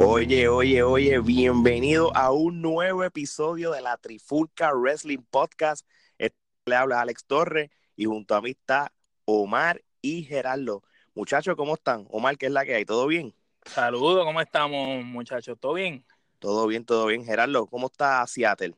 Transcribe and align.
Oye, 0.00 0.48
oye, 0.48 0.82
oye, 0.84 1.18
bienvenido 1.18 2.16
a 2.16 2.30
un 2.30 2.62
nuevo 2.62 3.02
episodio 3.02 3.72
de 3.72 3.80
la 3.82 3.96
Trifulca 3.96 4.72
Wrestling 4.72 5.22
Podcast. 5.28 5.84
Este 6.18 6.38
le 6.66 6.76
habla 6.76 7.00
Alex 7.00 7.24
Torres 7.24 7.70
y 7.96 8.04
junto 8.04 8.36
a 8.36 8.40
mí 8.40 8.50
está 8.50 8.92
Omar 9.24 9.82
y 10.00 10.22
Gerardo. 10.22 10.84
Muchachos, 11.14 11.56
¿cómo 11.56 11.74
están? 11.74 12.06
Omar, 12.10 12.38
¿qué 12.38 12.46
es 12.46 12.52
la 12.52 12.64
que 12.64 12.76
hay? 12.76 12.84
¿Todo 12.84 13.08
bien? 13.08 13.34
Saludos, 13.64 14.24
¿cómo 14.24 14.40
estamos, 14.40 15.04
muchachos? 15.04 15.58
¿Todo 15.58 15.74
bien? 15.74 16.04
Todo 16.38 16.68
bien, 16.68 16.84
todo 16.84 17.06
bien. 17.06 17.24
Gerardo, 17.24 17.66
¿cómo 17.66 17.88
está 17.88 18.24
Seattle? 18.28 18.76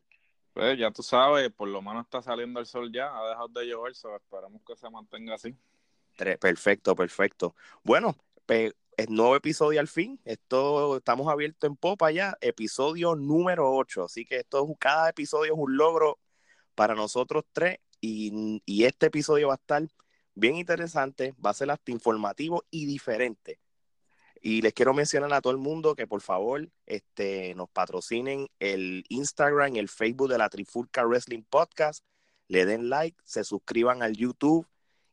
Pues 0.55 0.79
ya 0.79 0.91
tú 0.91 1.03
sabes, 1.03 1.51
por 1.53 1.69
lo 1.69 1.83
menos 1.83 2.05
está 2.07 2.23
saliendo 2.23 2.61
el 2.61 2.67
sol 2.67 2.91
ya, 2.93 3.15
ha 3.15 3.29
dejado 3.29 3.49
de 3.49 3.67
llover, 3.67 3.95
so 3.95 4.17
esperamos 4.17 4.63
que 4.67 4.75
se 4.75 4.89
mantenga 4.89 5.35
así. 5.35 5.55
Perfecto, 6.17 6.97
perfecto. 6.97 7.55
Bueno, 7.85 8.17
pe- 8.47 8.75
es 9.01 9.09
nuevo 9.09 9.35
episodio 9.35 9.81
al 9.81 9.89
fin. 9.89 10.21
Esto 10.27 10.99
estamos 10.99 11.27
abiertos 11.29 11.67
en 11.69 11.75
popa 11.77 12.11
ya, 12.11 12.37
episodio 12.43 13.15
número 13.17 13.73
8. 13.75 14.05
Así 14.05 14.27
que 14.27 14.37
esto 14.41 14.63
es- 14.69 14.77
cada 14.79 15.09
episodio 15.09 15.55
es 15.55 15.59
un 15.59 15.77
logro 15.77 16.19
para 16.75 16.95
nosotros 16.95 17.45
tres 17.53 17.79
y, 18.01 18.61
y 18.67 18.85
este 18.85 19.07
episodio 19.07 19.49
va 19.49 19.55
a 19.55 19.57
estar 19.57 19.89
bien 20.35 20.57
interesante, 20.57 21.35
va 21.45 21.51
a 21.51 21.55
ser 21.55 21.71
hasta 21.71 21.91
informativo 21.91 22.65
y 22.71 22.85
diferente. 22.85 23.59
Y 24.43 24.61
les 24.61 24.75
quiero 24.75 24.93
mencionar 24.93 25.33
a 25.33 25.41
todo 25.41 25.53
el 25.53 25.59
mundo 25.59 25.95
que 25.95 26.07
por 26.07 26.21
favor 26.21 26.69
este, 26.85 27.55
nos 27.55 27.71
patrocinen 27.71 28.49
el 28.59 29.05
Instagram 29.09 29.77
el 29.77 29.89
Facebook 29.89 30.29
de 30.31 30.39
la 30.39 30.51
Trifulca 30.51 31.05
Wrestling 31.07 31.43
Podcast, 31.49 32.05
le 32.49 32.67
den 32.67 32.91
like, 32.91 33.17
se 33.25 33.45
suscriban 33.45 34.03
al 34.03 34.15
YouTube 34.15 34.67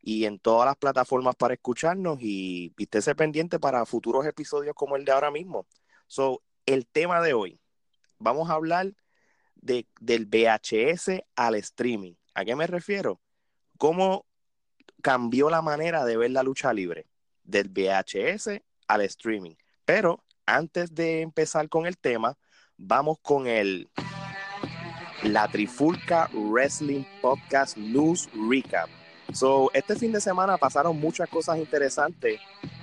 y 0.08 0.24
en 0.24 0.40
todas 0.40 0.66
las 0.66 0.78
plataformas 0.78 1.36
para 1.36 1.56
escucharnos 1.56 2.20
y, 2.22 2.74
y 2.78 2.84
estése 2.84 3.14
pendiente 3.14 3.60
para 3.60 3.86
futuros 3.86 4.26
episodios 4.26 4.74
como 4.74 4.96
el 4.96 5.04
de 5.04 5.12
ahora 5.12 5.32
mismo. 5.32 5.68
So, 6.08 6.42
el 6.66 6.88
tema 6.88 7.22
de 7.22 7.34
hoy, 7.34 7.60
vamos 8.18 8.50
a 8.50 8.54
hablar 8.54 8.94
de, 9.56 9.86
del 10.00 10.26
VHS 10.26 11.24
al 11.36 11.56
streaming. 11.56 12.14
¿A 12.36 12.46
qué 12.46 12.56
me 12.56 12.68
refiero? 12.68 13.20
¿Cómo 13.78 14.26
cambió 15.02 15.50
la 15.50 15.62
manera 15.62 16.06
de 16.06 16.16
ver 16.16 16.32
la 16.32 16.44
lucha 16.44 16.72
libre 16.72 17.10
del 17.44 17.68
VHS 17.68 18.62
al 18.88 19.02
streaming? 19.02 19.56
Pero 19.84 20.24
antes 20.46 20.96
de 20.96 21.20
empezar 21.20 21.68
con 21.68 21.86
el 21.86 21.98
tema, 21.98 22.38
vamos 22.78 23.18
con 23.22 23.46
el 23.46 23.90
La 25.24 25.50
Trifulca 25.50 26.30
Wrestling 26.34 27.04
Podcast 27.22 27.76
News 27.76 28.30
Recap. 28.50 28.90
So, 29.34 29.70
este 29.74 29.96
fin 29.96 30.12
de 30.12 30.22
semana 30.22 30.58
pasaron 30.58 31.00
muchas 31.00 31.30
cosas 31.30 31.58
interesantes 31.58 32.40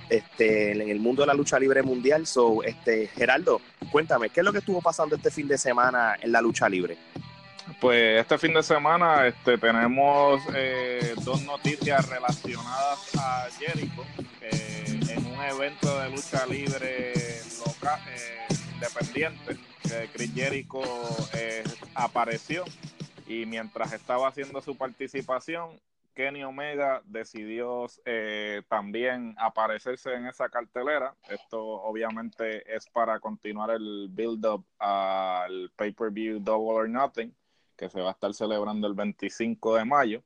este, 0.09 0.71
en 0.71 0.89
el 0.89 0.99
mundo 0.99 1.23
de 1.23 1.27
la 1.27 1.33
lucha 1.33 1.59
libre 1.59 1.81
mundial. 1.81 2.27
So, 2.27 2.63
este, 2.63 3.07
Gerardo, 3.07 3.61
cuéntame, 3.91 4.29
¿qué 4.29 4.41
es 4.41 4.45
lo 4.45 4.51
que 4.51 4.59
estuvo 4.59 4.81
pasando 4.81 5.15
este 5.15 5.31
fin 5.31 5.47
de 5.47 5.57
semana 5.57 6.15
en 6.21 6.31
la 6.31 6.41
lucha 6.41 6.69
libre? 6.69 6.97
Pues 7.81 8.21
este 8.21 8.37
fin 8.37 8.53
de 8.53 8.61
semana 8.61 9.25
este, 9.25 9.57
tenemos 9.57 10.41
eh, 10.53 11.15
dos 11.23 11.41
noticias 11.43 12.07
relacionadas 12.07 13.15
a 13.17 13.47
Jericho 13.57 14.05
eh, 14.41 14.99
en 15.09 15.25
un 15.25 15.41
evento 15.41 15.99
de 15.99 16.09
lucha 16.11 16.45
libre 16.45 17.13
local, 17.65 17.99
eh, 18.07 18.55
independiente. 18.75 19.57
que 19.81 20.09
Chris 20.13 20.33
Jericho 20.33 20.81
eh, 21.33 21.63
apareció 21.95 22.65
y 23.27 23.45
mientras 23.45 23.93
estaba 23.93 24.27
haciendo 24.27 24.61
su 24.61 24.77
participación, 24.77 25.69
Kenny 26.15 26.43
Omega 26.43 27.01
decidió 27.05 27.85
eh, 28.05 28.63
también 28.69 29.35
aparecerse 29.37 30.13
en 30.13 30.27
esa 30.27 30.49
cartelera. 30.49 31.15
Esto 31.29 31.61
obviamente 31.61 32.73
es 32.73 32.87
para 32.89 33.19
continuar 33.19 33.71
el 33.71 34.07
build-up 34.09 34.65
al 34.79 35.71
pay-per-view 35.75 36.39
Double 36.39 36.73
or 36.73 36.89
Nothing, 36.89 37.35
que 37.75 37.89
se 37.89 38.01
va 38.01 38.09
a 38.09 38.13
estar 38.13 38.33
celebrando 38.33 38.87
el 38.87 38.93
25 38.93 39.75
de 39.75 39.85
mayo. 39.85 40.23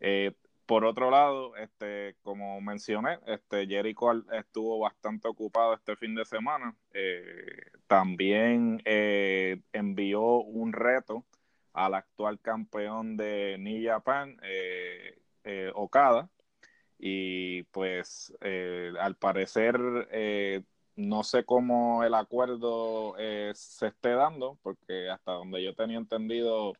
Eh, 0.00 0.32
por 0.68 0.84
otro 0.84 1.10
lado, 1.10 1.56
este, 1.56 2.16
como 2.22 2.60
mencioné, 2.60 3.18
este, 3.26 3.66
Jericho 3.66 4.12
estuvo 4.32 4.78
bastante 4.78 5.26
ocupado 5.26 5.74
este 5.74 5.96
fin 5.96 6.14
de 6.14 6.26
semana. 6.26 6.76
Eh, 6.92 7.70
también 7.86 8.82
eh, 8.84 9.62
envió 9.72 10.22
un 10.42 10.74
reto 10.74 11.24
al 11.84 11.94
actual 11.94 12.40
campeón 12.40 13.16
de 13.16 13.56
New 13.58 13.82
Japan, 13.86 14.36
eh, 14.42 15.18
eh, 15.44 15.70
Okada. 15.74 16.28
Y 16.98 17.62
pues 17.64 18.34
eh, 18.40 18.92
al 19.00 19.16
parecer 19.16 19.78
eh, 20.10 20.62
no 20.96 21.22
sé 21.22 21.44
cómo 21.44 22.02
el 22.02 22.14
acuerdo 22.14 23.14
se 23.54 23.86
esté 23.86 24.10
dando, 24.14 24.58
porque 24.62 25.08
hasta 25.08 25.32
donde 25.32 25.62
yo 25.62 25.74
tenía 25.74 25.96
entendido, 25.98 26.72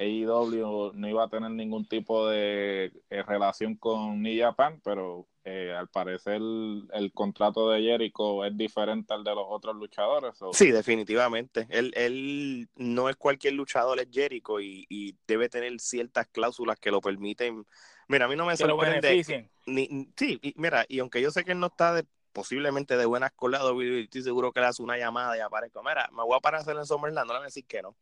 AEW 0.00 0.92
no 0.94 1.08
iba 1.08 1.24
a 1.24 1.28
tener 1.28 1.50
ningún 1.50 1.86
tipo 1.86 2.26
de 2.26 2.90
eh, 3.10 3.22
relación 3.22 3.76
con 3.76 4.22
New 4.22 4.42
Japan, 4.42 4.80
pero 4.82 5.28
eh, 5.44 5.74
al 5.76 5.88
parecer 5.88 6.36
el, 6.36 6.88
el 6.94 7.12
contrato 7.12 7.68
de 7.68 7.82
Jericho 7.82 8.44
es 8.46 8.56
diferente 8.56 9.12
al 9.12 9.24
de 9.24 9.34
los 9.34 9.44
otros 9.46 9.76
luchadores. 9.76 10.38
Sí, 10.52 10.70
definitivamente. 10.70 11.66
Él, 11.68 11.92
él 11.94 12.68
no 12.76 13.10
es 13.10 13.16
cualquier 13.16 13.54
luchador, 13.54 14.00
es 14.00 14.08
Jericho 14.10 14.58
y, 14.58 14.86
y 14.88 15.16
debe 15.26 15.50
tener 15.50 15.78
ciertas 15.80 16.26
cláusulas 16.28 16.78
que 16.78 16.90
lo 16.90 17.02
permiten. 17.02 17.66
Mira, 18.08 18.24
a 18.24 18.28
mí 18.28 18.36
no 18.36 18.46
me 18.46 18.56
sorprende. 18.56 19.00
beneficien. 19.00 19.50
ni, 19.66 20.10
sí, 20.16 20.38
y 20.42 20.54
mira, 20.56 20.86
y 20.88 21.00
aunque 21.00 21.20
yo 21.20 21.30
sé 21.30 21.44
que 21.44 21.52
él 21.52 21.60
no 21.60 21.66
está 21.66 21.92
de- 21.94 22.06
posiblemente 22.32 22.96
de 22.96 23.04
buenas 23.06 23.32
con 23.32 23.50
la 23.50 23.58
estoy 23.58 24.22
seguro 24.22 24.52
que 24.52 24.60
le 24.60 24.66
hace 24.66 24.82
una 24.82 24.96
llamada 24.96 25.36
y 25.36 25.40
aparezco. 25.40 25.82
Mira, 25.82 26.08
me 26.12 26.22
voy 26.22 26.34
a 26.34 26.38
aparecer 26.38 26.76
en 26.76 26.86
Summerland, 26.86 27.26
no 27.26 27.34
le 27.34 27.38
voy 27.40 27.44
a 27.44 27.48
decir 27.48 27.66
que 27.66 27.82
no. 27.82 27.96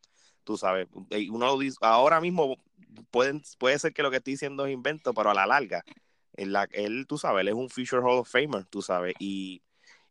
Tú 0.48 0.56
sabes, 0.56 0.88
uno 1.31 1.47
lo 1.47 1.59
dice- 1.59 1.76
ahora 1.82 2.22
mismo 2.22 2.56
pueden, 3.10 3.42
puede 3.59 3.78
ser 3.78 3.92
que 3.92 4.03
lo 4.03 4.10
que 4.10 4.16
estoy 4.16 4.32
diciendo 4.32 4.64
es 4.64 4.72
invento, 4.72 5.12
pero 5.12 5.31
a 5.31 5.34
la 5.34 5.44
larga, 5.47 5.84
la, 6.38 6.66
él, 6.72 7.06
tú 7.06 7.19
sabes, 7.19 7.42
él 7.42 7.48
es 7.48 7.54
un 7.54 7.69
Future 7.69 8.00
Hall 8.03 8.20
of 8.20 8.31
Famer, 8.31 8.64
tú 8.64 8.81
sabes, 8.81 9.14
y, 9.19 9.62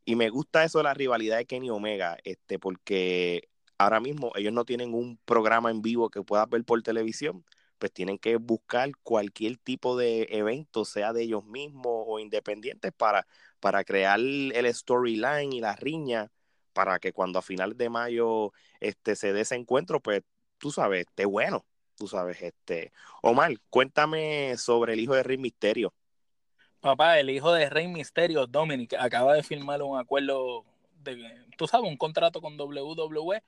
y 0.05 0.15
me 0.15 0.29
gusta 0.29 0.63
eso 0.63 0.77
de 0.77 0.83
la 0.83 0.93
rivalidad 0.93 1.37
de 1.37 1.47
Kenny 1.47 1.71
Omega, 1.71 2.17
este, 2.23 2.59
porque 2.59 3.49
ahora 3.79 3.99
mismo 3.99 4.31
ellos 4.35 4.53
no 4.53 4.63
tienen 4.63 4.93
un 4.93 5.17
programa 5.25 5.71
en 5.71 5.81
vivo 5.81 6.09
que 6.11 6.21
puedas 6.21 6.47
ver 6.49 6.63
por 6.65 6.83
televisión, 6.83 7.43
pues 7.79 7.91
tienen 7.91 8.19
que 8.19 8.35
buscar 8.37 8.91
cualquier 9.03 9.57
tipo 9.57 9.97
de 9.97 10.27
evento, 10.29 10.85
sea 10.85 11.13
de 11.13 11.23
ellos 11.23 11.45
mismos 11.45 12.03
o 12.07 12.19
independientes, 12.19 12.93
para, 12.93 13.25
para 13.59 13.83
crear 13.83 14.19
el 14.19 14.71
storyline 14.75 15.51
y 15.53 15.61
la 15.61 15.75
riña, 15.75 16.31
para 16.77 16.99
que 16.99 17.11
cuando 17.11 17.39
a 17.39 17.41
finales 17.41 17.75
de 17.75 17.89
mayo 17.89 18.53
este, 18.79 19.15
se 19.15 19.33
dé 19.33 19.41
ese 19.41 19.55
encuentro, 19.55 19.99
pues 19.99 20.21
tú 20.59 20.69
sabes, 20.69 21.07
esté 21.07 21.25
bueno, 21.25 21.65
tú 21.95 22.07
sabes, 22.07 22.39
este. 22.43 22.93
Omar, 23.23 23.51
cuéntame 23.71 24.55
sobre 24.57 24.93
el 24.93 24.99
hijo 24.99 25.15
de 25.15 25.23
Rey 25.23 25.39
Misterio. 25.39 25.91
Papá, 26.79 27.19
el 27.19 27.31
hijo 27.31 27.51
de 27.51 27.67
Rey 27.67 27.87
Misterio, 27.87 28.45
Dominic, 28.45 28.93
acaba 28.93 29.33
de 29.33 29.41
firmar 29.41 29.81
un 29.81 29.97
acuerdo 29.97 30.65
de, 30.99 31.47
tú 31.57 31.65
sabes, 31.67 31.89
un 31.89 31.97
contrato 31.97 32.41
con 32.41 32.55
WWE 32.59 33.41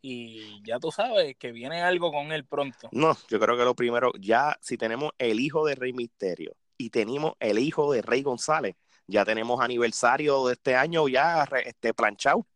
y 0.00 0.62
ya 0.64 0.78
tú 0.78 0.92
sabes 0.92 1.34
que 1.36 1.50
viene 1.50 1.82
algo 1.82 2.12
con 2.12 2.30
él 2.30 2.44
pronto. 2.44 2.88
No, 2.92 3.16
yo 3.28 3.40
creo 3.40 3.56
que 3.56 3.64
lo 3.64 3.74
primero, 3.74 4.12
ya 4.20 4.56
si 4.60 4.76
tenemos 4.76 5.10
el 5.18 5.40
hijo 5.40 5.66
de 5.66 5.74
Rey 5.74 5.92
Misterio 5.92 6.54
y 6.78 6.90
tenemos 6.90 7.32
el 7.40 7.58
hijo 7.58 7.92
de 7.92 8.02
Rey 8.02 8.22
González, 8.22 8.76
ya 9.08 9.24
tenemos 9.24 9.60
aniversario 9.60 10.46
de 10.46 10.52
este 10.52 10.76
año 10.76 11.08
ya 11.08 11.48
este, 11.64 11.92
planchado. 11.92 12.46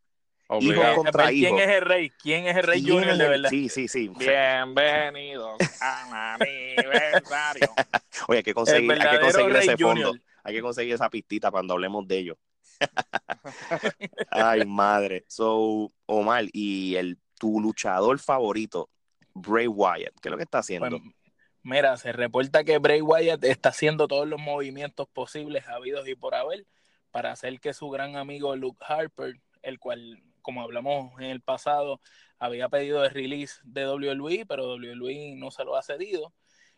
Obligado. 0.53 0.91
Hijo 0.91 1.03
contra 1.03 1.25
Ver 1.25 1.33
¿Quién 1.33 1.55
hijo. 1.55 1.59
es 1.59 1.69
el 1.69 1.81
rey? 1.81 2.09
¿Quién 2.09 2.45
es 2.45 2.57
el 2.57 2.63
rey 2.63 2.83
¿Quién 2.83 2.93
Junior 2.97 3.17
de 3.17 3.29
verdad? 3.29 3.49
Sí, 3.49 3.69
sí, 3.69 3.87
sí. 3.87 4.09
Bienvenidos 4.09 5.57
a 5.79 6.33
aniversario. 6.33 7.69
Oye, 8.27 8.39
hay 8.39 8.43
que 8.43 8.53
conseguir, 8.53 8.91
hay 8.91 9.17
que 9.17 9.19
conseguir 9.21 9.55
ese 9.55 9.77
fondo. 9.77 9.87
Junior. 9.87 10.21
Hay 10.43 10.53
que 10.53 10.61
conseguir 10.61 10.93
esa 10.93 11.09
pistita 11.09 11.51
cuando 11.51 11.73
hablemos 11.73 12.05
de 12.05 12.17
ellos. 12.17 12.37
Ay, 14.29 14.65
madre. 14.65 15.23
So, 15.29 15.93
Omar, 16.05 16.43
y 16.51 16.95
el 16.95 17.17
tu 17.39 17.61
luchador 17.61 18.19
favorito, 18.19 18.89
Bray 19.33 19.67
Wyatt, 19.67 20.19
¿qué 20.21 20.27
es 20.27 20.31
lo 20.31 20.37
que 20.37 20.43
está 20.43 20.57
haciendo? 20.57 20.89
Pues, 20.89 21.01
mira, 21.63 21.95
se 21.95 22.11
reporta 22.11 22.65
que 22.65 22.77
Bray 22.77 23.01
Wyatt 23.01 23.45
está 23.45 23.69
haciendo 23.69 24.05
todos 24.09 24.27
los 24.27 24.41
movimientos 24.41 25.07
posibles, 25.07 25.65
habidos 25.69 26.09
y 26.09 26.15
por 26.15 26.35
haber, 26.35 26.65
para 27.09 27.31
hacer 27.31 27.57
que 27.61 27.71
su 27.71 27.89
gran 27.89 28.17
amigo 28.17 28.53
Luke 28.57 28.83
Harper, 28.85 29.39
el 29.61 29.79
cual 29.79 30.21
como 30.41 30.61
hablamos 30.61 31.13
en 31.19 31.27
el 31.27 31.41
pasado, 31.41 32.01
había 32.39 32.69
pedido 32.69 33.03
el 33.03 33.11
release 33.11 33.59
de 33.63 33.87
WWE, 33.87 34.45
pero 34.47 34.75
WWE 34.75 35.35
no 35.37 35.51
se 35.51 35.63
lo 35.63 35.75
ha 35.75 35.83
cedido. 35.83 36.33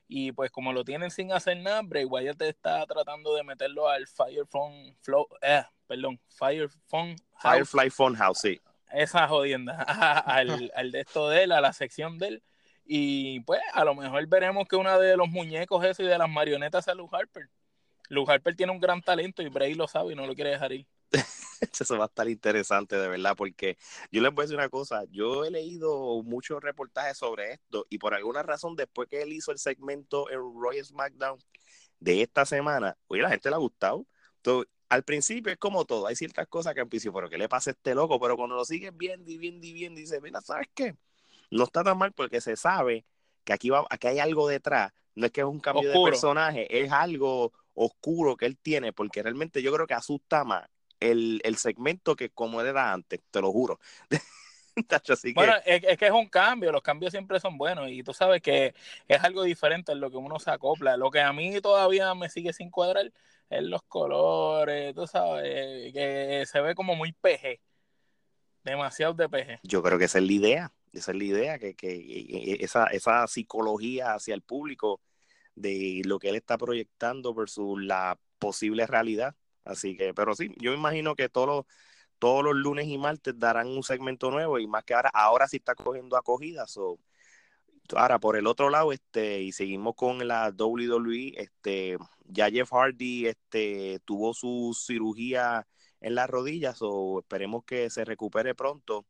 Y 0.08 0.32
pues 0.34 0.52
como 0.52 0.74
lo 0.74 0.84
tienen 0.84 1.12
sin 1.12 1.32
hacer 1.32 1.58
nada, 1.58 1.82
Bray 1.82 2.06
Wyatt 2.06 2.42
está 2.42 2.86
tratando 2.86 3.36
de 3.36 3.44
meterlo 3.44 3.88
al 3.88 4.06
Firefly 4.06 4.96
Flow, 5.02 5.28
eh, 5.42 5.64
perdón, 5.88 6.20
Firefly 6.28 7.16
Firefly 7.42 7.90
Funhouse, 7.90 8.40
sí. 8.40 8.62
Esa 8.92 9.28
jodienda, 9.28 9.82
al, 10.28 10.72
al 10.76 10.92
de 10.92 11.00
esto 11.00 11.30
de 11.30 11.44
él, 11.44 11.52
a 11.52 11.62
la 11.62 11.74
sección 11.74 12.20
de 12.20 12.28
él. 12.28 12.44
Y 12.86 13.40
pues 13.42 13.62
a 13.74 13.86
lo 13.86 13.96
mejor 13.96 14.26
veremos 14.28 14.68
que 14.68 14.76
uno 14.76 15.00
de 15.00 15.16
los 15.16 15.30
muñecos 15.30 15.84
eso 15.86 16.04
y 16.04 16.08
de 16.08 16.18
las 16.18 16.30
marionetas 16.30 16.86
sea 16.86 16.94
Luke 16.94 17.16
Harper. 17.16 17.50
Luke 18.10 18.32
Harper 18.32 18.56
tiene 18.56 18.72
un 18.72 18.80
gran 18.80 19.02
talento 19.02 19.42
y 19.42 19.50
Bray 19.50 19.74
lo 19.74 19.88
sabe 19.88 20.14
y 20.14 20.16
no 20.16 20.28
lo 20.28 20.36
quiere 20.36 20.52
dejar 20.52 20.74
ir. 20.74 20.86
Eso 21.80 21.98
va 21.98 22.06
a 22.06 22.08
estar 22.08 22.28
interesante, 22.30 22.98
de 22.98 23.08
verdad, 23.08 23.36
porque 23.38 23.78
yo 24.12 24.22
les 24.22 24.34
voy 24.34 24.44
a 24.44 24.46
decir 24.46 24.58
una 24.58 24.70
cosa, 24.70 25.04
yo 25.12 25.46
he 25.46 25.52
leído 25.52 26.22
muchos 26.24 26.62
reportajes 26.62 27.18
sobre 27.18 27.54
esto 27.54 27.86
y 27.90 27.98
por 27.98 28.14
alguna 28.14 28.44
razón 28.44 28.76
después 28.76 29.08
que 29.08 29.22
él 29.22 29.34
hizo 29.34 29.52
el 29.52 29.60
segmento 29.60 30.30
en 30.30 30.40
Royal 30.40 30.86
SmackDown 30.86 31.40
de 32.00 32.22
esta 32.22 32.46
semana, 32.46 32.98
oye, 33.08 33.22
la 33.22 33.30
gente 33.30 33.50
le 33.50 33.56
ha 33.56 33.60
gustado. 33.60 34.06
Entonces, 34.38 34.70
al 34.90 35.04
principio 35.04 35.52
es 35.52 35.58
como 35.58 35.86
todo, 35.86 36.08
hay 36.08 36.16
ciertas 36.16 36.48
cosas 36.48 36.74
que 36.74 36.82
al 36.82 36.88
principio, 36.88 37.14
pero 37.14 37.30
¿qué 37.30 37.38
le 37.38 37.50
pasa 37.50 37.70
a 37.70 37.74
este 37.74 37.96
loco? 37.96 38.20
Pero 38.20 38.36
cuando 38.36 38.56
lo 38.56 38.66
sigues 38.66 38.96
viendo 38.96 39.32
y 39.32 39.38
viendo 39.38 39.66
y 39.66 39.74
viendo, 39.74 40.00
dice, 40.00 40.20
mira, 40.22 40.42
¿sabes 40.42 40.68
qué? 40.74 40.96
No 41.50 41.64
está 41.64 41.84
tan 41.84 41.98
mal 41.98 42.12
porque 42.12 42.42
se 42.42 42.56
sabe 42.56 43.06
que 43.44 43.54
aquí, 43.54 43.70
va, 43.70 43.86
aquí 43.90 44.08
hay 44.08 44.20
algo 44.20 44.48
detrás, 44.48 44.92
no 45.16 45.26
es 45.26 45.32
que 45.32 45.42
es 45.42 45.48
un 45.48 45.60
cambio 45.60 45.90
de 45.90 46.00
personaje, 46.04 46.84
es 46.84 46.92
algo 46.92 47.54
oscuro 47.74 48.36
que 48.36 48.46
él 48.46 48.58
tiene, 48.58 48.94
porque 48.94 49.24
realmente 49.24 49.62
yo 49.62 49.74
creo 49.74 49.88
que 49.88 49.94
asusta 49.94 50.44
más 50.44 50.68
el, 51.12 51.42
el 51.44 51.58
segmento 51.58 52.16
que 52.16 52.30
como 52.30 52.62
era 52.62 52.94
antes, 52.94 53.22
te 53.32 53.42
lo 53.42 53.52
juro. 53.52 53.80
bueno, 55.36 55.54
es, 55.66 55.98
que 55.98 56.06
es 56.06 56.12
un 56.12 56.28
cambio, 56.28 56.72
los 56.72 56.82
cambios 56.82 57.12
siempre 57.12 57.40
son 57.40 57.58
buenos 57.58 57.90
y 57.90 58.04
tú 58.04 58.14
sabes 58.14 58.42
que 58.42 58.74
es 59.08 59.24
algo 59.24 59.44
diferente 59.44 59.92
en 59.92 60.00
lo 60.00 60.10
que 60.10 60.18
uno 60.18 60.40
se 60.40 60.52
acopla. 60.52 60.98
Lo 60.98 61.12
que 61.12 61.22
a 61.22 61.34
mí 61.34 61.60
todavía 61.62 62.14
me 62.16 62.30
sigue 62.30 62.54
sin 62.54 62.72
cuadrar 62.72 63.12
es 63.50 63.64
los 63.64 63.84
colores, 63.84 64.96
tú 64.96 65.06
sabes, 65.06 65.94
que 65.94 66.44
se 66.48 66.62
ve 66.62 66.76
como 66.76 66.96
muy 66.96 67.12
PG, 67.12 67.60
demasiado 68.64 69.14
de 69.14 69.30
PG. 69.30 69.60
Yo 69.64 69.84
creo 69.84 70.00
que 70.00 70.06
esa 70.06 70.18
es 70.18 70.26
la 70.26 70.34
idea, 70.34 70.74
esa 70.92 71.12
es 71.12 71.18
la 71.18 71.24
idea, 71.24 71.60
que, 71.60 71.76
que 71.76 72.58
esa, 72.62 72.88
esa 72.88 73.28
psicología 73.28 74.14
hacia 74.14 74.34
el 74.34 74.42
público 74.42 75.02
de 75.56 76.02
lo 76.06 76.18
que 76.18 76.30
él 76.30 76.36
está 76.36 76.58
proyectando 76.58 77.34
versus 77.34 77.80
la 77.82 78.18
posible 78.40 78.88
realidad 78.88 79.36
Así 79.66 79.96
que, 79.98 80.14
pero 80.14 80.36
sí, 80.36 80.54
yo 80.58 80.74
imagino 80.74 81.16
que 81.16 81.30
todos 81.30 81.48
los, 81.48 81.66
todos 82.20 82.44
los 82.44 82.56
lunes 82.56 82.88
y 82.88 82.98
martes 82.98 83.38
darán 83.38 83.68
un 83.68 83.84
segmento 83.84 84.32
nuevo 84.32 84.60
y 84.60 84.68
más 84.68 84.84
que 84.84 84.94
ahora, 84.94 85.10
ahora 85.14 85.48
sí 85.48 85.58
está 85.58 85.76
cogiendo 85.76 86.18
acogida. 86.18 86.68
So. 86.68 87.00
Ahora, 87.96 88.20
por 88.20 88.38
el 88.38 88.48
otro 88.48 88.70
lado, 88.70 88.94
este, 88.94 89.42
y 89.42 89.52
seguimos 89.52 89.96
con 89.96 90.26
la 90.28 90.54
WWE, 90.58 91.34
este, 91.38 91.98
ya 92.26 92.50
Jeff 92.50 92.72
Hardy 92.72 93.28
este, 93.28 94.00
tuvo 94.06 94.34
su 94.34 94.74
cirugía 94.74 95.68
en 96.00 96.16
las 96.16 96.30
rodillas, 96.30 96.78
o 96.82 97.20
esperemos 97.20 97.64
que 97.66 97.90
se 97.90 98.06
recupere 98.06 98.56
pronto, 98.56 99.06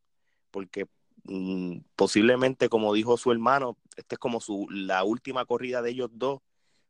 porque 0.51 0.87
mm, 1.25 1.79
posiblemente, 1.95 2.69
como 2.69 2.93
dijo 2.93 3.17
su 3.17 3.31
hermano, 3.31 3.77
esta 3.95 4.15
es 4.15 4.19
como 4.19 4.41
su, 4.41 4.67
la 4.71 5.03
última 5.03 5.45
corrida 5.45 5.81
de 5.81 5.91
ellos 5.91 6.09
dos 6.13 6.41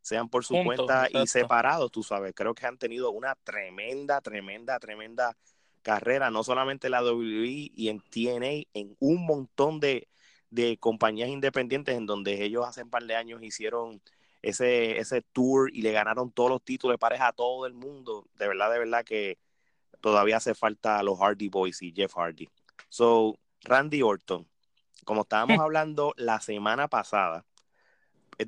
sean 0.03 0.27
por 0.27 0.44
su 0.44 0.61
cuenta 0.63 1.07
y 1.09 1.25
separados, 1.27 1.89
tú 1.89 2.03
sabes. 2.03 2.33
Creo 2.35 2.53
que 2.53 2.65
han 2.65 2.77
tenido 2.77 3.09
una 3.11 3.35
tremenda, 3.35 4.19
tremenda, 4.19 4.77
tremenda 4.77 5.35
carrera, 5.81 6.29
no 6.29 6.44
solamente 6.44 6.88
en 6.88 6.91
la 6.91 7.03
WWE 7.03 7.71
y 7.73 7.88
en 7.88 8.01
TNA, 8.01 8.69
en 8.73 8.95
un 9.00 9.25
montón 9.25 9.79
de, 9.79 10.07
compañías 10.79 11.29
independientes 11.29 11.95
en 11.95 12.05
donde 12.05 12.44
ellos 12.44 12.67
hace 12.67 12.83
un 12.83 12.89
par 12.89 13.05
de 13.05 13.15
años 13.15 13.41
hicieron 13.41 14.01
ese, 14.41 15.00
ese 15.00 15.21
tour 15.21 15.71
y 15.73 15.81
le 15.81 15.94
ganaron 15.94 16.31
todos 16.31 16.50
los 16.50 16.61
títulos 16.61 16.95
de 16.95 17.00
pareja 17.00 17.29
a 17.29 17.33
todo 17.33 17.65
el 17.65 17.73
mundo. 17.73 18.27
De 18.38 18.47
verdad, 18.47 18.71
de 18.71 18.79
verdad 18.79 19.05
que 19.05 19.39
todavía 20.01 20.38
hace 20.38 20.53
falta 20.53 21.00
a 21.00 21.03
los 21.03 21.17
Hardy 21.17 21.47
Boys 21.47 21.81
y 21.81 21.94
Jeff 21.94 22.13
Hardy. 22.15 22.50
So, 22.89 23.39
Randy 23.61 24.01
Orton, 24.01 24.45
como 25.05 25.21
estábamos 25.21 25.57
hablando 25.61 26.13
la 26.17 26.41
semana 26.41 26.89
pasada, 26.89 27.45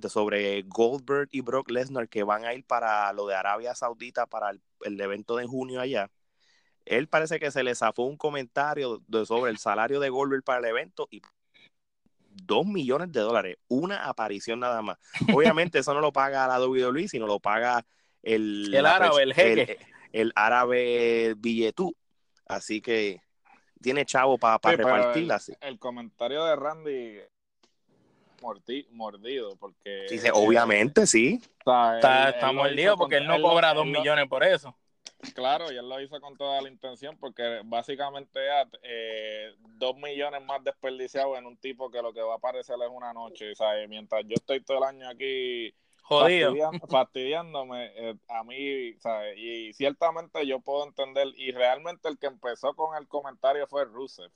sobre 0.10 0.62
Goldberg 0.64 1.30
y 1.32 1.42
Brock 1.42 1.70
Lesnar 1.70 2.10
que 2.10 2.24
van 2.24 2.46
a 2.46 2.54
ir 2.54 2.66
para 2.66 3.12
lo 3.14 3.28
de 3.28 3.36
Arabia 3.36 3.76
Saudita 3.76 4.26
para 4.26 4.52
el, 4.52 5.02
evento 5.02 5.36
de 5.36 5.46
junio 5.46 5.82
allá. 5.82 6.10
Él 6.86 7.08
parece 7.08 7.40
que 7.40 7.52
se 7.52 7.64
le 7.64 7.74
zafó 7.74 8.04
un 8.04 8.18
comentario 8.18 9.02
sobre 9.26 9.52
el 9.52 9.58
salario 9.58 10.00
de 10.00 10.10
Goldberg 10.10 10.44
para 10.44 10.60
el 10.60 10.66
evento 10.66 11.08
y 11.10 11.22
dos 12.30 12.66
millones 12.66 13.12
de 13.12 13.22
dólares, 13.22 13.58
una 13.68 14.06
aparición 14.08 14.60
nada 14.60 14.82
más. 14.82 14.98
Obviamente 15.34 15.80
eso 15.80 15.94
no 15.94 16.02
lo 16.02 16.12
paga 16.12 16.48
la 16.48 16.60
WWE, 16.60 17.08
sino 17.08 17.28
lo 17.28 17.40
paga 17.40 17.86
el, 18.22 18.74
el 18.74 18.86
árabe, 18.86 19.24
el 19.24 19.34
jeque. 19.34 19.80
El, 20.12 20.32
árabe 20.36 21.34
billetú. 21.38 21.96
Así 22.48 22.82
que 22.82 23.22
tiene 23.82 24.06
chavo 24.06 24.38
para 24.38 24.58
repartirla. 24.58 25.40
el 25.62 25.80
comentario 25.80 26.44
de 26.46 26.56
Randy 26.56 27.20
mordido, 28.42 29.56
porque... 29.58 30.08
Obviamente, 30.34 31.06
sí. 31.08 31.42
está, 31.60 32.52
mordido 32.54 32.98
porque 32.98 33.18
él 33.18 33.28
no 33.28 33.42
cobra 33.42 33.74
dos 33.74 33.86
millones 33.86 34.28
por 34.28 34.44
eso. 34.44 34.76
Claro, 35.34 35.72
y 35.72 35.78
él 35.78 35.88
lo 35.88 36.00
hizo 36.02 36.20
con 36.22 36.38
toda 36.38 36.62
la 36.62 36.70
intención 36.70 37.18
porque 37.18 37.62
básicamente 37.66 38.40
eh, 38.84 39.54
dos 39.78 39.96
millones 39.98 40.44
más 40.44 40.64
desperdiciados 40.64 41.38
en 41.38 41.46
un 41.46 41.58
tipo 41.58 41.90
que 41.90 42.02
lo 42.02 42.14
que 42.14 42.22
va 42.22 42.34
a 42.34 42.38
aparecer 42.38 42.76
es 42.82 42.90
una 42.92 43.14
noche, 43.14 43.56
¿sabes? 43.56 43.90
Mientras 43.90 44.24
yo 44.26 44.36
estoy 44.36 44.62
todo 44.62 44.78
el 44.80 44.84
año 44.84 45.10
aquí 45.10 45.74
jodido 46.04 46.54
fastidiándome 46.90 47.92
eh, 47.96 48.16
a 48.28 48.44
mí, 48.44 48.94
¿sabes? 49.00 49.38
Y 49.38 49.74
ciertamente 49.74 50.46
yo 50.46 50.60
puedo 50.60 50.86
entender, 50.86 51.28
y 51.36 51.52
realmente 51.52 52.08
el 52.08 52.20
que 52.20 52.28
empezó 52.28 52.74
con 52.76 52.96
el 52.96 53.08
comentario 53.08 53.66
fue 53.68 53.86
Rusev 53.86 54.32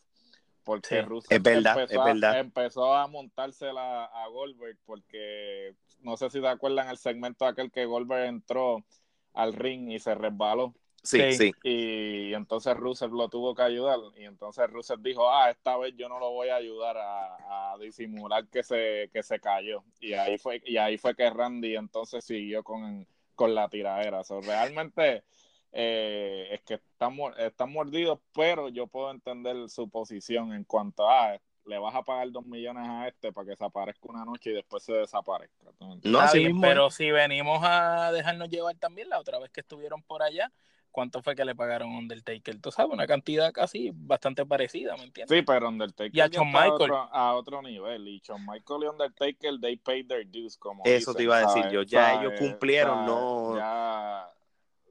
porque 0.69 1.01
Rusev 1.01 1.35
es 1.35 1.41
verdad, 1.41 1.79
empezó, 1.79 1.99
es 1.99 2.05
verdad. 2.05 2.33
A, 2.33 2.39
empezó 2.39 2.93
a 2.93 3.07
montársela 3.07 4.05
a 4.05 4.27
Goldberg 4.27 4.77
porque 4.85 5.73
no 6.01 6.15
sé 6.15 6.29
si 6.29 6.39
te 6.39 6.47
acuerdan 6.47 6.89
el 6.89 6.97
segmento 6.99 7.47
aquel 7.47 7.71
que 7.71 7.85
Goldberg 7.85 8.25
entró 8.25 8.85
al 9.33 9.53
ring 9.53 9.89
y 9.89 9.97
se 9.97 10.13
resbaló. 10.13 10.75
Sí, 11.01 11.33
sí. 11.33 11.51
Y, 11.63 12.35
entonces 12.35 12.77
Rusev 12.77 13.11
lo 13.13 13.29
tuvo 13.29 13.55
que 13.55 13.63
ayudar. 13.63 13.97
Y 14.15 14.25
entonces 14.25 14.69
Rusev 14.69 14.99
dijo, 15.01 15.27
ah, 15.27 15.49
esta 15.49 15.75
vez 15.75 15.95
yo 15.97 16.07
no 16.07 16.19
lo 16.19 16.29
voy 16.33 16.49
a 16.49 16.57
ayudar 16.57 16.97
a, 16.99 17.75
disimular 17.79 18.47
que 18.49 18.61
se, 18.61 19.09
que 19.11 19.23
se 19.23 19.39
cayó. 19.39 19.83
Y 19.99 20.13
ahí 20.13 20.37
fue, 20.37 20.61
y 20.63 20.77
ahí 20.77 20.99
fue 20.99 21.15
que 21.15 21.31
Randy 21.31 21.77
entonces 21.77 22.23
siguió 22.23 22.61
con, 22.63 23.07
con 23.33 23.55
la 23.55 23.69
tiradera. 23.69 24.23
So, 24.23 24.39
realmente 24.41 25.23
eh, 25.71 26.47
es 26.51 26.61
que 26.61 26.75
están, 26.75 27.15
están 27.37 27.71
mordidos, 27.71 28.19
pero 28.33 28.69
yo 28.69 28.87
puedo 28.87 29.11
entender 29.11 29.69
su 29.69 29.89
posición 29.89 30.53
en 30.53 30.63
cuanto 30.63 31.09
a 31.09 31.39
le 31.65 31.77
vas 31.77 31.93
a 31.93 32.01
pagar 32.01 32.31
dos 32.31 32.45
millones 32.45 32.83
a 32.87 33.07
este 33.07 33.31
para 33.31 33.47
que 33.47 33.55
se 33.55 33.63
aparezca 33.63 34.09
una 34.09 34.25
noche 34.25 34.49
y 34.49 34.53
después 34.53 34.81
se 34.83 34.93
desaparezca. 34.93 35.67
No, 36.03 36.25
pero 36.59 36.89
si 36.89 37.11
venimos 37.11 37.59
a 37.63 38.11
dejarnos 38.11 38.49
llevar 38.49 38.75
también 38.77 39.09
la 39.09 39.19
otra 39.19 39.37
vez 39.37 39.51
que 39.51 39.61
estuvieron 39.61 40.01
por 40.01 40.23
allá, 40.23 40.51
¿cuánto 40.89 41.21
fue 41.21 41.35
que 41.35 41.45
le 41.45 41.53
pagaron 41.53 41.93
a 41.93 41.99
Undertaker? 41.99 42.59
Tú 42.59 42.71
sabes, 42.71 42.91
una 42.91 43.05
cantidad 43.05 43.53
casi 43.53 43.91
bastante 43.93 44.47
parecida, 44.47 44.97
¿me 44.97 45.03
entiendes? 45.03 45.37
Sí, 45.37 45.43
pero 45.45 45.69
Undertaker 45.69 46.15
y 46.15 46.21
a 46.21 46.27
Shawn 46.27 46.47
Michael. 46.47 46.91
A 47.11 47.35
otro, 47.35 47.61
nivel. 47.61 48.07
Y 48.07 48.19
Shawn 48.19 48.43
Michael 48.47 48.83
y 48.83 48.87
Undertaker, 48.87 49.59
they 49.61 49.77
paid 49.77 50.07
their 50.07 50.25
dues, 50.25 50.57
como 50.57 50.83
Eso 50.85 51.13
te 51.13 51.23
iba 51.23 51.37
a 51.37 51.41
decir 51.41 51.69
yo, 51.69 51.83
ya 51.83 52.19
ellos 52.19 52.33
cumplieron, 52.39 53.05
no... 53.05 53.55
Ya 53.57 54.27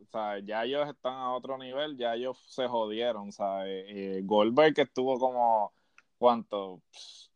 sea, 0.07 0.39
ya 0.41 0.65
ellos 0.65 0.89
están 0.89 1.15
a 1.15 1.33
otro 1.35 1.59
nivel, 1.59 1.97
ya 1.97 2.15
ellos 2.15 2.39
se 2.47 2.67
jodieron, 2.67 3.33
¿sabes? 3.33 3.85
Eh, 3.89 4.21
Goldberg 4.25 4.75
que 4.75 4.83
estuvo 4.83 5.19
como, 5.19 5.73
¿cuánto? 6.19 6.81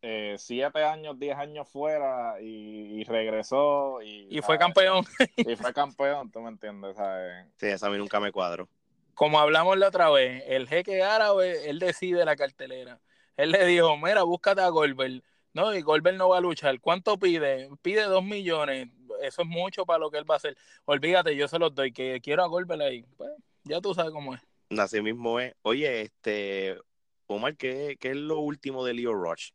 Eh, 0.01 0.35
siete 0.39 0.83
años, 0.83 1.19
diez 1.19 1.37
años 1.37 1.69
fuera 1.69 2.41
y, 2.41 3.05
regresó 3.05 4.03
y, 4.03 4.27
y 4.31 4.43
fue 4.43 4.59
campeón. 4.59 5.05
y 5.37 5.57
fue 5.57 5.73
campeón, 5.73 6.31
tú 6.31 6.41
me 6.41 6.49
entiendes, 6.49 6.97
¿sabes? 6.97 7.47
Sí, 7.57 7.67
eso 7.67 7.87
a 7.87 7.91
mí 7.91 7.99
nunca 7.99 8.19
me 8.19 8.33
cuadro. 8.33 8.69
Como 9.15 9.39
hablamos 9.39 9.79
la 9.79 9.89
otra 9.89 10.11
vez, 10.11 10.43
el 10.47 10.67
jeque 10.67 11.03
árabe, 11.03 11.69
él 11.69 11.79
decide 11.79 12.25
la 12.25 12.35
cartelera. 12.35 13.01
Él 13.37 13.53
le 13.53 13.65
dijo, 13.67 13.97
mira, 13.97 14.23
búscate 14.23 14.61
a 14.61 14.69
Goldberg. 14.69 15.23
No, 15.55 15.75
y 15.75 15.83
Goldberg 15.83 16.17
no 16.17 16.31
va 16.31 16.39
a 16.39 16.41
luchar. 16.41 16.81
¿Cuánto 16.81 17.19
pide? 17.19 17.69
Pide 17.83 18.05
dos 18.05 18.25
millones 18.25 18.89
eso 19.23 19.43
es 19.43 19.49
mucho 19.49 19.85
para 19.85 19.99
lo 19.99 20.11
que 20.11 20.19
él 20.19 20.31
va 20.31 20.35
a 20.35 20.37
hacer. 20.37 20.57
Olvídate, 20.85 21.37
yo 21.37 21.49
se 21.49 21.59
los 21.59 21.75
doy, 21.75 21.93
que 21.93 22.21
quiero 22.21 22.45
a 22.45 22.49
Goldberg 22.49 22.83
ahí. 22.83 23.05
Pues, 23.17 23.31
ya 23.65 23.81
tú 23.81 23.95
sabes 23.95 24.13
cómo 24.13 24.35
es. 24.35 24.41
Así 24.79 25.01
mismo 25.01 25.39
es. 25.41 25.55
Oye, 25.63 26.03
este, 26.03 26.79
Omar, 27.27 27.57
¿qué, 27.57 27.97
qué 28.01 28.11
es 28.11 28.17
lo 28.17 28.41
último 28.41 28.85
de 28.85 28.95
Leo 28.95 29.15
Rush? 29.15 29.51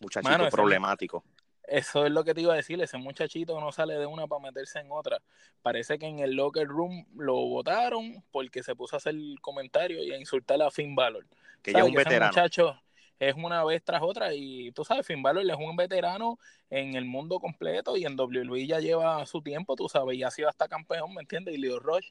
Muchachito 0.00 0.48
problemático. 0.50 1.24
Eso 1.64 2.06
es 2.06 2.12
lo 2.12 2.24
que 2.24 2.32
te 2.32 2.40
iba 2.40 2.54
a 2.54 2.56
decir, 2.56 2.80
ese 2.80 2.96
muchachito 2.96 3.60
no 3.60 3.72
sale 3.72 3.98
de 3.98 4.06
una 4.06 4.26
para 4.26 4.40
meterse 4.40 4.78
en 4.78 4.88
otra. 4.90 5.20
Parece 5.60 5.98
que 5.98 6.06
en 6.06 6.18
el 6.18 6.32
locker 6.32 6.66
room 6.66 7.06
lo 7.14 7.34
votaron 7.34 8.24
porque 8.30 8.62
se 8.62 8.74
puso 8.74 8.96
a 8.96 8.98
hacer 8.98 9.14
comentario 9.42 10.02
y 10.02 10.12
a 10.12 10.18
insultar 10.18 10.62
a 10.62 10.70
Finn 10.70 10.94
Balor. 10.94 11.26
Que 11.62 11.72
ya 11.72 11.80
es 11.80 11.84
un 11.84 11.92
veterano. 11.92 12.28
muchacho 12.28 12.80
es 13.18 13.34
una 13.36 13.64
vez 13.64 13.82
tras 13.84 14.02
otra 14.02 14.34
y 14.34 14.72
tú 14.72 14.84
sabes, 14.84 15.06
Finn 15.06 15.22
Balor 15.22 15.44
es 15.48 15.56
un 15.56 15.76
veterano 15.76 16.38
en 16.70 16.94
el 16.94 17.04
mundo 17.04 17.38
completo 17.40 17.96
y 17.96 18.04
en 18.04 18.18
WWE 18.18 18.66
ya 18.66 18.80
lleva 18.80 19.24
su 19.26 19.42
tiempo, 19.42 19.76
tú 19.76 19.88
sabes, 19.88 20.16
y 20.16 20.22
ha 20.22 20.30
sido 20.30 20.48
hasta 20.48 20.68
campeón, 20.68 21.14
¿me 21.14 21.22
entiendes? 21.22 21.54
Y 21.54 21.58
Leo 21.58 21.78
Rush, 21.78 22.10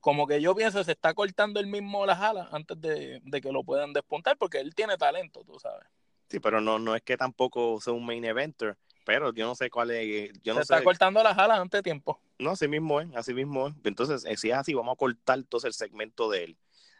como 0.00 0.26
que 0.26 0.40
yo 0.40 0.54
pienso, 0.54 0.82
se 0.84 0.92
está 0.92 1.14
cortando 1.14 1.60
el 1.60 1.66
mismo 1.66 2.06
las 2.06 2.20
alas 2.20 2.48
antes 2.52 2.80
de, 2.80 3.20
de 3.24 3.40
que 3.40 3.52
lo 3.52 3.64
puedan 3.64 3.92
despuntar 3.92 4.36
porque 4.38 4.58
él 4.58 4.74
tiene 4.74 4.96
talento, 4.96 5.44
tú 5.44 5.58
sabes. 5.58 5.86
Sí, 6.28 6.40
pero 6.40 6.60
no, 6.60 6.78
no 6.78 6.96
es 6.96 7.02
que 7.02 7.16
tampoco 7.16 7.80
sea 7.80 7.92
un 7.92 8.04
main 8.04 8.24
eventer, 8.24 8.76
pero 9.04 9.32
yo 9.32 9.46
no 9.46 9.54
sé 9.54 9.70
cuál 9.70 9.92
es. 9.92 10.32
Yo 10.42 10.52
Se 10.52 10.56
no 10.56 10.60
está 10.60 10.82
cortando 10.82 11.22
las 11.22 11.38
alas 11.38 11.60
antes 11.60 11.78
de 11.78 11.82
tiempo. 11.82 12.20
No, 12.38 12.50
así 12.50 12.66
mismo 12.66 13.00
es, 13.00 13.08
así 13.14 13.32
mismo 13.32 13.68
es. 13.68 13.74
Entonces, 13.84 14.24
si 14.38 14.50
es 14.50 14.56
así, 14.56 14.74
vamos 14.74 14.94
a 14.94 14.96
cortar 14.96 15.38
entonces 15.38 15.68
el 15.68 15.74
segmento 15.74 16.28
de 16.28 16.44
él. 16.44 16.56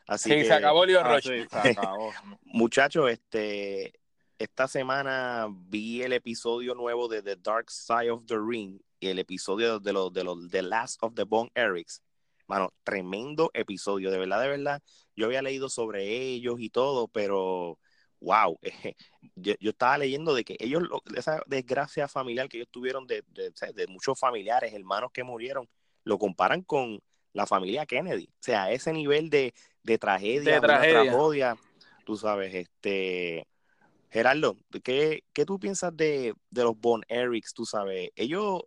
Así 0.06 0.30
sí, 0.30 0.44
se 0.44 0.52
acabó 0.52 0.86
Leo 0.86 1.00
Ah, 1.04 1.20
sí, 1.20 1.44
se 1.50 1.58
acabó. 1.80 2.12
Muchachos, 2.44 3.10
este, 3.10 4.00
esta 4.38 4.68
semana 4.68 5.48
vi 5.50 6.02
el 6.02 6.12
episodio 6.12 6.74
nuevo 6.74 7.08
de 7.08 7.22
The 7.22 7.36
Dark 7.36 7.70
Side 7.70 8.10
of 8.10 8.24
the 8.26 8.36
Ring 8.38 8.80
y 9.00 9.08
el 9.08 9.18
episodio 9.18 9.80
de 9.80 9.92
los 9.92 10.12
de 10.12 10.24
los 10.24 10.48
The 10.48 10.62
Last 10.62 11.02
of 11.02 11.14
the 11.14 11.24
Bone 11.24 11.50
Erics. 11.54 12.02
Mano, 12.46 12.72
tremendo 12.84 13.50
episodio, 13.54 14.10
de 14.10 14.18
verdad, 14.18 14.42
de 14.42 14.48
verdad. 14.48 14.82
Yo 15.16 15.26
había 15.26 15.42
leído 15.42 15.68
sobre 15.68 16.04
ellos 16.04 16.56
y 16.60 16.70
todo, 16.70 17.08
pero 17.08 17.78
wow, 18.20 18.58
yo, 19.34 19.54
yo, 19.58 19.70
estaba 19.70 19.98
leyendo 19.98 20.34
de 20.34 20.44
que 20.44 20.56
ellos, 20.60 20.84
esa 21.16 21.42
desgracia 21.46 22.06
familiar 22.06 22.48
que 22.48 22.58
ellos 22.58 22.68
tuvieron 22.70 23.06
de, 23.06 23.24
de, 23.28 23.52
de, 23.74 23.86
muchos 23.88 24.18
familiares, 24.18 24.72
hermanos 24.72 25.10
que 25.12 25.24
murieron, 25.24 25.68
lo 26.04 26.18
comparan 26.18 26.62
con 26.62 27.00
la 27.32 27.46
familia 27.46 27.86
Kennedy. 27.86 28.26
O 28.26 28.42
sea, 28.42 28.70
ese 28.70 28.92
nivel 28.92 29.28
de, 29.28 29.54
de 29.86 29.98
tragedia, 29.98 30.54
de 30.54 30.60
tragedia. 30.60 31.12
tragedia, 31.12 31.56
tú 32.04 32.16
sabes, 32.16 32.54
este... 32.54 33.46
Gerardo, 34.10 34.56
¿qué, 34.82 35.24
qué 35.32 35.44
tú 35.44 35.58
piensas 35.58 35.94
de, 35.94 36.34
de 36.50 36.62
los 36.62 36.78
Bon 36.78 37.02
Erics? 37.08 37.52
Tú 37.52 37.66
sabes, 37.66 38.10
ellos, 38.14 38.62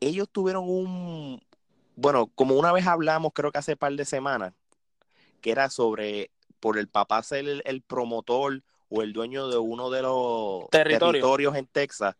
ellos 0.00 0.28
tuvieron 0.30 0.64
un, 0.66 1.42
bueno, 1.94 2.30
como 2.34 2.54
una 2.54 2.72
vez 2.72 2.86
hablamos, 2.86 3.32
creo 3.34 3.50
que 3.50 3.58
hace 3.58 3.76
par 3.76 3.92
de 3.92 4.04
semanas, 4.04 4.54
que 5.40 5.50
era 5.50 5.68
sobre 5.68 6.30
por 6.60 6.78
el 6.78 6.88
papá 6.88 7.22
ser 7.22 7.48
el, 7.48 7.62
el, 7.64 7.82
promotor 7.82 8.62
o 8.88 9.02
el 9.02 9.12
dueño 9.12 9.48
de 9.48 9.58
uno 9.58 9.90
de 9.90 10.02
los 10.02 10.70
Territorio. 10.70 11.12
territorios 11.12 11.56
en 11.56 11.66
Texas, 11.66 12.14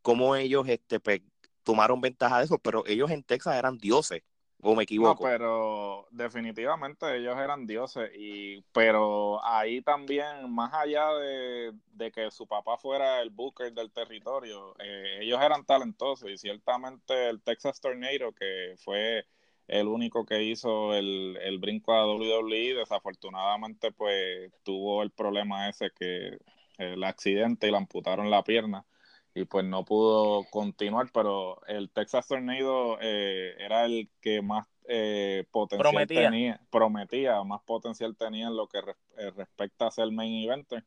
como 0.00 0.36
ellos 0.36 0.66
este, 0.68 1.00
pues, 1.00 1.20
tomaron 1.64 2.00
ventaja 2.00 2.38
de 2.38 2.44
eso, 2.44 2.58
pero 2.58 2.84
ellos 2.86 3.10
en 3.10 3.24
Texas 3.24 3.56
eran 3.56 3.78
dioses, 3.78 4.22
o 4.64 4.74
me 4.74 4.84
equivoco. 4.84 5.24
No, 5.24 5.30
pero 5.30 6.06
definitivamente 6.10 7.16
ellos 7.16 7.36
eran 7.38 7.66
dioses, 7.66 8.10
y 8.16 8.62
pero 8.72 9.44
ahí 9.44 9.82
también, 9.82 10.50
más 10.50 10.72
allá 10.72 11.12
de, 11.14 11.72
de 11.92 12.10
que 12.10 12.30
su 12.30 12.46
papá 12.46 12.78
fuera 12.78 13.20
el 13.20 13.30
booker 13.30 13.72
del 13.72 13.92
territorio, 13.92 14.74
eh, 14.78 15.18
ellos 15.20 15.40
eran 15.42 15.64
talentosos 15.64 16.30
y 16.30 16.38
ciertamente 16.38 17.28
el 17.28 17.42
Texas 17.42 17.80
Tornado, 17.80 18.32
que 18.32 18.74
fue 18.78 19.26
el 19.68 19.86
único 19.86 20.24
que 20.24 20.42
hizo 20.42 20.94
el, 20.94 21.38
el 21.42 21.58
brinco 21.58 21.92
a 21.92 22.06
WWE, 22.06 22.74
desafortunadamente 22.74 23.92
pues 23.92 24.50
tuvo 24.62 25.02
el 25.02 25.10
problema 25.10 25.68
ese 25.68 25.90
que 25.90 26.38
el 26.78 27.04
accidente 27.04 27.68
y 27.68 27.70
le 27.70 27.76
amputaron 27.76 28.30
la 28.30 28.42
pierna 28.42 28.84
y 29.34 29.44
pues 29.44 29.64
no 29.64 29.84
pudo 29.84 30.44
continuar, 30.50 31.08
pero 31.12 31.60
el 31.66 31.90
Texas 31.90 32.28
Tornado 32.28 32.98
eh, 33.00 33.54
era 33.58 33.84
el 33.84 34.08
que 34.20 34.40
más 34.42 34.66
eh, 34.86 35.44
potencial 35.50 35.90
prometía. 35.90 36.30
tenía, 36.30 36.60
prometía, 36.70 37.42
más 37.42 37.62
potencial 37.62 38.16
tenía 38.16 38.46
en 38.46 38.56
lo 38.56 38.68
que 38.68 38.80
res, 38.80 38.96
eh, 39.18 39.30
respecta 39.36 39.88
a 39.88 39.90
ser 39.90 40.10
main 40.12 40.44
eventer, 40.44 40.84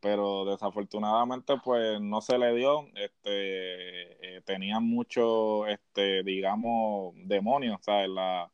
pero 0.00 0.44
desafortunadamente 0.44 1.54
pues 1.64 2.00
no 2.00 2.20
se 2.20 2.38
le 2.38 2.54
dio, 2.54 2.86
este, 2.94 4.36
eh, 4.36 4.42
tenían 4.42 4.84
mucho, 4.84 5.66
este, 5.66 6.22
digamos, 6.22 7.14
demonios, 7.16 7.78
¿sabes? 7.82 8.10
La, 8.10 8.50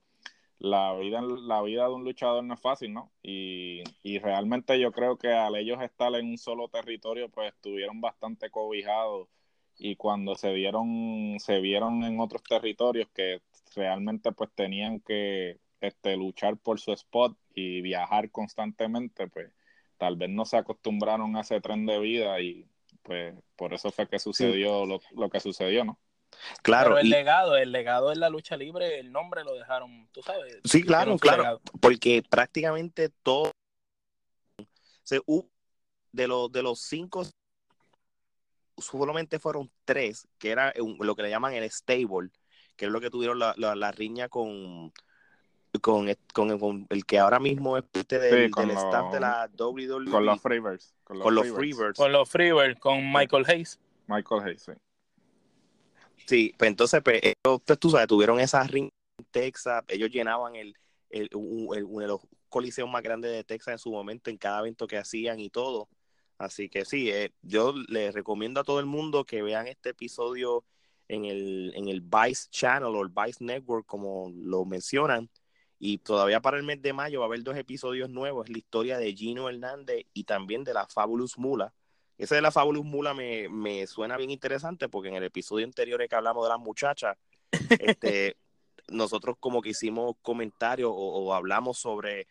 la 0.58 0.94
vida, 0.94 1.20
la 1.22 1.62
vida 1.62 1.88
de 1.88 1.94
un 1.94 2.04
luchador 2.04 2.44
no 2.44 2.54
es 2.54 2.60
fácil, 2.60 2.92
¿no? 2.92 3.12
Y, 3.22 3.82
y 4.02 4.18
realmente 4.18 4.78
yo 4.80 4.92
creo 4.92 5.18
que 5.18 5.32
al 5.32 5.56
ellos 5.56 5.82
estar 5.82 6.14
en 6.14 6.26
un 6.26 6.38
solo 6.38 6.68
territorio, 6.68 7.28
pues 7.28 7.52
estuvieron 7.52 8.00
bastante 8.00 8.50
cobijados 8.50 9.28
y 9.76 9.96
cuando 9.96 10.34
se 10.36 10.52
vieron, 10.52 11.36
se 11.38 11.60
vieron 11.60 12.04
en 12.04 12.20
otros 12.20 12.42
territorios 12.42 13.08
que 13.14 13.42
realmente 13.74 14.32
pues 14.32 14.50
tenían 14.54 15.00
que 15.00 15.58
este, 15.80 16.16
luchar 16.16 16.56
por 16.56 16.80
su 16.80 16.92
spot 16.92 17.36
y 17.54 17.80
viajar 17.80 18.30
constantemente, 18.30 19.28
pues 19.28 19.52
tal 19.98 20.16
vez 20.16 20.30
no 20.30 20.44
se 20.44 20.56
acostumbraron 20.56 21.36
a 21.36 21.40
ese 21.40 21.60
tren 21.60 21.86
de 21.86 21.98
vida 21.98 22.40
y 22.40 22.66
pues 23.02 23.34
por 23.56 23.74
eso 23.74 23.90
fue 23.90 24.08
que 24.08 24.18
sucedió 24.18 24.82
sí. 24.82 24.88
lo, 24.88 25.00
lo, 25.22 25.30
que 25.30 25.40
sucedió, 25.40 25.84
¿no? 25.84 25.98
Claro. 26.62 26.90
Pero 26.90 26.98
el 26.98 27.06
y, 27.06 27.10
legado, 27.10 27.56
el 27.56 27.72
legado 27.72 28.12
en 28.12 28.20
la 28.20 28.28
lucha 28.28 28.56
libre, 28.56 28.98
el 28.98 29.12
nombre 29.12 29.44
lo 29.44 29.54
dejaron, 29.54 30.08
tú 30.12 30.22
sabes. 30.22 30.58
Sí, 30.64 30.82
claro, 30.82 31.16
claro. 31.18 31.42
Legado. 31.42 31.62
Porque 31.80 32.22
prácticamente 32.28 33.10
todo 33.22 33.50
se, 35.02 35.20
de 36.12 36.28
los 36.28 36.50
de 36.50 36.62
los 36.62 36.80
cinco 36.80 37.24
solamente 38.78 39.38
fueron 39.38 39.70
tres, 39.84 40.26
que 40.38 40.50
era 40.50 40.72
lo 40.76 41.14
que 41.14 41.22
le 41.22 41.30
llaman 41.30 41.54
el 41.54 41.70
stable, 41.70 42.30
que 42.76 42.86
es 42.86 42.90
lo 42.90 43.00
que 43.00 43.10
tuvieron 43.10 43.38
la, 43.38 43.54
la, 43.56 43.74
la 43.74 43.92
riña 43.92 44.28
con, 44.28 44.92
con, 45.80 46.12
con, 46.32 46.58
con, 46.58 46.86
el 46.90 47.04
que 47.04 47.18
ahora 47.18 47.38
mismo 47.38 47.76
es 47.76 47.84
parte 47.84 48.18
del, 48.18 48.52
sí, 48.52 48.60
del 48.60 48.70
staff 48.70 49.12
de 49.12 49.20
la 49.20 49.50
WWE. 49.56 50.10
Con 50.10 50.26
los 50.26 50.40
Freebirds. 50.40 50.94
Con 51.04 51.18
los, 51.18 51.24
con 51.24 51.34
los 51.34 51.48
Freebirds. 51.48 51.96
Con 51.96 52.12
los 52.12 52.28
Freebirds, 52.28 52.80
con 52.80 53.12
Michael 53.12 53.44
Hayes. 53.48 53.78
Michael 54.06 54.42
Hayes, 54.42 54.62
sí. 54.62 54.72
Sí, 56.26 56.54
pues 56.58 56.68
entonces, 56.68 57.02
pues, 57.02 57.20
ellos, 57.22 57.60
pues, 57.64 57.78
tú 57.78 57.90
sabes, 57.90 58.06
tuvieron 58.06 58.40
esa 58.40 58.62
ring 58.64 58.88
en 59.18 59.24
Texas, 59.30 59.84
ellos 59.88 60.10
llenaban 60.10 60.56
el, 60.56 60.74
el, 61.10 61.28
el, 61.32 61.84
uno 61.84 62.00
de 62.00 62.08
los 62.08 62.20
coliseos 62.48 62.88
más 62.88 63.02
grandes 63.02 63.32
de 63.32 63.44
Texas 63.44 63.72
en 63.72 63.78
su 63.78 63.90
momento, 63.90 64.30
en 64.30 64.38
cada 64.38 64.60
evento 64.60 64.86
que 64.86 64.96
hacían 64.96 65.40
y 65.40 65.50
todo. 65.50 65.88
Así 66.38 66.68
que 66.68 66.84
sí, 66.84 67.10
eh, 67.10 67.32
yo 67.42 67.74
les 67.88 68.14
recomiendo 68.14 68.60
a 68.60 68.64
todo 68.64 68.80
el 68.80 68.86
mundo 68.86 69.24
que 69.24 69.42
vean 69.42 69.66
este 69.66 69.90
episodio 69.90 70.64
en 71.08 71.24
el, 71.24 71.72
en 71.74 71.88
el 71.88 72.00
Vice 72.00 72.48
Channel 72.50 72.94
o 72.94 73.02
el 73.02 73.08
Vice 73.08 73.44
Network, 73.44 73.86
como 73.86 74.32
lo 74.34 74.64
mencionan. 74.64 75.30
Y 75.78 75.98
todavía 75.98 76.40
para 76.40 76.56
el 76.56 76.62
mes 76.64 76.80
de 76.80 76.92
mayo 76.92 77.20
va 77.20 77.26
a 77.26 77.28
haber 77.28 77.42
dos 77.42 77.56
episodios 77.56 78.08
nuevos. 78.10 78.48
La 78.48 78.58
historia 78.58 78.98
de 78.98 79.14
Gino 79.14 79.48
Hernández 79.48 80.06
y 80.12 80.24
también 80.24 80.64
de 80.64 80.74
la 80.74 80.86
Fabulous 80.86 81.38
Mula. 81.38 81.74
Ese 82.16 82.36
de 82.36 82.42
la 82.42 82.50
Fabulous 82.50 82.84
Mula 82.84 83.12
me, 83.14 83.48
me 83.48 83.86
suena 83.86 84.16
bien 84.16 84.30
interesante 84.30 84.88
porque 84.88 85.08
en 85.08 85.16
el 85.16 85.24
episodio 85.24 85.66
anterior 85.66 86.06
que 86.08 86.14
hablamos 86.14 86.44
de 86.44 86.50
las 86.50 86.60
muchachas, 86.60 87.16
este, 87.78 88.36
nosotros 88.88 89.36
como 89.40 89.60
que 89.60 89.70
hicimos 89.70 90.14
comentarios 90.22 90.90
o, 90.90 90.94
o 90.94 91.34
hablamos 91.34 91.78
sobre 91.78 92.26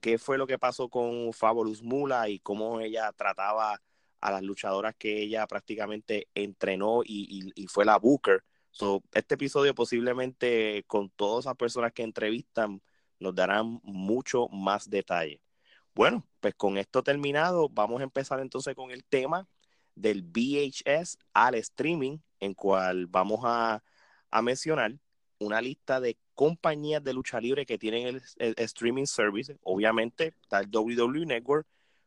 qué 0.00 0.18
fue 0.18 0.38
lo 0.38 0.46
que 0.46 0.58
pasó 0.58 0.88
con 0.88 1.32
Fabulous 1.32 1.82
Mula 1.82 2.28
y 2.28 2.38
cómo 2.40 2.80
ella 2.80 3.12
trataba 3.12 3.80
a 4.20 4.30
las 4.30 4.42
luchadoras 4.42 4.94
que 4.96 5.22
ella 5.22 5.46
prácticamente 5.46 6.28
entrenó 6.34 7.02
y, 7.04 7.52
y, 7.54 7.62
y 7.62 7.66
fue 7.66 7.84
la 7.84 7.98
Booker. 7.98 8.42
So, 8.70 9.02
este 9.12 9.34
episodio 9.34 9.74
posiblemente 9.74 10.84
con 10.86 11.10
todas 11.10 11.44
esas 11.44 11.56
personas 11.56 11.92
que 11.92 12.02
entrevistan 12.02 12.80
nos 13.18 13.34
darán 13.34 13.80
mucho 13.82 14.48
más 14.48 14.88
detalle. 14.88 15.40
Bueno, 16.00 16.26
pues 16.40 16.54
con 16.54 16.78
esto 16.78 17.02
terminado, 17.02 17.68
vamos 17.68 18.00
a 18.00 18.04
empezar 18.04 18.40
entonces 18.40 18.74
con 18.74 18.90
el 18.90 19.04
tema 19.04 19.46
del 19.94 20.22
VHS 20.22 21.18
al 21.34 21.56
streaming, 21.56 22.20
en 22.38 22.54
cual 22.54 23.06
vamos 23.06 23.40
a, 23.44 23.84
a 24.30 24.40
mencionar 24.40 24.94
una 25.40 25.60
lista 25.60 26.00
de 26.00 26.16
compañías 26.34 27.04
de 27.04 27.12
lucha 27.12 27.38
libre 27.38 27.66
que 27.66 27.76
tienen 27.76 28.18
el, 28.38 28.54
streaming 28.56 29.04
service. 29.04 29.58
Obviamente 29.62 30.28
está 30.40 30.60
el 30.60 30.70
WWE 30.74 31.26
Network, 31.26 31.66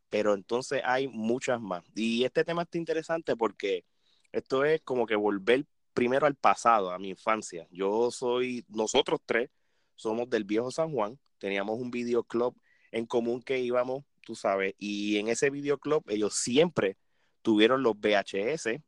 pero 0.09 0.33
entonces 0.33 0.81
hay 0.83 1.07
muchas 1.07 1.61
más. 1.61 1.83
Y 1.93 2.23
este 2.23 2.43
tema 2.43 2.63
está 2.63 2.79
interesante 2.79 3.35
porque 3.35 3.85
esto 4.31 4.65
es 4.65 4.81
como 4.81 5.05
que 5.05 5.15
volver 5.15 5.67
primero 5.93 6.25
al 6.25 6.33
pasado, 6.33 6.89
a 6.89 6.97
mi 6.97 7.09
infancia. 7.09 7.67
Yo 7.69 8.09
soy, 8.09 8.65
nosotros 8.69 9.19
tres 9.23 9.51
somos 9.95 10.27
del 10.31 10.45
viejo 10.45 10.71
San 10.71 10.91
Juan, 10.91 11.19
teníamos 11.37 11.79
un 11.79 11.91
videoclub 11.91 12.55
en 12.93 13.05
común 13.05 13.41
que 13.41 13.59
íbamos, 13.59 14.05
tú 14.21 14.35
sabes, 14.35 14.75
y 14.77 15.17
en 15.17 15.27
ese 15.27 15.49
videoclub 15.49 16.03
ellos 16.07 16.35
siempre 16.35 16.97
tuvieron 17.41 17.83
los 17.83 17.95
VHS. 17.99 18.63
De, 18.63 18.81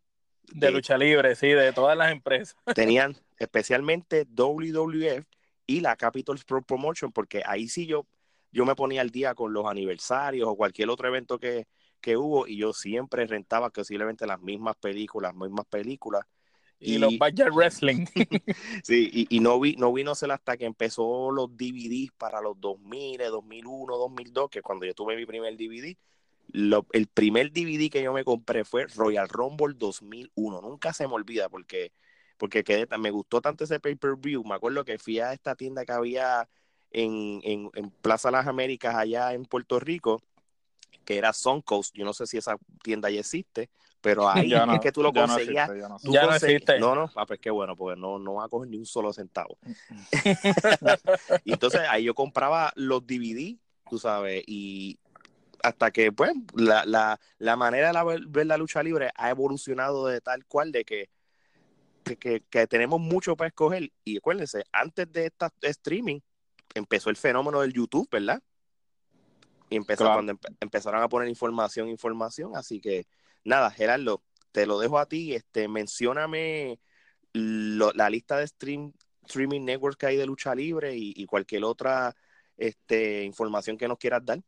de 0.53 0.71
lucha 0.71 0.97
libre, 0.97 1.35
sí, 1.35 1.47
de 1.47 1.73
todas 1.73 1.97
las 1.97 2.11
empresas. 2.11 2.55
yo 8.51 8.65
me 8.65 8.75
ponía 8.75 9.01
al 9.01 9.09
día 9.09 9.35
con 9.35 9.51
los 9.51 9.65
aniversarios 9.65 10.47
o 10.47 10.55
cualquier 10.55 10.89
otro 10.89 11.07
evento 11.07 11.39
que, 11.39 11.67
que 11.99 12.15
hubo 12.15 12.47
y 12.47 12.57
yo 12.57 12.71
siempre 12.71 13.25
rentaba 13.25 13.69
posiblemente 13.71 14.27
las 14.27 14.39
mismas 14.39 14.75
películas, 14.77 15.33
las 15.33 15.49
mismas 15.49 15.65
películas. 15.65 16.23
Y, 16.79 16.97
los 16.97 17.17
Budget 17.17 17.51
Wrestling. 17.51 18.05
sí, 18.83 19.09
y, 19.11 19.35
y, 19.35 19.39
no, 19.39 19.59
vi, 19.59 19.75
no 19.75 19.91
vino 19.93 20.13
ser 20.13 20.31
hasta 20.31 20.57
que 20.57 20.65
empezó 20.65 21.31
los 21.31 21.55
DVDs 21.55 22.11
para 22.17 22.41
los 22.41 22.59
2000, 22.59 23.19
2001, 23.29 23.97
2002, 23.97 24.49
que 24.49 24.61
cuando 24.61 24.85
yo 24.85 24.93
tuve 24.93 25.15
mi 25.15 25.25
primer 25.25 25.55
DVD, 25.55 25.97
el 26.53 27.07
primer 27.07 27.51
DVD 27.51 27.89
que 27.89 28.03
yo 28.03 28.13
me 28.13 28.23
compré 28.23 28.65
fue 28.65 28.85
Royal 28.87 29.27
Rumble 29.29 29.73
2001. 29.77 30.61
Nunca 30.61 30.93
se 30.93 31.07
me 31.07 31.13
olvida 31.13 31.49
porque, 31.49 31.91
porque 32.37 32.63
quedé, 32.63 32.87
me 32.97 33.11
gustó 33.11 33.41
tanto 33.41 33.63
ese 33.63 33.79
pay-per-view. 33.79 34.43
Me 34.43 34.55
acuerdo 34.55 34.85
que 34.85 34.99
fui 34.99 35.19
a 35.19 35.33
esta 35.33 35.55
tienda 35.55 35.85
que 35.85 35.93
había 35.93 36.47
en, 36.91 37.41
en, 37.43 37.71
en 37.73 37.89
Plaza 37.89 38.31
Las 38.31 38.47
Américas 38.47 38.95
allá 38.95 39.33
en 39.33 39.45
Puerto 39.45 39.79
Rico 39.79 40.21
que 41.05 41.17
era 41.17 41.31
Suncoast. 41.31 41.95
Yo 41.95 42.03
no 42.03 42.13
sé 42.13 42.27
si 42.27 42.37
esa 42.37 42.57
tienda 42.83 43.09
ya 43.09 43.21
existe, 43.21 43.69
pero 44.05 44.29
ahí 44.29 44.53
es 44.53 44.79
que 44.79 44.91
tú 44.91 45.01
lo 45.01 45.11
conseguías. 45.11 45.67
ya 46.03 46.25
no, 46.27 46.35
existe. 46.35 46.79
No, 46.79 46.93
no, 46.93 47.11
ah, 47.15 47.25
pues 47.25 47.39
qué 47.39 47.49
bueno, 47.49 47.75
porque 47.75 47.99
no, 47.99 48.19
no 48.19 48.35
va 48.35 48.45
a 48.45 48.49
coger 48.49 48.69
ni 48.69 48.77
un 48.77 48.85
solo 48.85 49.11
centavo. 49.11 49.57
y 51.43 51.53
entonces 51.53 51.81
ahí 51.89 52.03
yo 52.03 52.13
compraba 52.13 52.71
los 52.75 53.05
DVD, 53.05 53.57
tú 53.89 53.97
sabes, 53.97 54.43
y 54.45 54.99
hasta 55.63 55.89
que, 55.89 56.11
pues, 56.11 56.33
la, 56.53 56.85
la, 56.85 57.19
la 57.39 57.55
manera 57.55 57.91
de 57.91 58.23
ver 58.27 58.45
la 58.45 58.57
lucha 58.57 58.83
libre 58.83 59.09
ha 59.15 59.31
evolucionado 59.31 60.05
de 60.05 60.21
tal 60.21 60.45
cual 60.45 60.71
de 60.71 60.85
que, 60.85 61.09
que, 62.03 62.43
que, 62.47 62.67
tenemos 62.67 62.99
mucho 62.99 63.35
para 63.35 63.47
escoger. 63.47 63.91
Y 64.03 64.17
acuérdense, 64.17 64.63
antes 64.71 65.11
de 65.11 65.25
esta 65.25 65.51
streaming 65.61 66.19
empezó 66.75 67.09
el 67.09 67.15
fenómeno 67.15 67.61
del 67.61 67.73
YouTube, 67.73 68.07
¿verdad? 68.11 68.39
Y 69.71 69.77
empezó 69.77 70.05
cuando 70.05 70.37
empezaron 70.59 71.01
a 71.01 71.09
poner 71.09 71.27
información, 71.27 71.89
información. 71.89 72.55
Así 72.55 72.79
que 72.79 73.07
nada, 73.45 73.71
Gerardo, 73.71 74.21
te 74.51 74.65
lo 74.65 74.79
dejo 74.79 74.99
a 74.99 75.05
ti. 75.05 75.33
Este, 75.33 75.69
mencióname 75.69 76.79
la 77.33 78.09
lista 78.09 78.37
de 78.37 78.47
stream, 78.47 78.93
streaming 79.25 79.61
networks 79.61 79.97
que 79.97 80.07
hay 80.07 80.17
de 80.17 80.25
lucha 80.25 80.53
libre 80.53 80.95
y, 80.95 81.13
y 81.15 81.25
cualquier 81.25 81.63
otra 81.63 82.15
este, 82.57 83.23
información 83.23 83.77
que 83.77 83.87
nos 83.87 83.97
quieras 83.97 84.25
dar. 84.25 84.41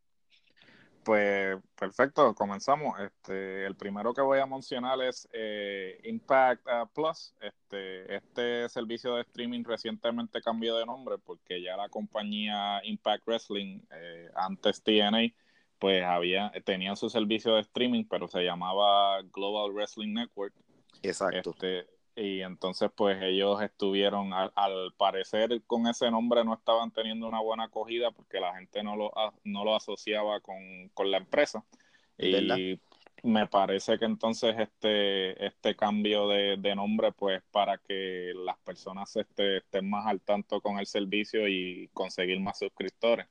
Pues 1.08 1.58
perfecto, 1.80 2.36
comenzamos. 2.36 3.00
Este, 3.00 3.66
el 3.66 3.78
primero 3.78 4.14
que 4.14 4.22
voy 4.22 4.40
a 4.40 4.46
mencionar 4.46 5.02
es 5.02 5.26
eh, 5.32 6.02
Impact 6.04 6.68
uh, 6.68 6.86
Plus. 6.94 7.34
Este, 7.40 8.14
este 8.14 8.68
servicio 8.68 9.16
de 9.16 9.22
streaming 9.22 9.64
recientemente 9.64 10.42
cambió 10.42 10.76
de 10.76 10.86
nombre 10.86 11.18
porque 11.18 11.62
ya 11.62 11.78
la 11.78 11.88
compañía 11.88 12.82
Impact 12.84 13.26
Wrestling, 13.26 13.80
eh, 13.90 14.30
antes 14.36 14.84
TNA, 14.84 15.34
pues 15.80 16.04
había, 16.04 16.52
tenían 16.66 16.98
su 16.98 17.10
servicio 17.10 17.56
de 17.56 17.62
streaming, 17.62 18.06
pero 18.10 18.28
se 18.28 18.44
llamaba 18.44 19.22
Global 19.34 19.72
Wrestling 19.72 20.14
Network. 20.14 20.54
Exacto. 21.02 21.52
Este, 21.52 21.88
y 22.16 22.42
entonces 22.42 22.90
pues 22.96 23.22
ellos 23.22 23.62
estuvieron, 23.62 24.34
al, 24.34 24.94
parecer 24.98 25.62
con 25.68 25.86
ese 25.86 26.10
nombre 26.10 26.44
no 26.44 26.56
estaban 26.56 26.90
teniendo 26.92 27.28
una 27.28 27.42
buena 27.42 27.66
acogida 27.66 28.10
porque 28.10 28.40
la 28.40 28.56
gente 28.56 28.82
no 28.82 28.96
lo, 28.96 29.12
no 29.44 29.64
lo 29.64 29.76
asociaba 29.76 30.40
con, 30.40 31.12
la 31.12 31.18
empresa. 31.18 31.64
Y 32.18 32.80
me 33.24 33.48
parece 33.48 34.00
que 34.00 34.06
entonces 34.06 34.56
este, 34.58 35.46
este 35.46 35.76
cambio 35.76 36.28
de, 36.28 36.76
nombre 36.76 37.12
pues 37.12 37.44
para 37.52 37.78
que 37.78 38.32
las 38.36 38.58
personas 38.60 39.16
este, 39.16 39.58
estén 39.58 39.90
más 39.90 40.08
al 40.08 40.22
tanto 40.22 40.62
con 40.62 40.80
el 40.80 40.88
servicio 40.88 41.48
y 41.48 41.90
conseguir 41.94 42.40
más 42.40 42.58
suscriptores. 42.60 43.28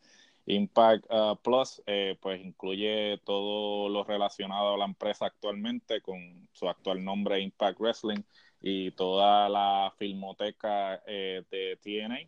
Impact 0.46 1.04
uh, 1.10 1.36
Plus 1.42 1.82
eh, 1.86 2.16
pues 2.20 2.40
incluye 2.40 3.20
todo 3.24 3.88
lo 3.88 4.04
relacionado 4.04 4.74
a 4.74 4.78
la 4.78 4.84
empresa 4.84 5.26
actualmente 5.26 6.00
con 6.00 6.48
su 6.52 6.68
actual 6.68 7.04
nombre 7.04 7.40
Impact 7.40 7.80
Wrestling 7.80 8.22
y 8.60 8.92
toda 8.92 9.48
la 9.48 9.92
filmoteca 9.98 11.02
eh, 11.06 11.42
de 11.50 11.78
TNA. 11.82 12.18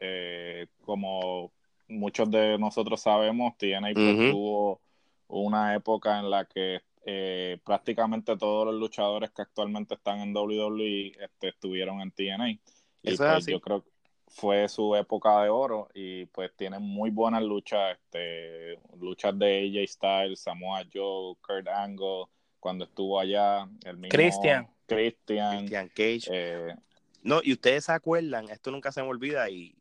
Eh, 0.00 0.66
como 0.84 1.52
muchos 1.88 2.30
de 2.30 2.58
nosotros 2.58 3.00
sabemos, 3.00 3.56
TNA 3.56 3.92
pues, 3.94 4.30
tuvo 4.30 4.80
una 5.28 5.74
época 5.74 6.18
en 6.18 6.30
la 6.30 6.44
que 6.44 6.80
eh, 7.04 7.58
prácticamente 7.64 8.36
todos 8.36 8.66
los 8.66 8.74
luchadores 8.74 9.30
que 9.30 9.42
actualmente 9.42 9.94
están 9.94 10.20
en 10.20 10.36
WWE 10.36 11.12
este, 11.20 11.48
estuvieron 11.48 12.00
en 12.00 12.10
TNA. 12.10 12.50
Y 12.50 13.16
pues, 13.16 13.46
yo 13.46 13.60
creo 13.60 13.82
que 13.82 13.90
fue 14.28 14.68
su 14.68 14.94
época 14.94 15.42
de 15.42 15.48
oro 15.48 15.88
y 15.94 16.26
pues 16.26 16.54
tienen 16.56 16.82
muy 16.82 17.10
buenas 17.10 17.42
luchas, 17.42 17.98
este, 17.98 18.78
luchas 18.98 19.38
de 19.38 19.66
AJ 19.66 19.88
Styles, 19.88 20.40
Samoa 20.40 20.84
Joe, 20.92 21.36
Kurt 21.40 21.68
Angle, 21.68 22.24
cuando 22.60 22.84
estuvo 22.84 23.18
allá, 23.18 23.68
el 23.84 23.96
mismo 23.96 24.10
Christian. 24.10 24.68
Christian, 24.86 25.68
Cage. 25.68 26.28
Eh, 26.30 26.74
no, 27.22 27.40
y 27.42 27.52
ustedes 27.52 27.84
se 27.84 27.92
acuerdan, 27.92 28.48
esto 28.48 28.70
nunca 28.70 28.92
se 28.92 29.02
me 29.02 29.08
olvida 29.08 29.50
y, 29.50 29.76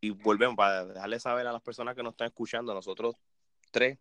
y 0.00 0.10
volvemos 0.10 0.56
para 0.56 0.84
dejarle 0.86 1.18
saber 1.18 1.46
a 1.46 1.52
las 1.52 1.62
personas 1.62 1.96
que 1.96 2.02
nos 2.02 2.12
están 2.12 2.28
escuchando, 2.28 2.74
nosotros 2.74 3.16
tres 3.70 3.98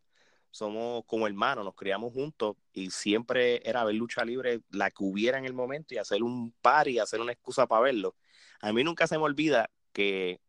somos 0.51 1.05
como 1.05 1.27
hermanos, 1.27 1.63
nos 1.63 1.75
criamos 1.75 2.13
juntos 2.13 2.57
y 2.73 2.91
siempre 2.91 3.61
era 3.67 3.85
ver 3.85 3.95
lucha 3.95 4.25
libre 4.25 4.59
la 4.69 4.91
que 4.91 5.03
hubiera 5.03 5.37
en 5.37 5.45
el 5.45 5.53
momento 5.53 5.93
y 5.93 5.97
hacer 5.97 6.21
un 6.21 6.51
par 6.61 6.89
y 6.89 6.99
hacer 6.99 7.21
una 7.21 7.31
excusa 7.31 7.67
para 7.67 7.83
verlo. 7.83 8.15
A 8.59 8.73
mí 8.73 8.83
nunca 8.83 9.07
se 9.07 9.17
me 9.17 9.23
olvida 9.23 9.69
que 9.91 10.39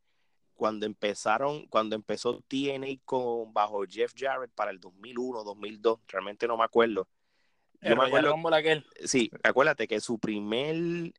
cuando 0.54 0.86
empezaron, 0.86 1.66
cuando 1.66 1.96
empezó 1.96 2.42
TNA 2.48 3.00
con 3.04 3.52
bajo 3.52 3.84
Jeff 3.88 4.12
Jarrett 4.16 4.52
para 4.52 4.70
el 4.70 4.80
2001, 4.80 5.44
2002, 5.44 6.00
realmente 6.08 6.46
no 6.46 6.56
me 6.56 6.64
acuerdo 6.64 7.08
yo 7.82 7.96
me 7.96 8.04
acuerdo, 8.04 8.54
aquel. 8.54 8.84
Sí, 9.04 9.30
acuérdate 9.42 9.88
que 9.88 10.00
su 10.00 10.18
primer 10.18 11.12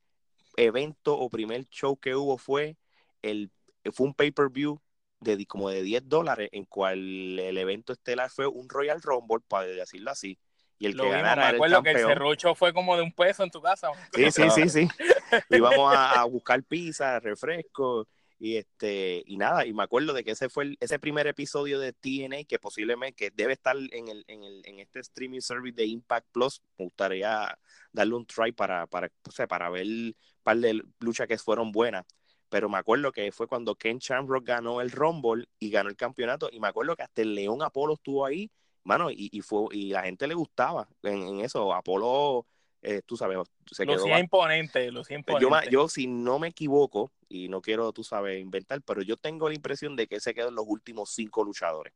evento 0.56 1.18
o 1.18 1.30
primer 1.30 1.68
show 1.70 1.98
que 1.98 2.16
hubo 2.16 2.38
fue 2.38 2.78
el 3.22 3.52
fue 3.92 4.08
un 4.08 4.14
pay-per-view 4.14 4.80
de 5.20 5.46
como 5.46 5.70
de 5.70 5.84
10 5.84 6.08
dólares, 6.08 6.50
en 6.52 6.66
cual 6.66 7.40
el 7.40 7.58
evento 7.58 7.92
estelar 7.92 8.30
fue 8.30 8.48
un 8.48 8.70
Royal 8.70 9.02
Rumble, 9.02 9.40
para 9.48 9.66
decirlo 9.66 10.12
así. 10.12 10.38
Y 10.80 10.88
el 10.88 10.98
que 10.98 11.10
ganara 11.10 11.52
me 11.52 11.56
acuerdo 11.56 11.84
que 11.84 11.92
el 11.92 11.98
serrucho 11.98 12.56
fue 12.56 12.74
como 12.74 12.96
de 12.98 13.04
un 13.04 13.12
peso 13.12 13.44
en 13.44 13.52
tu 13.52 13.62
casa. 13.62 13.90
Sí, 14.14 14.32
sí, 14.32 14.50
sí, 14.50 14.70
sí. 14.70 14.88
Íbamos 15.50 15.96
a, 15.96 16.22
a 16.22 16.24
buscar 16.26 16.62
pizza, 16.64 17.20
refresco 17.20 18.08
y 18.44 18.58
este, 18.58 19.24
y 19.26 19.38
nada, 19.38 19.66
y 19.66 19.72
me 19.72 19.84
acuerdo 19.84 20.12
de 20.12 20.26
que 20.26 20.32
ese 20.32 20.50
fue 20.50 20.76
ese 20.82 21.00
primer 21.00 21.28
episodio 21.28 21.80
de 21.80 21.94
TNA 21.94 22.44
que 22.44 22.60
posiblemente 22.60 23.16
que 23.16 23.32
debe 23.34 23.54
estar 23.54 23.78
en 23.78 24.10
el, 24.10 24.26
en 24.28 24.44
el, 24.44 24.62
en 24.66 24.80
este 24.80 25.00
streaming 25.00 25.40
service 25.40 25.76
de 25.78 25.86
Impact 25.86 26.28
Plus. 26.30 26.62
Me 26.78 26.84
gustaría 26.84 27.58
darle 27.94 28.16
un 28.16 28.26
try 28.26 28.52
para, 28.52 28.86
para, 28.88 29.10
para 29.48 29.70
ver 29.70 29.86
un 29.86 30.16
par 30.44 30.58
de 30.58 30.82
luchas 31.00 31.26
que 31.26 31.38
fueron 31.38 31.72
buenas. 31.72 32.06
Pero 32.50 32.68
me 32.68 32.78
acuerdo 32.78 33.14
que 33.14 33.32
fue 33.32 33.48
cuando 33.48 33.76
Ken 33.76 34.00
Shamrock 34.00 34.46
ganó 34.46 34.82
el 34.82 34.92
Rumble 34.92 35.48
y 35.58 35.70
ganó 35.70 35.90
el 35.90 35.96
campeonato. 35.96 36.50
Y 36.52 36.60
me 36.60 36.68
acuerdo 36.68 36.98
que 36.98 37.04
hasta 37.04 37.22
el 37.22 37.34
León 37.36 37.62
Apolo 37.62 37.94
estuvo 37.94 38.26
ahí, 38.26 38.52
mano, 38.84 39.12
y, 39.12 39.30
y 39.32 39.42
fue, 39.42 39.68
y 39.72 39.90
la 39.92 40.04
gente 40.04 40.28
le 40.28 40.34
gustaba 40.34 40.88
en, 41.04 41.24
en 41.24 41.40
eso. 41.42 41.74
Apolo 41.74 42.46
eh, 42.84 43.02
tú 43.06 43.16
sabes, 43.16 43.38
se 43.72 43.86
quedó... 43.86 43.96
Lucía 43.96 44.20
imponente, 44.20 44.92
lucía 44.92 45.18
imponente. 45.18 45.70
Yo, 45.72 45.84
yo, 45.84 45.88
si 45.88 46.06
no 46.06 46.38
me 46.38 46.50
equivoco, 46.50 47.14
y 47.30 47.48
no 47.48 47.62
quiero, 47.62 47.94
tú 47.94 48.04
sabes, 48.04 48.40
inventar, 48.42 48.82
pero 48.82 49.02
yo 49.02 49.16
tengo 49.16 49.48
la 49.48 49.56
impresión 49.56 49.96
de 49.96 50.08
que 50.08 50.20
se 50.20 50.34
quedó 50.34 50.50
en 50.50 50.56
los 50.56 50.66
últimos 50.68 51.10
cinco 51.12 51.44
luchadores. 51.46 51.94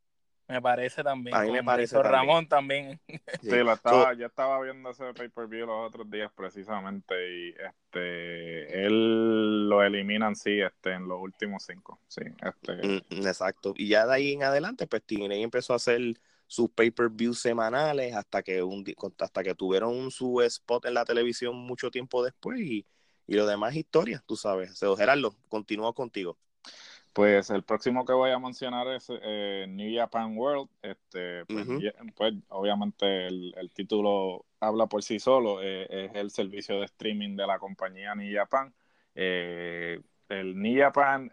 Me 0.47 0.61
parece 0.61 1.03
también. 1.03 1.35
A 1.35 1.41
mí 1.41 1.51
me 1.51 1.61
parece. 1.61 2.01
Ramón 2.01 2.47
también. 2.47 3.01
Sí, 3.41 3.49
lo 3.49 3.73
estaba, 3.73 4.13
yo 4.13 4.25
estaba 4.25 4.61
viendo 4.61 4.89
ese 4.89 5.13
pay-per-view 5.13 5.65
los 5.65 5.87
otros 5.89 6.09
días 6.09 6.31
precisamente 6.33 7.15
y 7.29 7.49
este 7.49 8.85
él 8.85 9.67
lo 9.67 9.83
eliminan 9.83 10.37
sí 10.37 10.61
este 10.61 10.93
en 10.93 11.07
los 11.07 11.19
últimos 11.21 11.63
cinco. 11.65 11.99
Sí, 12.07 12.21
este. 12.41 12.75
Mm, 12.75 13.27
exacto. 13.27 13.73
Y 13.75 13.89
ya 13.89 14.07
de 14.07 14.15
ahí 14.15 14.33
en 14.33 14.43
adelante, 14.43 14.87
pues 14.87 15.03
TNA 15.03 15.35
empezó 15.35 15.73
a 15.73 15.75
hacer 15.75 15.99
sus 16.47 16.69
pay-per-view 16.69 17.33
semanales 17.33 18.15
hasta 18.15 18.41
que 18.41 18.63
un 18.63 18.83
hasta 19.19 19.43
que 19.43 19.53
tuvieron 19.53 20.09
su 20.11 20.41
spot 20.41 20.85
en 20.85 20.93
la 20.93 21.05
televisión 21.05 21.55
mucho 21.55 21.91
tiempo 21.91 22.23
después 22.23 22.59
y, 22.59 22.85
y 23.27 23.35
lo 23.35 23.45
demás 23.45 23.75
historia, 23.75 24.23
tú 24.25 24.35
sabes. 24.35 24.79
Gerardo, 24.97 25.35
continúo 25.49 25.93
contigo. 25.93 26.37
Pues 27.17 27.49
el 27.49 27.63
próximo 27.63 28.05
que 28.05 28.13
voy 28.13 28.29
a 28.29 28.37
mencionar 28.37 28.87
es 28.89 29.07
eh, 29.09 29.65
New 29.67 29.91
Japan 29.97 30.37
World. 30.37 30.69
Este, 30.83 31.45
pues, 31.45 31.67
pues 32.15 32.33
obviamente 32.49 33.25
el, 33.25 33.71
título 33.73 34.45
habla 34.59 34.85
por 34.85 35.01
sí 35.01 35.19
solo. 35.19 35.59
Eh, 35.63 35.87
es 35.89 36.11
el 36.13 36.29
servicio 36.29 36.79
de 36.79 36.85
streaming 36.85 37.35
de 37.35 37.47
la 37.47 37.57
compañía 37.57 38.13
New 38.13 38.31
Japan. 38.31 38.71
Eh, 39.15 39.99
el 40.29 40.61
New 40.61 40.79
Japan 40.79 41.31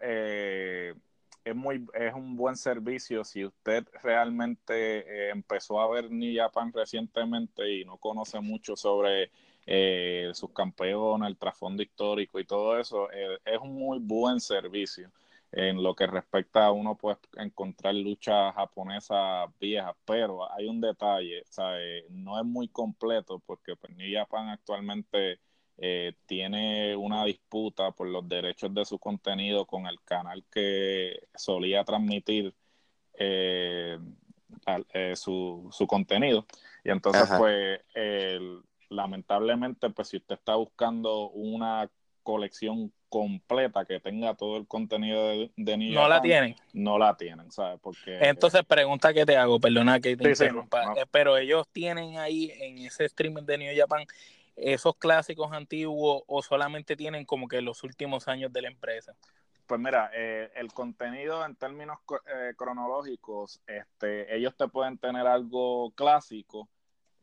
es 1.45 1.55
muy 1.55 1.85
es 1.93 2.13
un 2.13 2.35
buen 2.35 2.57
servicio 2.57 3.23
si 3.23 3.45
usted 3.45 3.85
realmente 4.03 5.27
eh, 5.27 5.29
empezó 5.29 5.79
a 5.79 5.89
ver 5.89 6.11
New 6.11 6.35
Japan 6.35 6.73
recientemente 6.73 7.71
y 7.71 7.85
no 7.85 7.97
conoce 7.97 8.39
mucho 8.41 8.75
sobre 8.75 9.31
eh, 9.67 10.31
sus 10.33 10.51
campeones, 10.51 11.27
el 11.29 11.37
trasfondo 11.37 11.81
histórico 11.83 12.39
y 12.39 12.45
todo 12.45 12.79
eso, 12.79 13.11
eh, 13.11 13.39
es 13.45 13.59
un 13.59 13.75
muy 13.75 13.99
buen 13.99 14.39
servicio. 14.39 15.11
en 15.51 15.81
lo 15.81 15.95
que 15.95 16.07
respecta 16.07 16.65
a 16.65 16.71
uno 16.71 16.95
puede 16.97 17.17
encontrar 17.37 17.95
luchas 17.95 18.53
japonesas 18.55 19.49
viejas, 19.59 19.95
pero 20.05 20.51
hay 20.51 20.67
un 20.67 20.81
detalle, 20.81 21.43
¿sabe? 21.49 22.05
no 22.09 22.39
es 22.39 22.45
muy 22.45 22.67
completo 22.67 23.39
porque 23.45 23.75
pues, 23.75 23.95
New 23.95 24.11
Japan 24.13 24.49
actualmente 24.49 25.39
eh, 25.77 26.13
tiene 26.25 26.95
una 26.95 27.25
disputa 27.25 27.91
por 27.91 28.07
los 28.07 28.27
derechos 28.27 28.73
de 28.73 28.85
su 28.85 28.97
contenido 28.97 29.65
con 29.65 29.87
el 29.87 30.01
canal 30.03 30.43
que 30.51 31.27
solía 31.35 31.83
transmitir 31.83 32.53
eh, 33.17 33.99
eh, 34.93 35.13
su, 35.15 35.67
su, 35.71 35.85
contenido. 35.85 36.45
Y 36.83 36.91
entonces, 36.91 37.29
pues, 37.37 37.81
lamentablemente, 38.89 39.89
pues 39.89 40.09
si 40.09 40.17
usted 40.17 40.35
está 40.35 40.55
buscando 40.55 41.29
una 41.29 41.89
colección 42.25 42.91
completa 43.07 43.85
que 43.85 43.99
tenga 44.01 44.33
todo 44.33 44.57
el 44.57 44.67
contenido 44.67 45.29
de, 45.29 45.51
de 45.55 45.77
No 45.77 46.09
la 46.09 46.21
tienen. 46.21 46.55
No 46.73 46.97
la 46.97 47.15
tienen, 47.15 47.49
¿sabes? 47.51 47.79
Porque... 47.81 48.17
Entonces, 48.19 48.63
pregunta 48.65 49.13
que 49.13 49.25
te 49.25 49.37
hago, 49.37 49.59
perdona 49.59 50.01
que 50.01 50.17
te 50.17 50.29
interrumpa, 50.29 50.93
eh, 50.97 51.05
pero 51.09 51.37
ellos 51.37 51.65
tienen 51.71 52.17
ahí 52.17 52.51
en 52.59 52.79
ese 52.79 53.05
streaming 53.05 53.43
de 53.43 53.57
New 53.59 53.73
Japan 53.77 54.05
esos 54.55 54.95
clásicos 54.97 55.51
antiguos 55.51 56.23
o 56.27 56.41
solamente 56.41 56.95
tienen 56.95 57.25
como 57.25 57.47
que 57.47 57.61
los 57.61 57.83
últimos 57.83 58.27
años 58.27 58.51
de 58.53 58.61
la 58.61 58.67
empresa? 58.69 59.15
Pues 59.65 59.81
mira, 59.81 60.11
eh, 60.13 60.51
el 60.55 60.71
contenido 60.71 61.43
en 61.43 61.55
términos 61.55 61.97
eh, 62.27 62.53
cronológicos, 62.55 63.61
este, 63.65 64.35
ellos 64.35 64.55
te 64.55 64.67
pueden 64.67 64.97
tener 64.99 65.25
algo 65.25 65.91
clásico, 65.95 66.69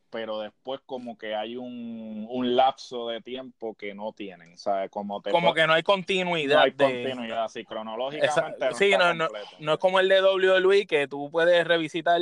pero 0.09 0.39
después 0.39 0.81
como 0.85 1.17
que 1.17 1.35
hay 1.35 1.55
un, 1.55 2.27
un 2.29 2.55
lapso 2.55 3.07
de 3.07 3.21
tiempo 3.21 3.73
que 3.75 3.95
no 3.95 4.11
tienen, 4.11 4.57
¿sabes? 4.57 4.91
Como, 4.91 5.21
te 5.21 5.31
como 5.31 5.53
que 5.53 5.65
no 5.65 5.73
hay 5.73 5.83
continuidad. 5.83 6.57
No 6.57 6.61
hay 6.63 6.73
continuidad, 6.73 7.47
sí, 7.47 7.63
cronológicamente. 7.63 8.65
no 8.69 8.75
sí, 8.75 8.91
no, 8.91 9.13
no, 9.13 9.27
no, 9.59 9.73
es 9.73 9.79
como 9.79 9.99
el 9.99 10.09
de 10.09 10.21
WWE 10.21 10.85
que 10.85 11.07
tú 11.07 11.31
puedes 11.31 11.65
revisitar 11.65 12.21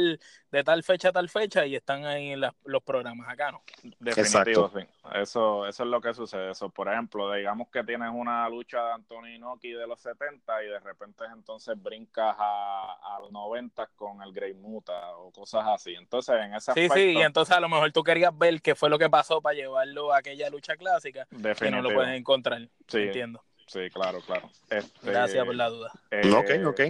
de 0.52 0.64
tal 0.64 0.84
fecha 0.84 1.10
a 1.10 1.12
tal 1.12 1.30
fecha 1.30 1.66
y 1.66 1.76
están 1.76 2.06
ahí 2.06 2.32
en 2.32 2.42
los 2.42 2.84
programas 2.84 3.30
acá, 3.30 3.52
¿no? 3.52 3.62
Definitivo, 4.00 4.70
sí. 4.76 4.86
Eso, 5.14 5.66
eso 5.66 5.84
es 5.84 5.90
lo 5.90 6.02
que 6.02 6.14
sucede. 6.14 6.52
Eso, 6.52 6.70
por 6.70 6.92
ejemplo, 6.92 7.32
digamos 7.32 7.70
que 7.70 7.84
tienes 7.84 8.10
una 8.14 8.48
lucha 8.50 8.84
de 8.84 8.92
Anthony 8.94 9.36
Inoki 9.36 9.72
de 9.72 9.88
los 9.88 10.02
70 10.02 10.64
y 10.64 10.68
de 10.68 10.80
repente 10.80 11.24
entonces 11.34 11.82
brincas 11.82 12.36
a, 12.38 13.16
a 13.16 13.20
los 13.22 13.32
90 13.32 13.88
con 13.96 14.22
el 14.22 14.34
Grey 14.34 14.54
Muta 14.54 15.16
o 15.18 15.32
cosas 15.32 15.64
así. 15.68 15.96
Entonces, 15.96 16.36
en 16.36 16.54
ese 16.54 16.74
Sí, 16.74 16.90
sí, 16.94 17.14
y 17.18 17.22
entonces 17.22 17.56
a 17.56 17.60
lo 17.60 17.70
mejor 17.70 17.92
tú 17.92 18.04
querías 18.04 18.38
ver 18.38 18.62
qué 18.62 18.76
fue 18.76 18.90
lo 18.90 19.00
que 19.00 19.10
pasó 19.10 19.42
para 19.42 19.56
llevarlo 19.56 20.14
a 20.14 20.18
aquella 20.18 20.50
lucha 20.50 20.76
clásica 20.76 21.28
que 21.58 21.72
no 21.72 21.82
lo 21.82 21.94
puedes 21.94 22.18
encontrar. 22.18 22.68
Sí, 22.88 23.00
entiendo. 23.00 23.44
Sí, 23.68 23.90
claro, 23.90 24.20
claro. 24.22 24.50
Este, 24.70 25.12
Gracias 25.12 25.46
por 25.46 25.56
la 25.56 25.70
duda. 25.70 25.92
Eh, 26.12 26.30
ok, 26.30 26.68
ok. 26.68 26.82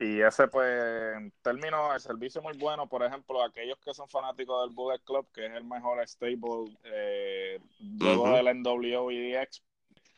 Y 0.00 0.22
ese, 0.22 0.48
pues, 0.48 1.14
en 1.14 1.30
términos 1.42 1.92
de 1.92 2.00
servicio 2.00 2.40
muy 2.40 2.56
bueno, 2.56 2.88
por 2.88 3.02
ejemplo, 3.02 3.42
aquellos 3.42 3.76
que 3.80 3.92
son 3.92 4.08
fanáticos 4.08 4.66
del 4.66 4.74
Bullet 4.74 4.98
Club, 5.00 5.28
que 5.30 5.44
es 5.44 5.52
el 5.52 5.64
mejor 5.64 6.00
stable 6.08 6.74
eh, 6.84 7.60
luego 7.98 8.30
del 8.30 8.62
NWO 8.62 9.10
y 9.10 9.30
DX, 9.30 9.62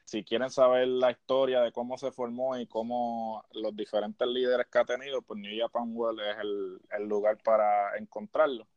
si 0.04 0.22
quieren 0.22 0.50
saber 0.50 0.86
la 0.86 1.10
historia 1.10 1.62
de 1.62 1.72
cómo 1.72 1.98
se 1.98 2.12
formó 2.12 2.56
y 2.56 2.68
cómo 2.68 3.44
los 3.54 3.74
diferentes 3.74 4.28
líderes 4.28 4.68
que 4.68 4.78
ha 4.78 4.84
tenido, 4.84 5.20
pues 5.20 5.40
New 5.40 5.60
Japan 5.60 5.90
World 5.96 6.20
es 6.20 6.36
el, 6.38 7.08
lugar 7.08 7.38
para 7.42 7.96
encontrarlo. 7.96 8.68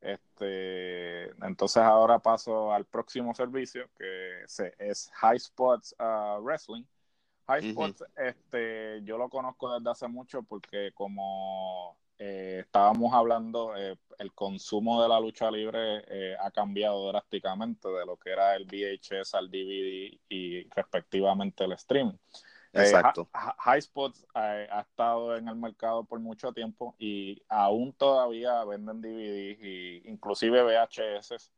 Este, 0.00 1.24
entonces 1.44 1.82
ahora 1.82 2.20
paso 2.20 2.72
al 2.72 2.84
próximo 2.84 3.34
servicio, 3.34 3.88
que 3.98 4.44
es 4.78 5.10
High 5.14 5.40
Spots 5.40 5.96
uh, 5.98 6.40
Wrestling 6.40 6.84
High 7.46 7.68
Sports, 7.68 8.04
este, 8.16 9.02
yo 9.04 9.18
lo 9.18 9.28
conozco 9.28 9.72
desde 9.72 9.90
hace 9.90 10.08
mucho 10.08 10.42
porque 10.42 10.90
como 10.92 11.96
eh, 12.18 12.60
estábamos 12.64 13.12
hablando, 13.12 13.76
eh, 13.76 13.96
el 14.18 14.32
consumo 14.32 15.02
de 15.02 15.08
la 15.08 15.20
lucha 15.20 15.50
libre 15.50 16.02
eh, 16.08 16.36
ha 16.40 16.50
cambiado 16.50 17.06
drásticamente 17.08 17.88
de 17.88 18.06
lo 18.06 18.16
que 18.16 18.30
era 18.30 18.56
el 18.56 18.64
VHS 18.64 19.34
al 19.34 19.50
DVD 19.50 20.18
y 20.28 20.68
respectivamente 20.70 21.64
el 21.64 21.72
streaming. 21.72 22.16
Exacto. 22.72 23.28
High 23.32 23.80
Spots 23.80 24.26
ha 24.34 24.80
estado 24.80 25.36
en 25.36 25.48
el 25.48 25.56
mercado 25.56 26.04
por 26.04 26.20
mucho 26.20 26.52
tiempo 26.52 26.94
y 26.98 27.42
aún 27.48 27.92
todavía 27.94 28.62
venden 28.64 29.00
DVDs 29.00 29.58
e 29.62 30.02
inclusive 30.04 30.62
VHS. 30.62 31.50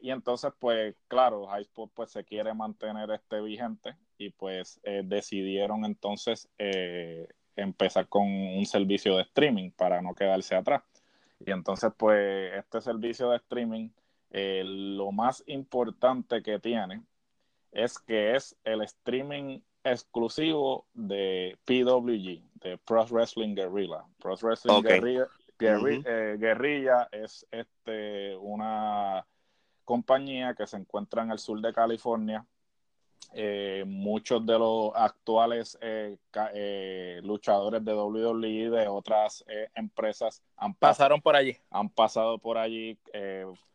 y 0.00 0.10
entonces, 0.10 0.52
pues 0.60 0.94
claro, 1.08 1.46
High 1.46 1.64
Spots 1.64 1.92
pues, 1.94 2.10
se 2.10 2.24
quiere 2.24 2.54
mantener 2.54 3.10
este 3.10 3.40
vigente 3.40 3.96
y 4.18 4.30
pues 4.30 4.80
eh, 4.82 5.02
decidieron 5.04 5.84
entonces 5.84 6.48
eh, 6.58 7.28
empezar 7.54 8.08
con 8.08 8.24
un 8.24 8.66
servicio 8.66 9.16
de 9.16 9.22
streaming 9.22 9.70
para 9.70 10.00
no 10.02 10.14
quedarse 10.14 10.54
atrás. 10.54 10.82
Y 11.44 11.50
entonces 11.50 11.92
pues 11.96 12.54
este 12.54 12.80
servicio 12.80 13.30
de 13.30 13.36
streaming, 13.36 13.90
eh, 14.30 14.62
lo 14.64 15.12
más 15.12 15.42
importante 15.46 16.42
que 16.42 16.58
tiene 16.58 17.02
es 17.72 17.98
que 17.98 18.34
es 18.34 18.56
el 18.64 18.82
streaming 18.82 19.60
exclusivo 19.84 20.86
de 20.94 21.58
PWG, 21.64 22.42
de 22.60 22.78
Pro 22.78 23.04
Wrestling 23.06 23.54
Guerrilla. 23.54 24.04
Pro 24.18 24.36
Wrestling 24.36 24.82
Guerrilla, 25.58 27.08
es 27.12 27.46
este, 27.50 28.36
una 28.36 29.26
compañía 29.84 30.54
que 30.54 30.66
se 30.66 30.76
encuentra 30.76 31.22
en 31.22 31.30
el 31.30 31.38
sur 31.38 31.60
de 31.60 31.72
California, 31.72 32.44
eh, 33.38 33.84
muchos 33.86 34.46
de 34.46 34.58
los 34.58 34.92
actuales 34.94 35.76
eh, 35.82 36.16
eh, 36.54 37.20
luchadores 37.22 37.84
de 37.84 37.92
WWE 37.92 38.70
de 38.70 38.88
otras 38.88 39.44
empresas 39.74 40.42
han 40.56 40.72
pasaron 40.72 41.20
por 41.20 41.36
allí. 41.36 41.54
Han 41.68 41.90
pasado 41.90 42.38
por 42.38 42.56
allí 42.56 42.98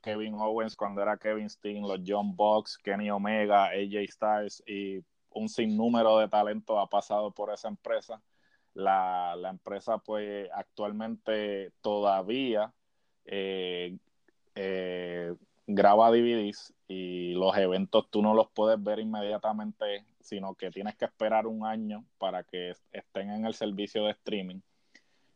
Kevin 0.01 0.33
Owens 0.33 0.75
cuando 0.75 1.03
era 1.03 1.15
Kevin 1.15 1.47
Steen, 1.47 1.83
los 1.83 1.99
John 2.03 2.35
Box, 2.35 2.75
Kenny 2.79 3.11
Omega, 3.11 3.65
AJ 3.65 4.09
Styles 4.09 4.63
y 4.65 4.99
un 5.29 5.47
sinnúmero 5.47 6.17
de 6.17 6.27
talento 6.27 6.79
ha 6.79 6.89
pasado 6.89 7.29
por 7.29 7.53
esa 7.53 7.67
empresa. 7.67 8.19
La, 8.73 9.35
la 9.37 9.49
empresa 9.51 9.99
pues 9.99 10.49
actualmente 10.55 11.71
todavía 11.81 12.73
graba 15.67 16.09
DVDs 16.09 16.73
y 16.91 17.33
los 17.33 17.55
eventos 17.57 18.09
tú 18.09 18.21
no 18.21 18.33
los 18.33 18.49
puedes 18.51 18.81
ver 18.83 18.99
inmediatamente, 18.99 20.05
sino 20.19 20.55
que 20.55 20.71
tienes 20.71 20.95
que 20.95 21.05
esperar 21.05 21.47
un 21.47 21.65
año 21.65 22.05
para 22.17 22.43
que 22.43 22.73
estén 22.91 23.29
en 23.31 23.45
el 23.45 23.53
servicio 23.53 24.05
de 24.05 24.11
streaming. 24.11 24.59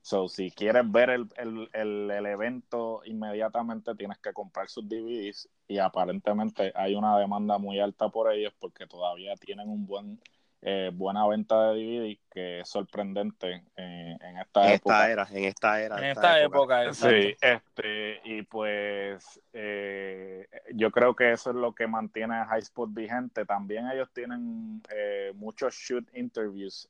So, 0.02 0.28
si 0.28 0.52
quieres 0.52 0.84
ver 0.92 1.10
el, 1.10 1.28
el, 1.38 2.12
el, 2.12 2.26
evento 2.28 3.02
inmediatamente, 3.06 3.96
tienes 3.96 4.20
que 4.20 4.34
comprar 4.34 4.68
sus 4.68 4.88
DVDs 4.88 5.50
y 5.68 5.80
aparentemente 5.80 6.72
hay 6.76 6.94
una 6.94 7.18
demanda 7.18 7.58
muy 7.58 7.80
alta 7.80 8.10
por 8.10 8.32
ellos 8.32 8.54
porque 8.60 8.86
todavía 8.86 9.34
tienen 9.36 9.70
un 9.70 9.88
buen 9.88 10.20
eh, 10.62 10.90
buena 10.92 11.28
venta 11.28 11.72
de 11.72 11.76
DVD 11.76 12.18
que 12.32 12.62
es 12.62 12.70
sorprendente 12.70 13.64
en 13.76 14.38
esta 14.38 14.74
época. 14.74 15.12
era, 15.12 15.28
en 15.32 15.46
esta 15.46 15.82
era. 15.82 15.98
En 16.00 16.06
esta, 16.06 16.42
época. 16.42 16.92
sí, 16.92 17.36
este, 17.40 18.20
y 18.24 18.42
pues 18.42 19.40
eh, 19.54 20.48
yo 20.74 20.90
creo 20.90 21.16
que 21.16 21.32
eso 21.32 21.52
es 21.52 21.56
lo 21.56 21.76
que 21.76 21.86
mantiene 21.86 22.36
a 22.36 22.46
High 22.46 22.64
Spot 22.64 22.90
vigente. 22.92 23.46
También 23.46 23.88
ellos 23.92 24.10
tienen 24.12 24.82
eh, 24.90 25.34
muchos 25.36 25.76
shoot 25.76 26.08
interviews 26.16 26.90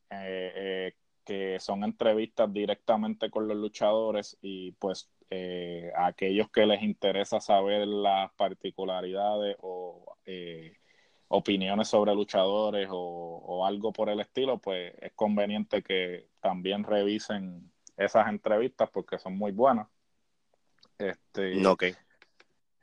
que 1.25 1.57
son 1.59 1.83
entrevistas 1.83 2.53
directamente 2.53 3.29
con 3.29 3.47
los 3.47 3.57
luchadores 3.57 4.37
y 4.41 4.71
pues 4.73 5.09
a 5.97 6.05
aquellos 6.05 6.49
que 6.49 6.65
les 6.65 6.81
interesa 6.81 7.41
saber 7.41 7.85
las 7.87 8.31
particularidades 8.35 9.57
o 9.59 10.15
opiniones 11.27 11.87
sobre 11.87 12.13
luchadores 12.13 12.87
o, 12.91 13.65
algo 13.65 13.91
por 13.91 14.09
el 14.09 14.19
estilo, 14.19 14.59
pues 14.59 14.93
es 14.99 15.13
conveniente 15.13 15.81
que 15.81 16.27
también 16.39 16.83
revisen 16.83 17.71
esas 17.97 18.27
entrevistas 18.27 18.89
porque 18.91 19.17
son 19.17 19.37
muy 19.37 19.51
buenas. 19.51 19.87
Este, 20.97 21.65
ok. 21.65 21.85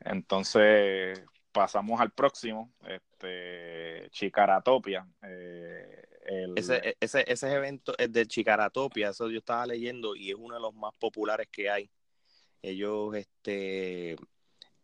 Entonces 0.01 1.23
pasamos 1.53 2.01
al 2.01 2.11
próximo, 2.11 2.73
este, 2.87 4.09
Chicaratopia. 4.11 5.07
Eh, 5.23 6.03
ese, 6.57 6.97
ese, 6.99 7.25
ese 7.31 7.53
evento 7.53 7.95
es 7.99 8.11
de 8.13 8.27
Chicaratopia, 8.27 9.11
eso 9.11 9.29
yo 9.29 9.39
estaba 9.39 9.67
leyendo 9.67 10.17
y 10.17 10.31
es 10.31 10.37
uno 10.37 10.55
de 10.55 10.61
los 10.61 10.75
más 10.75 10.95
populares 10.99 11.49
que 11.51 11.71
hay. 11.71 11.91
Ellos, 12.63 13.15
este, 13.15 14.17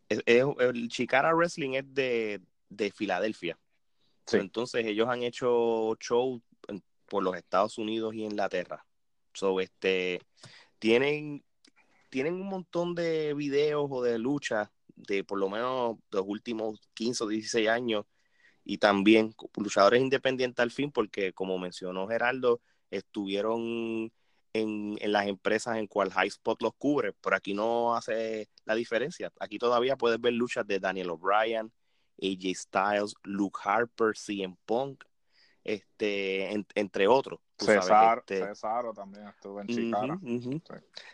el 0.09 0.89
Chicara 0.89 1.35
Wrestling 1.35 1.75
es 1.75 1.95
de, 1.95 2.41
de 2.69 2.91
Filadelfia. 2.91 3.59
Entonces 4.33 4.85
ellos 4.85 5.09
han 5.09 5.23
hecho 5.23 5.95
shows 6.01 6.43
por 7.07 7.23
los 7.23 7.37
Estados 7.37 7.79
Unidos 7.79 8.15
y 8.15 8.25
Inglaterra. 8.25 8.85
So, 9.33 9.61
este, 9.61 10.21
tienen, 10.79 11.45
tienen 12.11 12.35
un 12.35 12.49
montón 12.49 12.95
de 12.95 13.33
videos 13.35 13.89
o 13.91 14.03
de 14.03 14.19
luchas 14.19 14.69
de 14.97 15.25
por 15.25 15.39
lo 15.39 15.49
menos 15.49 15.97
los 16.11 16.25
últimos 16.27 16.81
15 16.95 17.25
o 17.25 17.29
16 17.29 17.69
años 17.69 18.05
y 18.65 18.79
también 18.79 19.35
luchadores 19.57 20.03
independientes 20.03 20.63
al 20.63 20.71
fin, 20.71 20.91
porque 20.91 21.33
como 21.33 21.59
mencionó 21.59 22.07
Geraldo, 22.09 22.61
estuvieron 22.91 24.13
en, 24.53 24.99
las 25.13 25.27
empresas 25.27 25.79
en 25.79 25.87
cual 25.87 26.11
High 26.11 26.29
Spot 26.29 26.61
los 26.63 26.73
cubre, 26.77 27.13
pero 27.23 27.37
aquí 27.37 27.55
no 27.55 27.95
hace 27.95 28.49
la 28.65 28.75
diferencia. 28.75 29.33
Aquí 29.41 29.59
todavía 29.59 29.97
puedes 29.97 30.21
ver 30.21 30.35
luchas 30.35 30.67
de 30.67 30.81
Daniel 30.81 31.11
O'Brien, 31.11 31.73
AJ 32.21 32.55
Styles, 32.55 33.15
Luke 33.23 33.59
Harper, 33.63 34.17
CM 34.17 34.57
Punk, 34.67 35.05
este, 35.65 36.65
entre 36.75 37.07
otros. 37.07 37.41
Cesaro, 37.59 38.23
este 38.27 38.41
también 38.95 39.27
estuvo 39.29 39.61
en 39.61 39.67
Chicara. 39.67 40.21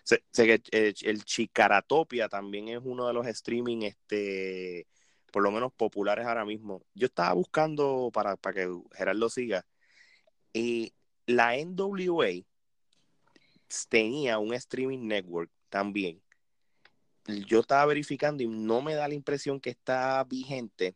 sé, 0.03 0.23
que 0.35 0.63
el, 0.73 0.95
el, 1.01 1.25
Chicaratopia 1.25 2.29
también 2.29 2.69
es 2.69 2.81
uno 2.83 3.07
de 3.07 3.15
los 3.15 3.27
streaming, 3.27 3.83
este, 3.83 4.87
por 5.33 5.43
lo 5.43 5.51
menos 5.51 5.73
populares 5.73 6.27
ahora 6.27 6.45
mismo. 6.45 6.83
Yo 6.95 7.07
estaba 7.07 7.33
buscando 7.33 8.11
para, 8.13 8.37
para 8.37 8.55
que 8.55 8.69
Gerardo 8.93 9.29
siga. 9.29 9.67
Y 10.53 10.95
la 11.27 11.57
NWA 11.57 12.45
tenía 13.89 14.39
un 14.39 14.55
streaming 14.55 15.07
network 15.09 15.51
también. 15.69 16.23
Yo 17.27 17.61
estaba 17.61 17.87
verificando 17.87 18.43
y 18.43 18.49
no 18.49 18.83
me 18.83 18.95
da 18.95 19.09
la 19.09 19.15
impresión 19.15 19.61
que 19.61 19.71
está 19.71 20.23
vigente. 20.25 20.95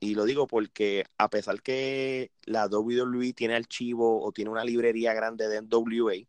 Y 0.00 0.14
lo 0.14 0.24
digo 0.24 0.46
porque 0.46 1.04
a 1.18 1.28
pesar 1.28 1.62
que 1.62 2.30
la 2.44 2.66
WWE 2.66 3.32
tiene 3.34 3.54
archivo 3.54 4.22
o 4.22 4.32
tiene 4.32 4.50
una 4.50 4.64
librería 4.64 5.12
grande 5.12 5.48
de 5.48 5.60
NWA, 5.60 6.26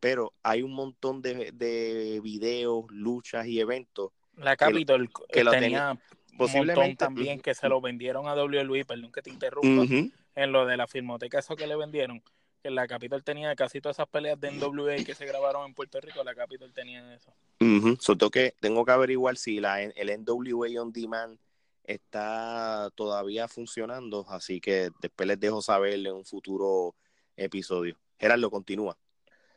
pero 0.00 0.32
hay 0.42 0.62
un 0.62 0.72
montón 0.72 1.22
de, 1.22 1.52
de 1.52 2.20
videos, 2.22 2.86
luchas 2.90 3.46
y 3.46 3.60
eventos. 3.60 4.10
La 4.36 4.56
Capitol 4.56 5.08
que, 5.28 5.44
lo 5.44 5.50
tenía, 5.52 5.98
posiblemente 6.36 6.96
también 6.96 7.40
que 7.40 7.54
se 7.54 7.68
lo 7.68 7.80
vendieron 7.80 8.26
a 8.28 8.34
WWE, 8.34 8.84
perdón 8.84 9.12
que 9.12 9.22
te 9.22 9.30
interrumpa, 9.30 10.12
en 10.34 10.52
lo 10.52 10.66
de 10.66 10.76
la 10.76 10.86
filmoteca, 10.86 11.40
eso 11.40 11.56
que 11.56 11.66
le 11.66 11.76
vendieron 11.76 12.22
que 12.62 12.70
la 12.70 12.86
Capitol 12.86 13.22
tenía 13.22 13.54
casi 13.56 13.80
todas 13.80 13.96
esas 13.96 14.08
peleas 14.08 14.38
de 14.40 14.50
NWA 14.52 14.96
que 15.04 15.14
se 15.14 15.26
grabaron 15.26 15.66
en 15.66 15.74
Puerto 15.74 16.00
Rico, 16.00 16.22
la 16.24 16.34
Capitol 16.34 16.72
tenía 16.72 17.14
eso. 17.14 17.32
Uh 17.60 17.96
que 18.30 18.54
tengo 18.60 18.84
que 18.84 18.92
averiguar 18.92 19.36
si 19.36 19.60
la, 19.60 19.82
el 19.82 20.24
NWA 20.24 20.82
On 20.82 20.92
Demand 20.92 21.38
está 21.84 22.90
todavía 22.94 23.48
funcionando, 23.48 24.26
así 24.28 24.60
que 24.60 24.90
después 25.00 25.26
les 25.26 25.40
dejo 25.40 25.62
saber 25.62 25.94
en 25.94 26.12
un 26.12 26.24
futuro 26.24 26.94
episodio. 27.36 27.96
Gerardo, 28.18 28.50
continúa. 28.50 28.96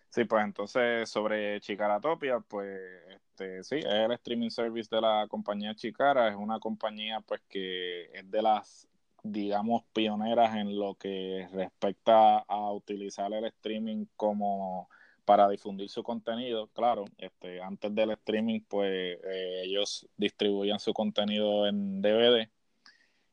Sí, 0.09 0.25
pues 0.25 0.43
entonces 0.43 1.09
sobre 1.09 1.59
Chicaratopia, 1.61 2.39
pues 2.39 2.79
este, 3.09 3.63
sí, 3.63 3.75
es 3.77 3.85
el 3.85 4.11
streaming 4.11 4.49
service 4.49 4.93
de 4.93 5.01
la 5.01 5.25
compañía 5.27 5.73
Chicara, 5.73 6.29
es 6.29 6.35
una 6.35 6.59
compañía 6.59 7.21
pues 7.21 7.41
que 7.49 8.09
es 8.13 8.29
de 8.29 8.41
las 8.41 8.87
digamos, 9.23 9.83
pioneras 9.93 10.55
en 10.55 10.77
lo 10.77 10.95
que 10.95 11.47
respecta 11.53 12.39
a 12.39 12.71
utilizar 12.71 13.31
el 13.33 13.45
streaming 13.45 14.05
como 14.15 14.89
para 15.25 15.47
difundir 15.49 15.89
su 15.89 16.03
contenido. 16.03 16.67
Claro, 16.73 17.05
este, 17.17 17.61
antes 17.61 17.93
del 17.95 18.11
streaming, 18.11 18.61
pues 18.67 19.19
eh, 19.23 19.61
ellos 19.65 20.07
distribuían 20.17 20.79
su 20.79 20.93
contenido 20.93 21.67
en 21.67 22.01
DVD 22.01 22.49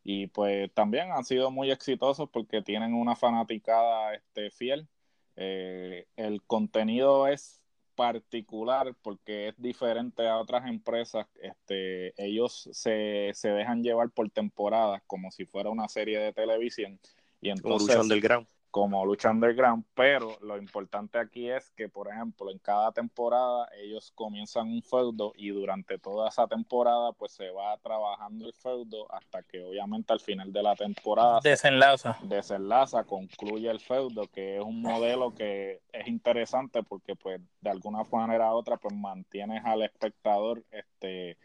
y 0.05 0.29
pues 0.29 0.72
también 0.72 1.12
han 1.12 1.24
sido 1.24 1.51
muy 1.51 1.70
exitosos 1.70 2.31
porque 2.31 2.62
tienen 2.62 2.94
una 2.94 3.16
fanaticada 3.16 4.14
este, 4.14 4.51
fiel. 4.51 4.88
Eh, 5.37 6.07
el 6.16 6.42
contenido 6.44 7.27
es 7.27 7.62
particular 7.98 8.94
porque 9.02 9.48
es 9.48 9.54
diferente 9.58 10.28
a 10.28 10.38
otras 10.38 10.68
empresas. 10.68 11.26
Este, 11.42 12.14
ellos 12.16 12.68
se, 12.70 13.32
se 13.34 13.50
dejan 13.50 13.82
llevar 13.82 14.11
por 14.11 14.30
temporadas 14.30 15.02
como 15.08 15.32
si 15.32 15.46
fuera 15.46 15.68
una 15.68 15.88
serie 15.88 16.20
de 16.20 16.32
televisión. 16.32 17.00
Y 17.40 17.50
entonces, 17.50 17.96
como 17.96 18.02
Underground 18.02 18.46
como 18.70 19.04
lucha 19.07 19.31
underground, 19.31 19.85
pero 19.94 20.37
lo 20.42 20.59
importante 20.59 21.18
aquí 21.18 21.50
es 21.50 21.70
que, 21.70 21.88
por 21.88 22.09
ejemplo, 22.09 22.50
en 22.50 22.59
cada 22.59 22.92
temporada 22.92 23.68
ellos 23.81 24.12
comienzan 24.14 24.68
un 24.68 24.83
feudo 24.83 25.33
y 25.37 25.48
durante 25.48 25.98
toda 25.98 26.28
esa 26.28 26.46
temporada 26.46 27.12
pues 27.12 27.33
se 27.33 27.50
va 27.50 27.76
trabajando 27.78 28.46
el 28.46 28.52
feudo 28.52 29.11
hasta 29.12 29.42
que 29.42 29.64
obviamente 29.64 30.12
al 30.12 30.20
final 30.20 30.52
de 30.52 30.62
la 30.62 30.76
temporada 30.76 31.40
desenlaza. 31.42 32.18
Desenlaza, 32.22 33.04
concluye 33.04 33.70
el 33.70 33.81
feudo, 33.81 34.26
que 34.26 34.59
es 34.59 34.62
un 34.62 34.83
modelo 34.83 35.35
que 35.35 35.81
es 35.92 36.07
interesante 36.07 36.83
porque 36.83 37.16
pues 37.16 37.40
de 37.61 37.70
alguna 37.70 38.02
manera 38.12 38.52
u 38.52 38.57
otra 38.57 38.76
pues 38.76 38.94
mantienes 38.94 39.64
al 39.64 39.83
espectador 39.83 40.62
este 40.70 41.38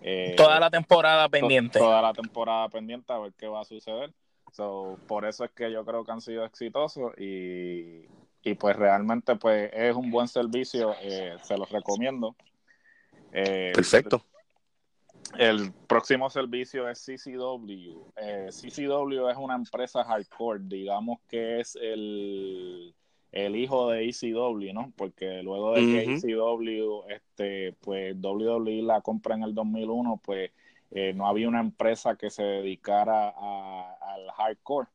eh, 0.00 0.34
toda 0.36 0.60
la 0.60 0.70
temporada 0.70 1.28
pendiente. 1.28 1.78
toda 1.78 2.00
la 2.00 2.12
temporada 2.12 2.68
pendiente 2.68 3.12
a 3.12 3.18
ver 3.18 3.32
qué 3.36 3.48
va 3.48 3.62
a 3.62 3.64
suceder 3.64 4.12
So, 4.52 4.98
por 5.06 5.24
eso 5.24 5.44
es 5.44 5.50
que 5.52 5.70
yo 5.70 5.84
creo 5.84 6.04
que 6.04 6.12
han 6.12 6.20
sido 6.20 6.44
exitosos 6.44 7.12
y, 7.18 8.06
pues 8.58 8.76
realmente 8.76 9.36
pues 9.36 9.70
es 9.74 9.94
un 9.94 10.10
buen 10.10 10.26
servicio, 10.26 10.94
eh, 11.02 11.36
se 11.42 11.58
los 11.58 11.70
recomiendo. 11.70 12.34
Eh, 13.32 13.72
Perfecto. 13.74 14.24
El 15.36 15.72
próximo 15.86 16.30
servicio 16.30 16.88
es 16.88 17.04
CCW. 17.04 18.12
Eh, 18.16 18.48
CCW 18.50 19.28
es 19.28 19.36
una 19.36 19.56
empresa 19.56 20.02
hardcore, 20.04 20.60
digamos 20.62 21.18
que 21.28 21.60
es 21.60 21.76
el, 21.76 22.94
hijo 23.32 23.90
de 23.90 24.08
ECW, 24.08 24.72
¿no? 24.72 24.92
Porque 24.96 25.42
luego 25.42 25.74
de 25.74 25.80
que 25.80 26.14
ECW, 26.14 27.04
este, 27.10 27.74
pues 27.80 28.16
WWE 28.18 28.82
la 28.82 29.02
compra 29.02 29.34
en 29.34 29.42
el 29.42 29.54
2001, 29.54 30.20
pues 30.24 30.50
eh, 30.90 31.12
no 31.14 31.26
había 31.26 31.48
una 31.48 31.60
empresa 31.60 32.16
que 32.16 32.30
se 32.30 32.42
dedicara 32.42 33.28
al 33.28 34.30
hardcore. 34.36 34.88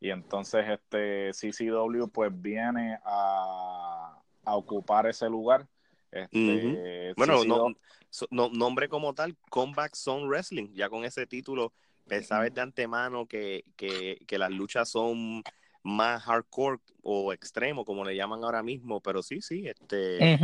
Y 0.00 0.10
entonces 0.10 0.66
este 0.68 1.30
CCW 1.32 2.08
pues 2.12 2.30
viene 2.34 2.98
a, 3.04 4.22
ocupar 4.44 5.06
ese 5.06 5.28
lugar. 5.28 5.66
Este, 6.12 7.12
bueno, 7.16 7.44
no, 7.44 8.48
nombre 8.50 8.88
como 8.88 9.14
tal, 9.14 9.36
Comeback 9.50 9.94
Zone 9.94 10.26
Wrestling, 10.26 10.68
ya 10.72 10.88
con 10.88 11.04
ese 11.04 11.26
título, 11.26 11.72
pues, 12.06 12.28
sabes 12.28 12.54
de 12.54 12.60
antemano 12.60 13.26
que, 13.26 13.64
que, 13.76 14.38
las 14.38 14.50
luchas 14.50 14.88
son 14.88 15.42
más 15.82 16.22
hardcore 16.22 16.78
o 17.02 17.32
extremo, 17.32 17.84
como 17.84 18.04
le 18.04 18.16
llaman 18.16 18.44
ahora 18.44 18.62
mismo, 18.62 19.00
pero 19.00 19.22
sí, 19.22 19.40
sí, 19.42 19.66
este... 19.66 20.38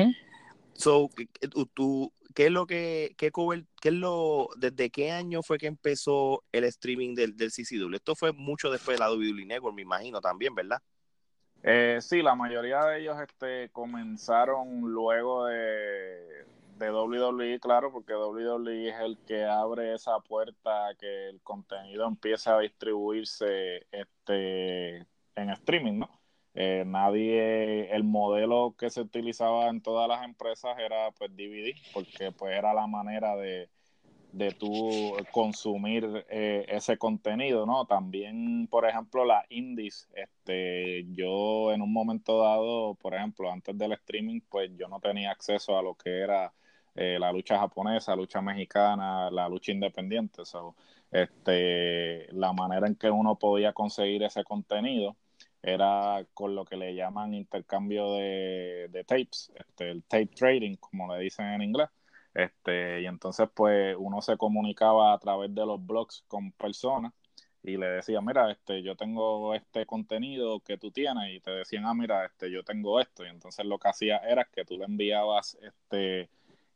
So, 0.74 1.10
tú, 1.74 2.12
¿qué 2.34 2.46
es 2.46 2.50
lo 2.50 2.66
que, 2.66 3.14
qué, 3.16 3.30
qué 3.80 3.88
es 3.88 3.94
lo, 3.94 4.48
desde 4.56 4.90
qué 4.90 5.10
año 5.10 5.42
fue 5.42 5.58
que 5.58 5.66
empezó 5.66 6.42
el 6.52 6.64
streaming 6.64 7.14
del, 7.14 7.36
del 7.36 7.50
CCW? 7.50 7.94
Esto 7.94 8.14
fue 8.14 8.32
mucho 8.32 8.70
después 8.70 8.96
de 8.96 9.04
la 9.04 9.10
WWE 9.10 9.46
Network, 9.46 9.74
me 9.74 9.82
imagino 9.82 10.20
también, 10.20 10.54
¿verdad? 10.54 10.80
Eh, 11.62 11.98
sí, 12.00 12.22
la 12.22 12.34
mayoría 12.34 12.84
de 12.86 13.00
ellos 13.00 13.16
este, 13.20 13.68
comenzaron 13.70 14.80
luego 14.80 15.46
de, 15.46 16.44
de 16.78 16.90
WWE, 16.90 17.60
claro, 17.60 17.92
porque 17.92 18.14
WWE 18.14 18.88
es 18.88 19.00
el 19.00 19.18
que 19.26 19.44
abre 19.44 19.94
esa 19.94 20.18
puerta 20.20 20.94
que 20.98 21.28
el 21.28 21.40
contenido 21.42 22.06
empiece 22.08 22.50
a 22.50 22.58
distribuirse 22.58 23.86
este, 23.92 25.06
en 25.36 25.50
streaming, 25.50 26.00
¿no? 26.00 26.21
Eh, 26.54 26.84
nadie, 26.86 27.94
el 27.94 28.04
modelo 28.04 28.74
que 28.78 28.90
se 28.90 29.00
utilizaba 29.00 29.68
en 29.68 29.80
todas 29.80 30.08
las 30.08 30.24
empresas 30.24 30.78
era 30.78 31.10
pues 31.12 31.30
DVD, 31.34 31.74
porque 31.94 32.30
pues 32.32 32.56
era 32.56 32.74
la 32.74 32.86
manera 32.86 33.36
de, 33.36 33.70
de 34.32 34.52
tú 34.52 35.14
consumir 35.30 36.26
eh, 36.28 36.64
ese 36.68 36.96
contenido, 36.98 37.66
¿no? 37.66 37.86
También, 37.86 38.66
por 38.68 38.86
ejemplo, 38.88 39.24
la 39.24 39.44
indies, 39.50 40.08
este, 40.14 41.06
yo 41.12 41.72
en 41.72 41.82
un 41.82 41.92
momento 41.92 42.42
dado, 42.42 42.94
por 42.96 43.14
ejemplo, 43.14 43.50
antes 43.50 43.76
del 43.76 43.92
streaming, 43.92 44.40
pues 44.48 44.70
yo 44.76 44.88
no 44.88 45.00
tenía 45.00 45.30
acceso 45.30 45.78
a 45.78 45.82
lo 45.82 45.94
que 45.94 46.20
era 46.20 46.52
eh, 46.94 47.18
la 47.18 47.32
lucha 47.32 47.58
japonesa, 47.58 48.12
la 48.12 48.16
lucha 48.16 48.40
mexicana, 48.42 49.30
la 49.30 49.48
lucha 49.48 49.72
independiente, 49.72 50.44
so, 50.44 50.76
este, 51.10 52.32
la 52.32 52.52
manera 52.52 52.86
en 52.86 52.96
que 52.96 53.10
uno 53.10 53.38
podía 53.38 53.72
conseguir 53.72 54.22
ese 54.22 54.44
contenido 54.44 55.16
era 55.62 56.26
con 56.34 56.54
lo 56.54 56.64
que 56.64 56.76
le 56.76 56.94
llaman 56.94 57.34
intercambio 57.34 58.14
de, 58.14 59.04
tapes, 59.06 59.52
este, 59.54 59.90
el 59.90 60.02
tape 60.04 60.26
trading, 60.26 60.76
como 60.76 61.14
le 61.14 61.22
dicen 61.22 61.46
en 61.46 61.62
inglés. 61.62 61.88
Este, 62.34 63.02
y 63.02 63.06
entonces, 63.06 63.48
pues, 63.54 63.96
uno 63.98 64.22
se 64.22 64.36
comunicaba 64.36 65.12
a 65.12 65.18
través 65.18 65.54
de 65.54 65.66
los 65.66 65.84
blogs 65.84 66.24
con 66.28 66.52
personas 66.52 67.12
y 67.62 67.76
le 67.76 67.86
decía, 67.86 68.20
mira, 68.20 68.50
este, 68.50 68.82
yo 68.82 68.96
tengo 68.96 69.54
este 69.54 69.86
contenido 69.86 70.60
que 70.60 70.78
tú 70.78 70.90
tienes, 70.90 71.32
y 71.32 71.40
te 71.40 71.50
decían, 71.52 71.86
ah, 71.86 71.94
mira, 71.94 72.26
este, 72.26 72.50
yo 72.50 72.64
tengo 72.64 73.00
esto. 73.00 73.24
Y 73.24 73.28
entonces 73.28 73.64
lo 73.66 73.78
que 73.78 73.88
hacía 73.88 74.18
era 74.18 74.44
que 74.44 74.64
tú 74.64 74.78
le 74.78 74.84
enviabas 74.86 75.58
este 75.62 76.28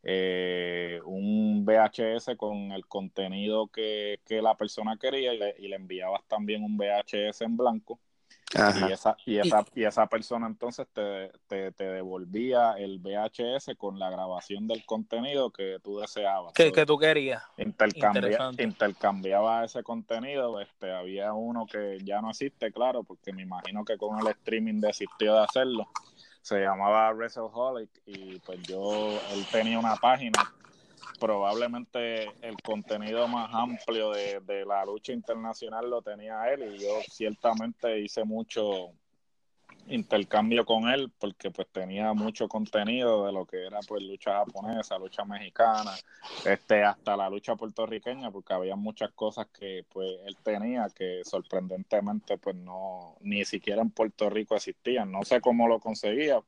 eh, 0.05 1.01
un 1.05 1.64
VHS 1.64 2.37
con 2.37 2.72
el 2.72 2.87
contenido 2.87 3.66
que, 3.68 4.20
la 4.29 4.57
persona 4.57 4.96
quería 4.99 5.35
y 5.35 5.68
le 5.68 5.77
enviabas 5.77 6.22
también 6.29 6.62
un 6.62 6.77
VHS 6.77 7.42
en 7.42 7.57
blanco 7.57 7.99
Y 8.55 8.93
esa, 8.93 9.17
y, 9.27 9.39
esa, 9.39 9.65
y 9.75 9.85
esa 9.85 10.07
persona 10.07 10.47
entonces 10.47 10.87
te, 10.93 11.33
te, 11.49 11.73
devolvía 11.85 12.75
el 12.79 13.01
VHS 13.01 13.77
con 13.77 13.99
la 13.99 14.09
grabación 14.09 14.69
del 14.69 14.87
contenido 14.87 15.51
que 15.51 15.79
tú 15.83 15.99
deseabas. 15.99 16.53
Que, 16.55 16.71
que 16.71 16.87
tú 16.87 16.97
querías. 16.97 17.43
intercambiaba 18.59 19.65
ese 19.65 19.83
contenido. 19.83 20.61
Este, 20.61 20.93
había 20.93 21.33
uno 21.33 21.67
que 21.67 21.99
ya 22.05 22.23
no 22.23 22.31
existe, 22.31 22.71
claro, 22.71 23.03
porque 23.03 23.33
me 23.33 23.43
imagino 23.43 23.85
que 23.85 23.99
con 23.99 24.19
el 24.21 24.29
streaming 24.29 24.81
desistió 24.81 25.35
de 25.35 25.45
hacerlo. 25.45 25.89
Se 26.41 26.61
llamaba 26.61 27.13
WrestleHolic 27.13 27.91
y 28.07 28.39
pues 28.39 28.63
yo, 28.63 29.19
él 29.33 29.45
tenía 29.51 29.81
una 29.81 29.97
página 29.97 30.55
probablemente 31.19 32.25
el 32.42 32.57
contenido 32.62 33.27
más 33.29 33.51
amplio 33.53 34.11
de, 34.11 34.64
la 34.66 34.85
lucha 34.85 35.12
internacional 35.12 35.88
lo 35.88 36.03
tenía 36.03 36.53
él 36.53 36.75
y 36.75 36.79
yo 36.79 37.01
ciertamente 37.11 38.01
hice 38.01 38.25
mucho 38.25 38.90
intercambio 39.88 40.64
con 40.64 40.88
él 40.88 41.12
porque 41.19 41.51
pues 41.51 41.69
tenía 41.71 42.12
mucho 42.12 42.49
contenido 42.49 43.27
de 43.27 43.33
lo 43.33 43.47
que 43.47 43.66
era 43.66 43.79
pues 43.87 44.03
lucha 44.03 44.38
japonesa, 44.38 44.99
lucha 44.99 45.25
mexicana, 45.25 45.92
este 46.45 46.83
hasta 46.83 47.16
la 47.16 47.31
lucha 47.31 47.55
puertorriqueña 47.55 48.31
porque 48.31 48.55
había 48.55 48.75
muchas 48.75 49.12
cosas 49.12 49.47
que 49.47 49.85
pues 49.88 50.09
él 50.25 50.37
tenía 50.42 50.88
que 50.95 51.23
sorprendentemente 51.25 52.38
pues 52.38 52.57
no 52.57 53.16
ni 53.21 53.45
siquiera 53.45 53.83
en 53.83 53.90
Puerto 53.90 54.29
Rico 54.29 54.57
existían, 54.57 55.12
no 55.12 55.25
sé 55.25 55.40
cómo 55.40 55.69
lo 55.69 55.79
conseguía, 55.79 56.40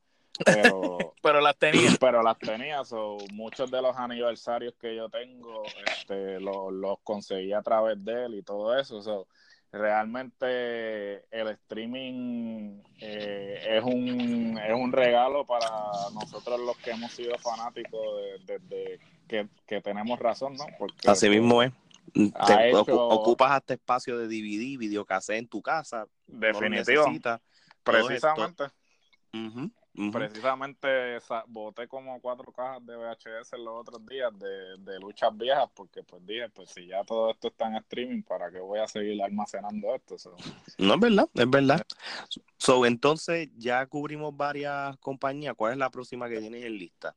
pero, 0.45 0.97
pero 1.21 1.41
las 1.41 1.57
tenía. 1.57 1.91
Pero 1.99 2.23
las 2.23 2.37
tenía, 2.37 2.83
so, 2.83 3.17
muchos 3.33 3.69
de 3.71 3.81
los 3.81 3.95
aniversarios 3.97 4.73
que 4.79 4.95
yo 4.95 5.09
tengo 5.09 5.63
este, 5.87 6.39
los, 6.39 6.71
los 6.73 6.99
conseguí 7.03 7.53
a 7.53 7.61
través 7.61 8.03
de 8.03 8.25
él 8.25 8.35
y 8.35 8.43
todo 8.43 8.77
eso. 8.77 9.01
So, 9.01 9.27
realmente 9.71 11.25
el 11.31 11.47
streaming 11.49 12.81
eh, 12.99 13.77
es, 13.77 13.83
un, 13.83 14.57
es 14.57 14.73
un 14.73 14.91
regalo 14.91 15.45
para 15.45 15.69
nosotros 16.13 16.59
los 16.59 16.77
que 16.77 16.91
hemos 16.91 17.11
sido 17.11 17.37
fanáticos 17.37 18.01
desde 18.45 18.99
que, 19.27 19.47
que, 19.67 19.81
tenemos 19.81 20.17
razón, 20.17 20.55
¿no? 20.55 20.65
Porque, 20.77 21.07
Así 21.07 21.29
mismo 21.29 21.61
es. 21.61 21.71
ocupas 22.89 23.51
hasta 23.51 23.75
espacio 23.75 24.17
de 24.17 24.27
DVD, 24.27 24.77
videocassette 24.77 25.37
en 25.37 25.47
tu 25.47 25.61
casa. 25.61 26.07
Definitivamente. 26.25 27.29
precisamente. 27.83 28.63
Precisamente 30.11 31.17
boté 31.47 31.87
como 31.87 32.21
cuatro 32.21 32.53
cajas 32.53 32.85
de 32.85 32.95
VHS 32.95 33.51
los 33.57 33.81
otros 33.81 34.05
días 34.05 34.31
de, 34.39 34.99
luchas 34.99 35.35
viejas 35.35 35.69
porque 35.73 36.03
pues 36.03 36.25
dije, 36.25 36.49
pues 36.49 36.69
si 36.69 36.87
ya 36.87 37.03
todo 37.03 37.31
esto 37.31 37.49
está 37.49 37.67
en 37.67 37.75
streaming, 37.75 38.21
¿para 38.21 38.49
qué 38.49 38.59
voy 38.59 38.79
a 38.79 38.87
seguir 38.87 39.21
almacenando 39.21 39.93
esto? 39.93 40.15
No, 40.77 40.93
es 40.93 40.99
verdad, 40.99 41.29
es 41.33 41.49
verdad. 41.49 41.85
So, 42.57 42.85
entonces 42.85 43.49
ya 43.57 43.85
cubrimos 43.87 44.35
varias 44.35 44.97
compañías. 44.97 45.53
¿Cuál 45.55 45.73
es 45.73 45.77
la 45.77 45.89
próxima 45.89 46.29
que 46.29 46.39
tienes 46.39 46.63
en 46.63 46.77
lista? 46.77 47.15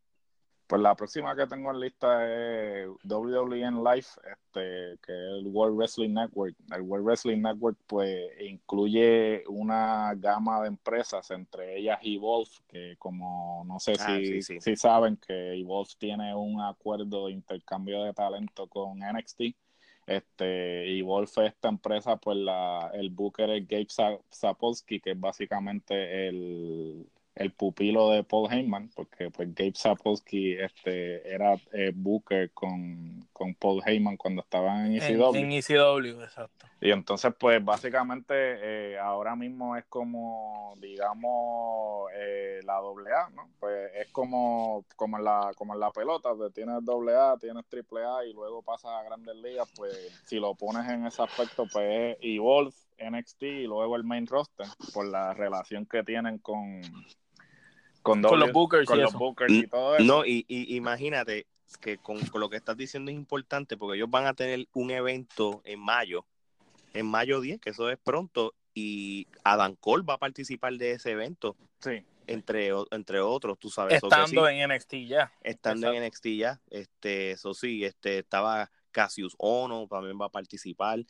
Pues 0.73 0.81
la 0.81 0.95
próxima 0.95 1.37
que 1.37 1.47
tengo 1.47 1.71
en 1.71 1.81
lista 1.81 2.27
es 2.27 2.89
WWE 3.05 3.71
Live, 3.73 4.07
este, 4.33 4.99
que 5.05 5.13
es 5.13 5.45
el 5.45 5.47
World 5.49 5.77
Wrestling 5.77 6.15
Network. 6.15 6.57
El 6.75 6.81
World 6.81 7.05
Wrestling 7.05 7.43
Network 7.43 7.77
pues 7.87 8.31
incluye 8.41 9.45
una 9.49 10.15
gama 10.15 10.63
de 10.63 10.69
empresas, 10.69 11.31
entre 11.31 11.77
ellas 11.77 11.99
Evolve, 12.01 12.49
que 12.69 12.97
como 12.99 13.63
no 13.67 13.79
sé 13.81 13.97
ah, 14.01 14.17
si, 14.17 14.41
si 14.41 14.77
saben 14.77 15.19
que 15.19 15.61
Evolve 15.61 15.91
tiene 15.99 16.35
un 16.35 16.63
acuerdo 16.63 17.27
de 17.27 17.35
intercambio 17.35 18.05
de 18.05 18.15
talento 18.15 18.67
con 18.67 19.01
NXT. 19.01 19.43
Este, 20.07 20.99
Evolve 20.99 21.27
es 21.27 21.53
esta 21.53 21.69
empresa, 21.69 22.17
pues 22.17 22.39
la, 22.39 22.91
el 22.95 23.11
booker 23.11 23.51
es 23.51 23.69
Gabe 23.69 24.23
Sapolsky, 24.31 25.01
que 25.01 25.11
es 25.11 25.21
básicamente 25.21 26.29
el 26.29 27.07
el 27.35 27.53
pupilo 27.53 28.11
de 28.11 28.25
Paul 28.25 28.53
Heyman, 28.53 28.91
porque 28.95 29.31
pues 29.31 29.55
Gabe 29.55 29.73
Sapolsky 29.75 30.53
este, 30.53 31.27
era 31.33 31.55
eh, 31.73 31.93
Booker 31.95 32.51
con, 32.53 33.27
con, 33.33 33.55
Paul 33.55 33.83
Heyman 33.85 34.17
cuando 34.17 34.43
estaban 34.43 34.87
en 34.87 35.03
ECW. 35.03 35.35
En, 35.37 35.53
ECW, 35.53 36.23
exacto. 36.23 36.67
Y 36.81 36.91
entonces 36.91 37.33
pues 37.39 37.65
básicamente 37.65 38.35
eh, 38.35 38.99
ahora 38.99 39.35
mismo 39.35 39.77
es 39.77 39.85
como, 39.87 40.75
digamos, 40.79 42.11
eh, 42.15 42.61
la 42.65 42.77
AA, 42.77 43.31
¿no? 43.35 43.49
Pues 43.59 43.91
es 43.95 44.09
como, 44.09 44.85
como, 44.97 45.17
en 45.17 45.25
la, 45.25 45.53
como 45.57 45.73
en 45.75 45.81
la 45.81 45.91
pelota, 45.91 46.35
pues 46.35 46.53
tienes 46.53 46.77
AA, 46.87 47.39
tienes 47.39 47.65
AAA 47.73 48.27
y 48.27 48.33
luego 48.35 48.63
pasas 48.63 48.91
a 48.91 49.03
Grandes 49.05 49.37
Ligas, 49.37 49.69
pues 49.75 50.21
si 50.27 50.39
lo 50.39 50.55
pones 50.55 50.89
en 50.91 51.07
ese 51.07 51.23
aspecto, 51.23 51.67
pues 51.73 52.17
es 52.17 52.19
Evolve, 52.21 52.75
NXT 52.99 53.43
y 53.43 53.67
luego 53.67 53.97
el 53.97 54.05
main 54.05 54.27
roster, 54.27 54.67
por 54.93 55.07
la 55.07 55.35
relación 55.35 55.87
que 55.87 56.03
tienen 56.03 56.39
con 56.39 56.83
con, 58.03 58.23
los 58.23 58.53
bookers, 58.53 58.89
y, 59.49 59.67
todo 59.67 59.97
eso. 59.97 60.05
No, 60.05 60.25
y, 60.25 60.45
imagínate 60.49 61.47
que 61.81 61.99
con, 61.99 62.19
lo 62.35 62.51
que 62.51 62.57
estás 62.57 62.77
diciendo 62.77 63.11
es 63.11 63.17
importante 63.17 63.77
porque 63.77 63.97
ellos 63.97 64.11
van 64.11 64.27
a 64.27 64.35
tener 64.35 64.67
un 64.75 64.91
evento 64.91 65.63
en 65.65 65.81
mayo, 65.81 66.27
en 66.93 67.07
mayo 67.07 67.41
10, 67.41 67.61
que 67.61 67.71
eso 67.71 67.89
es 67.91 67.99
pronto, 67.99 68.55
y 68.75 69.27
Adam 69.45 69.77
Cole 69.77 70.05
va 70.09 70.15
a 70.15 70.19
participar 70.19 70.75
de 70.75 70.93
ese 70.93 71.13
evento. 71.13 71.57
Sí. 71.81 72.05
Entre, 72.27 72.71
entre 72.91 73.21
otros, 73.21 73.59
tú 73.59 73.69
sabes. 73.69 74.03
Estando 74.03 74.49
en 74.49 74.69
NXT 74.71 74.95
ya. 75.07 75.33
Estando 75.43 75.93
en 75.93 76.07
NXT 76.07 76.27
ya. 76.29 76.61
Este, 76.71 77.33
eso 77.33 77.53
sí, 77.53 77.85
este, 77.85 78.19
estaba 78.19 78.71
Cassius 78.93 79.35
Ono, 79.39 79.89
también 79.89 80.19
va 80.21 80.27
a 80.27 80.31
participar. 80.31 81.05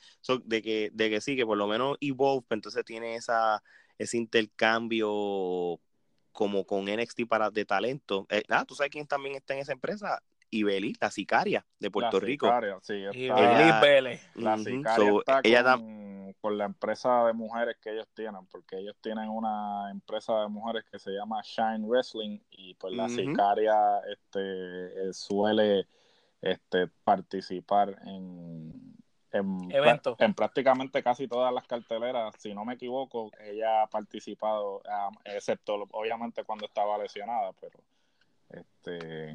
de, 0.45 0.63
que, 0.63 0.91
de 0.93 1.11
que 1.11 1.21
sí, 1.21 1.37
que 1.37 1.45
por 1.45 1.59
lo 1.59 1.67
menos 1.67 1.99
Evolve, 2.01 2.47
entonces 2.51 2.85
tiene 2.85 3.17
esa, 3.17 3.63
ese 3.99 4.17
intercambio 4.17 5.81
como 6.33 6.65
con 6.65 6.87
NXT 6.87 7.27
para 7.29 7.51
de 7.51 7.65
talento. 7.65 8.27
Eh, 8.31 8.43
ah, 8.49 8.65
tú 8.67 8.75
sabes 8.75 8.91
quién 8.91 9.07
también 9.07 9.37
está 9.37 9.55
en 9.55 9.61
esa 9.61 9.73
empresa, 9.73 10.23
Ibeli, 10.51 10.95
la 11.01 11.11
sicaria 11.11 11.65
de 11.79 11.91
Puerto 11.91 12.21
Rico. 12.21 12.51
sí, 12.83 13.05
está, 13.05 13.81
Vélez. 13.81 14.21
La 14.35 14.59
sicaria 14.59 15.13
está 15.19 15.41
ella 15.45 15.77
con, 16.41 16.59
la 16.59 16.65
empresa 16.65 17.27
de 17.27 17.33
mujeres 17.33 17.77
que 17.81 17.93
ellos 17.93 18.09
tienen, 18.15 18.47
porque 18.47 18.79
ellos 18.79 18.97
tienen 19.01 19.29
una 19.29 19.91
empresa 19.91 20.41
de 20.41 20.49
mujeres 20.49 20.85
que 20.91 20.99
se 20.99 21.13
llama 21.13 21.41
Shine 21.43 21.87
Wrestling 21.87 22.41
y 22.51 22.75
pues 22.75 22.95
la 22.95 23.09
sicaria 23.09 23.75
este, 24.11 25.09
eh, 25.09 25.13
suele 25.13 25.87
este, 26.41 26.89
participar 27.05 27.97
en 28.05 28.82
en, 29.33 30.35
prácticamente 30.35 31.03
casi 31.03 31.27
todas 31.27 31.53
las 31.53 31.67
carteleras, 31.67 32.35
si 32.39 32.55
no 32.55 32.65
me 32.65 32.75
equivoco, 32.75 33.31
ella 33.41 33.83
ha 33.83 33.87
participado, 33.87 34.83
excepto 35.25 35.89
obviamente 35.93 36.45
cuando 36.45 36.67
estaba 36.67 36.99
lesionada, 36.99 37.53
pero 37.61 37.79
este 38.51 39.35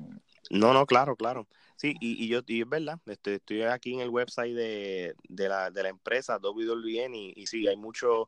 no, 0.50 0.74
no, 0.74 0.86
claro, 0.86 1.16
claro. 1.16 1.48
Sí, 1.76 1.96
y, 2.00 2.24
y 2.24 2.28
yo 2.28 2.42
y 2.46 2.62
es 2.62 2.70
verdad, 2.70 3.00
este, 3.06 3.36
estoy 3.36 3.64
aquí 3.64 3.94
en 3.94 4.00
el 4.00 4.10
website 4.10 4.56
de, 4.56 5.16
de, 5.28 5.50
la, 5.50 5.70
de 5.70 5.84
la 5.84 5.90
empresa 5.90 6.40
WWN 6.40 7.14
y, 7.16 7.34
y 7.36 7.48
sí, 7.48 7.68
hay 7.68 7.76
muchos 7.76 8.28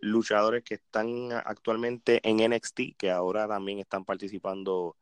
luchadores 0.00 0.64
que 0.64 0.74
están 0.74 1.32
actualmente 1.32 2.20
en 2.22 2.38
NXT 2.50 2.96
que 2.96 3.10
ahora 3.10 3.46
también 3.46 3.78
están 3.80 4.04
participando 4.04 4.96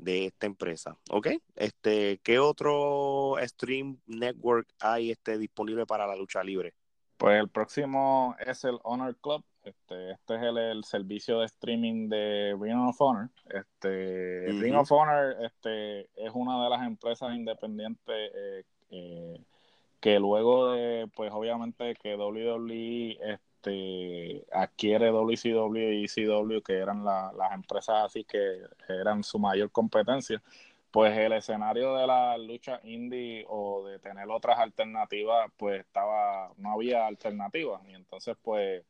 de 0.00 0.26
esta 0.26 0.46
empresa. 0.46 0.96
¿Ok? 1.10 1.28
Este, 1.56 2.18
¿Qué 2.22 2.38
otro 2.38 3.36
stream 3.42 3.98
network 4.06 4.68
hay 4.80 5.10
este, 5.10 5.38
disponible 5.38 5.86
para 5.86 6.06
la 6.06 6.16
lucha 6.16 6.42
libre? 6.42 6.74
Pues 7.16 7.38
el 7.38 7.48
próximo 7.48 8.34
es 8.44 8.64
el 8.64 8.78
Honor 8.82 9.16
Club. 9.18 9.44
Este, 9.62 10.12
este 10.12 10.36
es 10.36 10.42
el, 10.42 10.84
servicio 10.84 11.40
de 11.40 11.46
streaming 11.46 12.08
de 12.08 12.56
Ring 12.58 12.78
of 12.88 13.00
Honor. 13.00 13.28
Este, 13.50 14.46
Ring 14.48 14.74
of 14.74 14.90
Honor 14.90 15.36
este, 15.42 16.08
es 16.16 16.30
una 16.32 16.64
de 16.64 16.70
las 16.70 16.82
empresas 16.82 17.34
independientes 17.34 18.32
eh, 18.34 18.64
eh, 18.90 19.44
que 20.00 20.18
luego 20.18 20.72
de, 20.72 21.08
pues 21.14 21.30
obviamente 21.30 21.94
que 21.94 22.16
WWE 22.16 23.18
este, 23.60 24.46
adquiere 24.52 25.10
WCW 25.10 25.92
y 25.92 26.04
ECW, 26.04 26.62
que 26.62 26.78
eran 26.78 27.04
las 27.04 27.52
empresas 27.52 28.06
así 28.06 28.24
que 28.24 28.62
eran 28.88 29.22
su 29.22 29.38
mayor 29.38 29.70
competencia, 29.70 30.42
pues 30.90 31.16
el 31.16 31.32
escenario 31.34 31.94
de 31.94 32.06
la 32.06 32.36
lucha 32.38 32.80
indie 32.84 33.44
o 33.48 33.86
de 33.86 33.98
tener 33.98 34.28
otras 34.30 34.58
alternativas, 34.58 35.50
pues 35.56 35.80
estaba, 35.80 36.52
no 36.56 36.72
había 36.72 37.06
alternativas. 37.06 37.82
Y 37.86 37.94
entonces, 37.94 38.36
pues, 38.42 38.82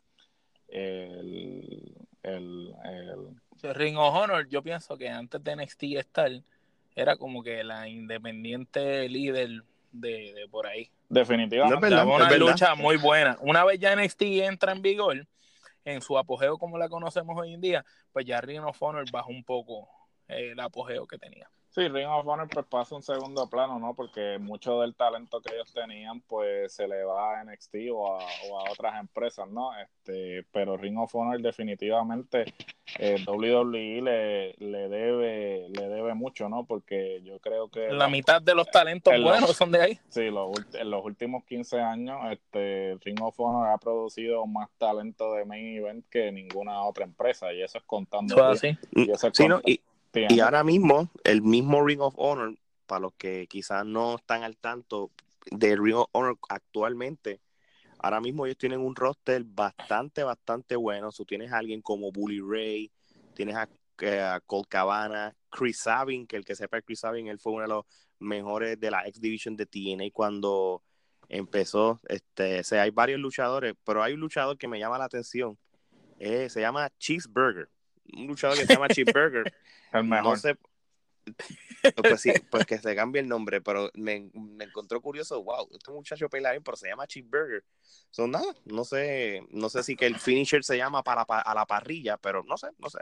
el, 0.68 1.94
el, 2.22 2.74
el... 2.84 3.74
Ring 3.74 3.98
of 3.98 4.14
Honor, 4.14 4.48
yo 4.48 4.62
pienso 4.62 4.96
que 4.96 5.08
antes 5.08 5.42
de 5.42 5.56
NXT 5.56 5.82
estar, 5.98 6.30
era 6.94 7.16
como 7.16 7.42
que 7.42 7.62
la 7.64 7.88
independiente 7.88 9.08
líder 9.08 9.64
de, 9.90 10.46
por 10.50 10.66
ahí. 10.66 10.90
Definitivamente. 11.08 11.86
una 11.86 12.30
lucha 12.36 12.74
muy 12.74 12.96
buena. 12.96 13.36
Una 13.40 13.64
vez 13.64 13.78
ya 13.78 13.94
NXT 13.94 14.22
entra 14.22 14.72
en 14.72 14.82
vigor, 14.82 15.26
en 15.84 16.02
su 16.02 16.18
apogeo 16.18 16.58
como 16.58 16.78
la 16.78 16.88
conocemos 16.88 17.36
hoy 17.38 17.54
en 17.54 17.60
día, 17.60 17.84
pues 18.12 18.26
ya 18.26 18.40
Ring 18.40 18.64
of 18.64 18.80
Honor 18.82 19.04
bajó 19.10 19.30
un 19.30 19.44
poco 19.44 19.88
eh, 20.28 20.50
el 20.52 20.60
apogeo 20.60 21.06
que 21.06 21.18
tenía. 21.18 21.50
Sí, 21.70 21.86
Ring 21.86 22.08
of 22.08 22.26
Honor 22.26 22.48
pues 22.48 22.66
pasa 22.66 22.96
un 22.96 23.02
segundo 23.02 23.48
plano, 23.48 23.78
¿no? 23.78 23.94
Porque 23.94 24.38
mucho 24.40 24.80
del 24.80 24.96
talento 24.96 25.40
que 25.40 25.54
ellos 25.54 25.72
tenían 25.72 26.20
pues 26.22 26.72
se 26.72 26.88
le 26.88 27.04
va 27.04 27.38
a 27.38 27.44
NXT 27.44 27.74
o 27.92 28.18
a, 28.18 28.24
otras 28.72 28.98
empresas, 28.98 29.48
¿no? 29.48 29.70
Este, 29.78 30.44
pero 30.50 30.76
Ring 30.76 30.98
of 30.98 31.14
Honor 31.14 31.40
definitivamente 31.40 32.52
eh, 32.98 33.24
WWE 33.24 34.02
le, 34.02 34.54
le, 34.58 34.88
debe 34.88 35.68
le 35.68 35.88
debe 35.88 36.14
mucho, 36.14 36.48
¿no? 36.48 36.64
Porque 36.64 37.22
yo 37.22 37.38
creo 37.38 37.68
que... 37.68 37.92
La 37.92 38.08
mitad 38.08 38.42
de 38.42 38.56
los 38.56 38.68
talentos 38.68 39.14
buenos 39.22 39.56
son 39.56 39.70
de 39.70 39.80
ahí. 39.80 40.00
Sí, 40.08 40.22
en 40.22 40.90
los 40.90 41.04
últimos 41.04 41.44
15 41.44 41.80
años 41.80 42.18
este, 42.32 42.98
Ring 43.04 43.22
of 43.22 43.38
Honor 43.38 43.68
ha 43.68 43.78
producido 43.78 44.44
más 44.44 44.68
talento 44.76 45.34
de 45.34 45.44
main 45.44 45.76
event 45.76 46.04
que 46.10 46.32
ninguna 46.32 46.82
otra 46.82 47.04
empresa 47.04 47.52
y 47.52 47.62
eso 47.62 47.78
es 47.78 47.84
contando... 47.84 48.42
así. 48.44 48.76
Y 48.90 49.08
eso 49.08 49.28
es 49.28 49.40
y 49.64 49.80
ahora 50.40 50.64
mismo, 50.64 51.10
el 51.24 51.42
mismo 51.42 51.84
Ring 51.84 52.00
of 52.00 52.14
Honor, 52.16 52.56
para 52.86 53.00
los 53.00 53.14
que 53.14 53.46
quizás 53.46 53.84
no 53.86 54.16
están 54.16 54.42
al 54.42 54.56
tanto 54.56 55.10
de 55.50 55.76
Ring 55.76 55.96
of 55.96 56.08
Honor 56.12 56.38
actualmente, 56.48 57.40
ahora 57.98 58.20
mismo 58.20 58.46
ellos 58.46 58.58
tienen 58.58 58.80
un 58.80 58.96
roster 58.96 59.44
bastante, 59.44 60.22
bastante 60.24 60.76
bueno. 60.76 61.10
Tú 61.12 61.24
tienes 61.24 61.52
a 61.52 61.58
alguien 61.58 61.82
como 61.82 62.10
Bully 62.10 62.40
Ray, 62.40 62.90
tienes 63.34 63.56
a, 63.56 63.68
eh, 64.00 64.38
Colt 64.46 64.68
Cabana, 64.68 65.34
Chris 65.50 65.78
Sabin, 65.78 66.26
que 66.26 66.36
el 66.36 66.44
que 66.44 66.56
sepa 66.56 66.80
Chris 66.82 67.00
Sabin, 67.00 67.28
él 67.28 67.38
fue 67.38 67.52
uno 67.52 67.62
de 67.62 67.68
los 67.68 67.84
mejores 68.18 68.78
de 68.80 68.90
la 68.90 69.06
X 69.06 69.20
Division 69.20 69.56
de 69.56 69.66
TNA 69.66 70.10
cuando 70.12 70.82
empezó. 71.28 72.00
Este, 72.08 72.60
o 72.60 72.64
sea, 72.64 72.82
hay 72.82 72.90
varios 72.90 73.20
luchadores, 73.20 73.74
pero 73.84 74.02
hay 74.02 74.14
un 74.14 74.20
luchador 74.20 74.58
que 74.58 74.68
me 74.68 74.78
llama 74.78 74.98
la 74.98 75.04
atención. 75.04 75.58
Eh, 76.18 76.48
se 76.50 76.60
llama 76.60 76.90
Cheeseburger 76.98 77.68
un 78.12 78.26
luchador 78.26 78.58
que 78.58 78.66
se 78.66 78.74
llama 78.74 78.88
Cheeseburger. 78.88 79.52
el 79.92 80.04
mejor. 80.04 80.24
No 80.24 80.36
sé, 80.36 80.56
pues 81.96 82.20
sí, 82.20 82.32
pues 82.50 82.66
que 82.66 82.78
se 82.78 82.94
cambie 82.94 83.20
el 83.20 83.28
nombre, 83.28 83.60
pero 83.60 83.90
me, 83.94 84.30
me 84.34 84.64
encontró 84.64 85.00
curioso, 85.00 85.42
wow, 85.42 85.68
este 85.72 85.90
muchacho 85.90 86.28
peila 86.28 86.50
bien, 86.50 86.62
pero 86.62 86.76
se 86.76 86.88
llama 86.88 87.06
Cheeseburger. 87.06 87.64
Son 88.10 88.30
nada, 88.30 88.52
no 88.64 88.84
sé, 88.84 89.42
no 89.50 89.68
sé 89.68 89.82
si 89.82 89.96
que 89.96 90.06
el 90.06 90.18
finisher 90.18 90.64
se 90.64 90.76
llama 90.76 91.02
para, 91.02 91.22
a 91.22 91.54
la 91.54 91.66
parrilla, 91.66 92.16
pero 92.16 92.42
no 92.44 92.56
sé, 92.56 92.68
no 92.78 92.90
sé. 92.90 92.98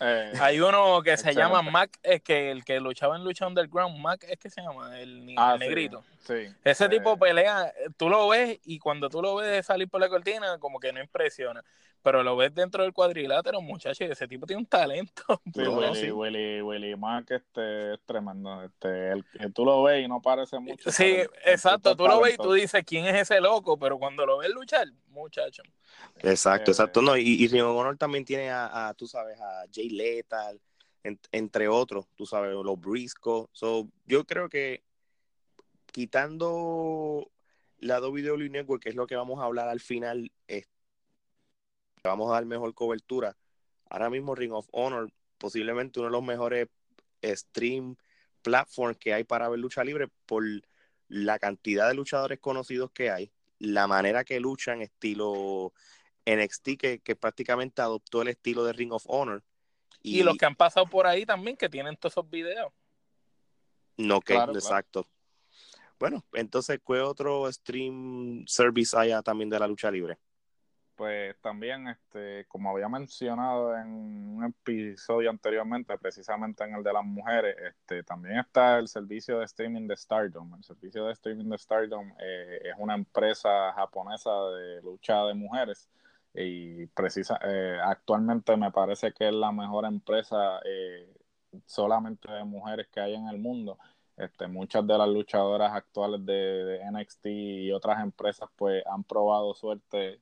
Eh, 0.00 0.32
Hay 0.40 0.60
uno 0.60 1.02
que 1.02 1.16
se 1.16 1.34
llama 1.34 1.62
Mac, 1.62 1.98
es 2.02 2.22
que 2.22 2.50
el 2.50 2.64
que 2.64 2.80
luchaba 2.80 3.16
en 3.16 3.24
lucha 3.24 3.46
underground, 3.46 3.98
Mac 3.98 4.24
es 4.28 4.38
que 4.38 4.50
se 4.50 4.62
llama, 4.62 4.98
el, 4.98 5.34
ah, 5.36 5.56
negrito. 5.58 6.02
Sí, 6.20 6.46
Ese 6.64 6.88
tipo 6.88 7.14
eh. 7.14 7.18
pelea, 7.18 7.72
tú 7.96 8.08
lo 8.08 8.28
ves 8.28 8.58
y 8.64 8.78
cuando 8.78 9.08
tú 9.08 9.22
lo 9.22 9.36
ves 9.36 9.66
salir 9.66 9.88
por 9.88 10.00
la 10.00 10.08
cortina, 10.08 10.58
como 10.58 10.80
que 10.80 10.92
no 10.92 11.00
impresiona 11.00 11.62
pero 12.02 12.22
lo 12.22 12.36
ves 12.36 12.54
dentro 12.54 12.82
del 12.82 12.92
cuadrilátero, 12.92 13.60
muchacho, 13.60 14.04
y 14.04 14.08
ese 14.08 14.26
tipo 14.26 14.46
tiene 14.46 14.60
un 14.60 14.66
talento. 14.66 15.22
Sí, 15.54 15.62
Willy, 15.62 16.10
Willy, 16.10 16.62
Willy 16.62 16.96
Mac 16.96 17.30
este, 17.30 17.94
es 17.94 18.00
tremendo. 18.04 18.62
Este, 18.64 19.12
el, 19.12 19.24
tú 19.54 19.64
lo 19.64 19.82
ves 19.82 20.04
y 20.04 20.08
no 20.08 20.20
parece 20.20 20.58
mucho. 20.58 20.90
Sí, 20.90 21.18
exacto, 21.44 21.96
tú 21.96 22.06
lo 22.06 22.20
ves 22.20 22.34
y 22.34 22.36
tú 22.36 22.52
dices, 22.52 22.82
¿quién 22.84 23.06
es 23.06 23.22
ese 23.22 23.40
loco? 23.40 23.78
Pero 23.78 23.98
cuando 23.98 24.26
lo 24.26 24.38
ves 24.38 24.50
luchar, 24.50 24.88
muchacho. 25.08 25.62
Exacto, 26.18 26.70
eh, 26.70 26.72
exacto. 26.72 27.02
No, 27.02 27.16
y, 27.16 27.22
y 27.22 27.48
Ring 27.48 27.62
Honor 27.64 27.96
también 27.96 28.24
tiene 28.24 28.50
a, 28.50 28.92
tú 28.96 29.06
sabes, 29.06 29.38
a 29.40 29.64
Jay 29.72 29.90
Lethal, 29.90 30.60
entre 31.04 31.68
otros, 31.68 32.06
tú 32.16 32.26
sabes, 32.26 32.52
los 32.52 32.80
Briscoe. 32.80 33.46
So, 33.52 33.88
yo 34.06 34.24
creo 34.24 34.48
que 34.48 34.82
quitando 35.92 37.30
la 37.78 38.00
WWE 38.00 38.48
Network, 38.48 38.82
que 38.82 38.88
es 38.90 38.94
lo 38.94 39.06
que 39.06 39.16
vamos 39.16 39.40
a 39.40 39.44
hablar 39.44 39.68
al 39.68 39.80
final, 39.80 40.30
vamos 42.04 42.30
a 42.30 42.34
dar 42.34 42.44
mejor 42.44 42.74
cobertura. 42.74 43.36
Ahora 43.88 44.10
mismo 44.10 44.34
Ring 44.34 44.52
of 44.52 44.68
Honor, 44.72 45.12
posiblemente 45.38 46.00
uno 46.00 46.08
de 46.08 46.12
los 46.12 46.22
mejores 46.22 46.68
stream 47.22 47.96
platforms 48.42 48.98
que 48.98 49.14
hay 49.14 49.24
para 49.24 49.48
ver 49.48 49.60
lucha 49.60 49.84
libre 49.84 50.08
por 50.26 50.42
la 51.08 51.38
cantidad 51.38 51.88
de 51.88 51.94
luchadores 51.94 52.40
conocidos 52.40 52.90
que 52.90 53.10
hay, 53.10 53.30
la 53.58 53.86
manera 53.86 54.24
que 54.24 54.40
luchan, 54.40 54.82
estilo 54.82 55.72
NXT, 56.26 56.76
que, 56.78 56.98
que 57.00 57.14
prácticamente 57.14 57.82
adoptó 57.82 58.22
el 58.22 58.28
estilo 58.28 58.64
de 58.64 58.72
Ring 58.72 58.92
of 58.92 59.04
Honor. 59.06 59.42
Y, 60.02 60.24
los 60.24 60.36
que 60.36 60.46
han 60.46 60.56
pasado 60.56 60.86
por 60.86 61.06
ahí 61.06 61.24
también, 61.24 61.56
que 61.56 61.68
tienen 61.68 61.96
todos 61.96 62.14
esos 62.14 62.28
videos. 62.28 62.72
No, 63.96 64.20
que, 64.20 64.34
exacto. 64.34 65.06
Bueno, 66.00 66.24
entonces, 66.32 66.80
¿qué 66.84 66.94
otro 66.94 67.52
stream 67.52 68.44
service 68.48 68.96
hay 68.96 69.12
también 69.22 69.48
de 69.48 69.60
la 69.60 69.68
lucha 69.68 69.88
libre? 69.90 70.18
Pues 70.96 71.36
también, 71.40 71.88
este, 71.88 72.46
como 72.48 72.70
había 72.70 72.88
mencionado 72.88 73.76
en 73.76 73.88
un 73.88 74.44
episodio 74.44 75.30
anteriormente, 75.30 75.96
precisamente 75.98 76.64
en 76.64 76.74
el 76.74 76.82
de 76.82 76.92
las 76.92 77.04
mujeres, 77.04 77.56
este, 77.58 78.02
también 78.02 78.38
está 78.38 78.78
el 78.78 78.88
servicio 78.88 79.38
de 79.38 79.46
streaming 79.46 79.86
de 79.88 79.96
Stardom. 79.96 80.54
El 80.54 80.64
servicio 80.64 81.04
de 81.06 81.12
streaming 81.12 81.48
de 81.50 81.58
Stardom 81.58 82.12
eh, 82.18 82.60
es 82.64 82.74
una 82.78 82.94
empresa 82.94 83.72
japonesa 83.72 84.30
de 84.50 84.82
lucha 84.82 85.24
de 85.24 85.34
mujeres 85.34 85.88
y 86.34 86.86
precisa, 86.86 87.38
eh, 87.44 87.78
actualmente 87.82 88.56
me 88.56 88.70
parece 88.70 89.12
que 89.12 89.28
es 89.28 89.34
la 89.34 89.52
mejor 89.52 89.84
empresa 89.84 90.60
eh, 90.64 91.12
solamente 91.66 92.30
de 92.30 92.44
mujeres 92.44 92.88
que 92.88 93.00
hay 93.00 93.14
en 93.14 93.28
el 93.28 93.38
mundo. 93.38 93.78
Este, 94.16 94.46
muchas 94.46 94.86
de 94.86 94.98
las 94.98 95.08
luchadoras 95.08 95.72
actuales 95.72 96.24
de, 96.26 96.32
de 96.32 96.90
NXT 96.90 97.26
y 97.26 97.72
otras 97.72 98.00
empresas 98.02 98.48
pues 98.56 98.84
han 98.86 99.04
probado 99.04 99.54
suerte 99.54 100.20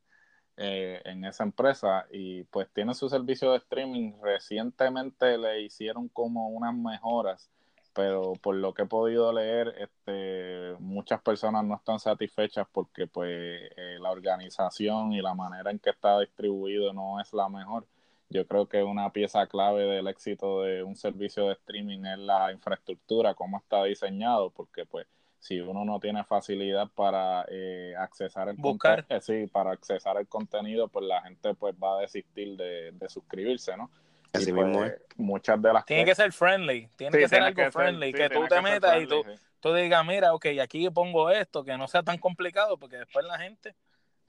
eh, 0.62 1.00
en 1.06 1.24
esa 1.24 1.42
empresa 1.42 2.06
y 2.12 2.44
pues 2.44 2.68
tiene 2.74 2.92
su 2.92 3.08
servicio 3.08 3.52
de 3.52 3.58
streaming. 3.58 4.12
Recientemente 4.22 5.38
le 5.38 5.62
hicieron 5.62 6.08
como 6.08 6.50
unas 6.50 6.74
mejoras, 6.74 7.50
pero 7.94 8.34
por 8.34 8.56
lo 8.56 8.74
que 8.74 8.82
he 8.82 8.86
podido 8.86 9.32
leer, 9.32 9.74
este, 9.78 10.74
muchas 10.78 11.22
personas 11.22 11.64
no 11.64 11.76
están 11.76 11.98
satisfechas 11.98 12.66
porque 12.70 13.06
pues 13.06 13.30
eh, 13.74 13.96
la 14.00 14.10
organización 14.10 15.12
y 15.12 15.22
la 15.22 15.34
manera 15.34 15.70
en 15.70 15.78
que 15.78 15.88
está 15.88 16.20
distribuido 16.20 16.92
no 16.92 17.20
es 17.20 17.32
la 17.32 17.48
mejor. 17.48 17.86
Yo 18.28 18.46
creo 18.46 18.68
que 18.68 18.82
una 18.82 19.10
pieza 19.12 19.46
clave 19.46 19.84
del 19.84 20.08
éxito 20.08 20.62
de 20.62 20.82
un 20.82 20.94
servicio 20.94 21.46
de 21.46 21.54
streaming 21.54 22.04
es 22.04 22.18
la 22.18 22.52
infraestructura, 22.52 23.34
cómo 23.34 23.56
está 23.56 23.84
diseñado, 23.84 24.50
porque 24.50 24.84
pues 24.84 25.06
si 25.40 25.58
uno 25.58 25.84
no 25.84 25.98
tiene 25.98 26.22
facilidad 26.22 26.88
para 26.94 27.44
eh, 27.48 27.94
accesar 27.98 28.50
el 28.50 28.56
buscar. 28.56 29.06
eh, 29.08 29.20
sí, 29.20 29.46
para 29.46 29.72
accesar 29.72 30.18
el 30.18 30.28
contenido 30.28 30.88
pues 30.88 31.06
la 31.06 31.22
gente 31.22 31.54
pues 31.54 31.74
va 31.82 31.98
a 31.98 32.00
desistir 32.02 32.56
de, 32.56 32.94
suscribirse 33.08 33.76
no 33.76 33.90
Así 34.32 34.52
mismo 34.52 34.78
pues, 34.78 35.00
muchas 35.16 35.60
de 35.60 35.72
las 35.72 35.84
tiene 35.86 36.04
que 36.04 36.14
ser 36.14 36.32
friendly 36.32 36.88
tiene 36.96 37.18
que 37.18 37.28
ser 37.28 37.42
algo 37.42 37.70
friendly 37.72 38.12
que 38.12 38.28
tú 38.28 38.46
te 38.48 38.60
metas 38.60 39.02
y 39.02 39.06
tú, 39.06 39.24
tú 39.58 39.74
digas 39.74 40.06
mira 40.06 40.34
ok 40.34 40.46
aquí 40.62 40.88
pongo 40.90 41.30
esto 41.30 41.64
que 41.64 41.76
no 41.76 41.88
sea 41.88 42.02
tan 42.02 42.18
complicado 42.18 42.78
porque 42.78 42.98
después 42.98 43.24
la 43.26 43.38
gente 43.38 43.74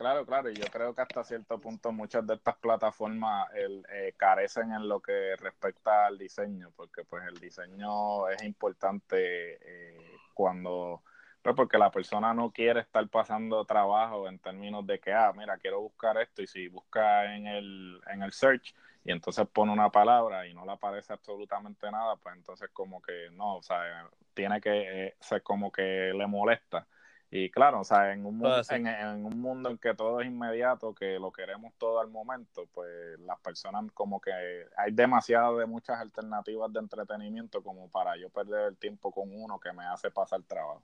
Claro, 0.01 0.25
claro, 0.25 0.49
y 0.49 0.55
yo 0.55 0.65
creo 0.65 0.95
que 0.95 1.03
hasta 1.03 1.23
cierto 1.23 1.59
punto 1.59 1.91
muchas 1.91 2.25
de 2.25 2.33
estas 2.33 2.55
plataformas 2.55 3.47
el, 3.53 3.85
eh, 3.93 4.15
carecen 4.17 4.73
en 4.73 4.89
lo 4.89 4.99
que 4.99 5.35
respecta 5.35 6.07
al 6.07 6.17
diseño, 6.17 6.71
porque 6.75 7.03
pues 7.03 7.23
el 7.27 7.39
diseño 7.39 8.27
es 8.29 8.41
importante 8.41 9.59
eh, 9.61 10.10
cuando, 10.33 11.03
pues 11.41 11.55
porque 11.55 11.77
la 11.77 11.91
persona 11.91 12.33
no 12.33 12.51
quiere 12.51 12.81
estar 12.81 13.07
pasando 13.09 13.65
trabajo 13.65 14.27
en 14.27 14.39
términos 14.39 14.85
de 14.85 14.99
que, 14.99 15.13
ah, 15.13 15.31
mira, 15.35 15.57
quiero 15.57 15.81
buscar 15.81 16.17
esto 16.17 16.41
y 16.41 16.47
si 16.47 16.67
busca 16.67 17.35
en 17.35 17.47
el, 17.47 18.01
en 18.07 18.23
el 18.23 18.31
search 18.31 18.73
y 19.03 19.11
entonces 19.11 19.47
pone 19.47 19.71
una 19.71 19.89
palabra 19.89 20.47
y 20.47 20.53
no 20.53 20.65
le 20.65 20.73
aparece 20.73 21.13
absolutamente 21.13 21.89
nada, 21.91 22.15
pues 22.17 22.35
entonces 22.35 22.69
como 22.71 23.01
que 23.01 23.29
no, 23.31 23.57
o 23.57 23.63
sea, 23.63 24.07
tiene 24.33 24.61
que 24.61 25.07
eh, 25.07 25.15
ser 25.19 25.41
como 25.43 25.71
que 25.71 26.13
le 26.13 26.27
molesta 26.27 26.87
y 27.33 27.49
claro, 27.49 27.79
o 27.79 27.83
sea, 27.85 28.11
en 28.11 28.25
un, 28.25 28.39
mundo, 28.39 28.61
ah, 28.69 28.75
en, 28.75 29.25
un 29.25 29.39
mundo 29.39 29.69
en 29.69 29.77
que 29.77 29.93
todo 29.93 30.19
es 30.19 30.27
inmediato, 30.27 30.93
que 30.93 31.17
lo 31.17 31.31
queremos 31.31 31.73
todo 31.77 32.01
al 32.01 32.09
momento, 32.09 32.67
pues 32.73 33.17
las 33.21 33.39
personas 33.39 33.89
como 33.93 34.19
que 34.19 34.31
hay 34.75 34.91
demasiadas 34.91 35.57
de 35.57 35.65
muchas 35.65 35.97
alternativas 36.01 36.73
de 36.73 36.81
entretenimiento 36.81 37.63
como 37.63 37.89
para 37.89 38.17
yo 38.17 38.29
perder 38.29 38.67
el 38.67 38.77
tiempo 38.77 39.13
con 39.13 39.29
uno 39.33 39.57
que 39.61 39.71
me 39.71 39.85
hace 39.85 40.11
pasar 40.11 40.43
trabajo. 40.43 40.83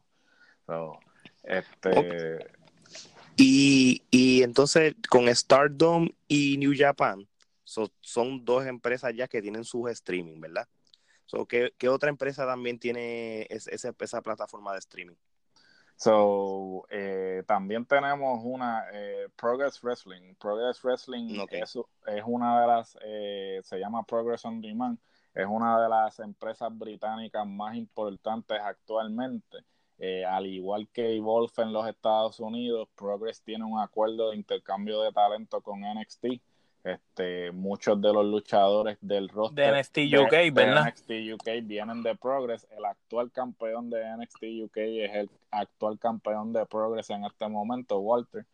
este... 1.43 2.49
Y, 3.35 4.01
y 4.09 4.41
entonces 4.41 4.95
con 5.09 5.27
Stardom 5.27 6.07
y 6.29 6.57
New 6.57 6.71
Japan 6.75 7.27
son 7.65 8.45
dos 8.45 8.65
empresas 8.65 9.13
ya 9.13 9.27
que 9.27 9.41
tienen 9.41 9.65
sus 9.65 9.91
streaming, 9.91 10.39
¿verdad? 10.39 10.65
So, 11.25 11.45
¿qué, 11.45 11.73
¿Qué 11.77 11.89
otra 11.89 12.07
empresa 12.07 12.45
también 12.45 12.79
tiene 12.79 13.47
esa, 13.49 13.93
esa 13.99 14.21
plataforma 14.21 14.71
de 14.71 14.79
streaming? 14.79 15.17
So, 15.97 16.85
eh, 16.91 17.43
también 17.47 17.83
tenemos 17.83 18.39
una 18.43 18.85
eh, 18.93 19.29
Progress 19.35 19.81
Wrestling. 19.81 20.35
Progress 20.35 20.79
Wrestling 20.83 21.43
es, 21.49 21.75
una 22.23 22.61
de 22.61 22.67
las, 22.67 22.97
eh, 23.03 23.61
se 23.63 23.79
llama 23.79 24.03
Progress 24.03 24.45
on 24.45 24.61
Demand, 24.61 24.99
es 25.33 25.47
una 25.47 25.81
de 25.81 25.89
las 25.89 26.19
empresas 26.19 26.69
británicas 26.77 27.47
más 27.47 27.75
importantes 27.75 28.59
actualmente. 28.61 29.57
al 30.27 30.45
igual 30.45 30.87
que 30.93 31.15
Evolve 31.15 31.63
en 31.63 31.73
los 31.73 31.87
Estados 31.87 32.39
Unidos, 32.39 32.87
Progress 32.95 33.41
tiene 33.41 33.65
un 33.65 33.79
acuerdo 33.79 34.29
de 34.29 34.35
intercambio 34.35 35.01
de 35.01 35.11
talento 35.11 35.61
con 35.61 35.81
NXT. 35.81 36.25
Este, 36.87 37.51
muchos 37.51 38.01
de 38.01 38.13
los 38.13 38.25
luchadores 38.25 38.97
del 39.01 39.27
roster 39.29 39.73
de 39.73 39.79
NXT 39.79 39.97
UK, 40.21 40.53
¿verdad? 40.53 40.87
NXT 40.87 41.11
UK 41.33 41.47
vienen 41.63 42.01
de 42.01 42.15
Progress. 42.15 42.65
El 42.77 42.85
actual 42.85 43.31
campeón 43.31 43.89
de 43.89 44.03
NXT 44.17 44.43
UK 44.63 44.77
es 44.77 45.15
el 45.15 45.29
actual 45.51 45.99
campeón 45.99 46.53
de 46.53 46.65
Progress 46.65 47.09
en 47.09 47.25
este 47.25 47.47
momento, 47.47 47.99
Walter. 47.99 48.45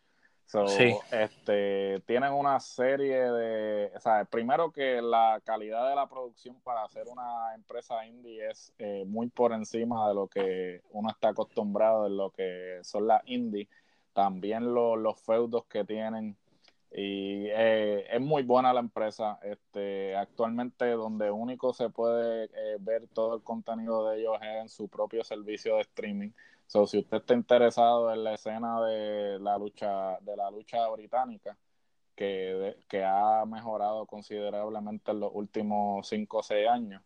So, 0.45 0.65
este, 1.11 2.01
tienen 2.05 2.31
una 2.33 2.59
serie 2.59 3.31
de, 3.31 3.91
o 3.95 3.99
sea, 3.99 4.25
primero 4.25 4.71
que 4.71 5.01
la 5.01 5.41
calidad 5.43 5.89
de 5.89 5.95
la 5.95 6.07
producción 6.07 6.59
para 6.61 6.83
hacer 6.83 7.07
una 7.07 7.55
empresa 7.55 8.05
indie 8.05 8.49
es 8.49 8.73
eh, 8.77 9.03
muy 9.07 9.29
por 9.29 9.53
encima 9.53 10.07
de 10.07 10.13
lo 10.13 10.27
que 10.27 10.81
uno 10.91 11.09
está 11.09 11.29
acostumbrado 11.29 12.07
en 12.07 12.17
lo 12.17 12.29
que 12.29 12.79
son 12.83 13.07
las 13.07 13.21
indie. 13.25 13.67
También 14.13 14.73
los 14.73 15.19
feudos 15.21 15.65
que 15.65 15.85
tienen 15.85 16.37
y 16.95 17.47
eh, 17.47 18.05
es 18.15 18.21
muy 18.21 18.43
buena 18.43 18.71
la 18.71 18.79
empresa. 18.79 19.39
Este, 19.41 20.15
actualmente 20.15 20.91
donde 20.91 21.31
único 21.31 21.73
se 21.73 21.89
puede 21.89 22.45
eh, 22.45 22.77
ver 22.79 23.07
todo 23.07 23.35
el 23.35 23.43
contenido 23.43 24.09
de 24.09 24.19
ellos 24.19 24.37
es 24.41 24.61
en 24.61 24.69
su 24.69 24.87
propio 24.89 25.23
servicio 25.23 25.75
de 25.75 25.81
streaming. 25.81 26.31
So, 26.67 26.85
si 26.87 26.99
usted 26.99 27.17
está 27.17 27.33
interesado 27.33 28.13
en 28.13 28.23
la 28.23 28.35
escena 28.35 28.81
de 28.85 29.39
la 29.39 29.57
lucha, 29.57 30.19
de 30.21 30.35
la 30.37 30.51
lucha 30.51 30.87
británica, 30.89 31.57
que, 32.15 32.77
que 32.87 33.03
ha 33.03 33.43
mejorado 33.45 34.05
considerablemente 34.05 35.11
en 35.11 35.19
los 35.19 35.31
últimos 35.33 36.07
5 36.07 36.37
o 36.37 36.43
6 36.43 36.67
años, 36.69 37.01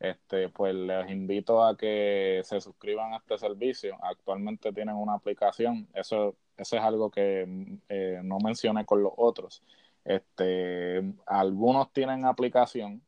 este, 0.00 0.48
pues 0.50 0.74
les 0.74 1.10
invito 1.10 1.64
a 1.64 1.76
que 1.76 2.40
se 2.44 2.60
suscriban 2.60 3.14
a 3.14 3.18
este 3.18 3.38
servicio. 3.38 3.96
Actualmente 4.02 4.72
tienen 4.72 4.96
una 4.96 5.14
aplicación. 5.14 5.88
Eso 5.94 6.36
eso 6.60 6.76
es 6.76 6.82
algo 6.82 7.10
que 7.10 7.46
eh, 7.88 8.20
no 8.22 8.38
mencioné 8.38 8.84
con 8.84 9.02
los 9.02 9.12
otros. 9.16 9.62
Este, 10.04 11.02
algunos 11.26 11.92
tienen 11.92 12.24
aplicación, 12.24 13.02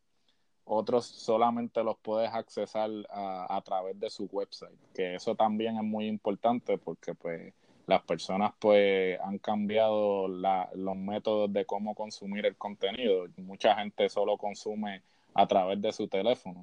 otros 0.65 1.07
solamente 1.07 1.83
los 1.83 1.99
puedes 1.99 2.33
accesar 2.33 2.91
a, 3.11 3.61
través 3.65 3.99
de 3.99 4.11
su 4.11 4.25
website, 4.31 4.79
que 4.95 5.17
eso 5.17 5.35
también 5.35 5.77
es 5.77 5.83
muy 5.83 6.07
importante 6.07 6.79
porque 6.79 7.15
pues 7.15 7.53
las 7.87 8.03
personas 8.03 8.53
pues 8.59 9.19
han 9.21 9.39
cambiado 9.39 10.29
los 10.29 10.97
métodos 10.97 11.53
de 11.53 11.67
cómo 11.67 11.95
consumir 11.95 12.47
el 12.47 12.57
contenido. 12.57 13.27
Mucha 13.39 13.75
gente 13.75 14.09
solo 14.09 14.37
consume 14.39 15.03
a 15.35 15.47
través 15.47 15.81
de 15.83 15.93
su 15.93 16.09
teléfono 16.09 16.63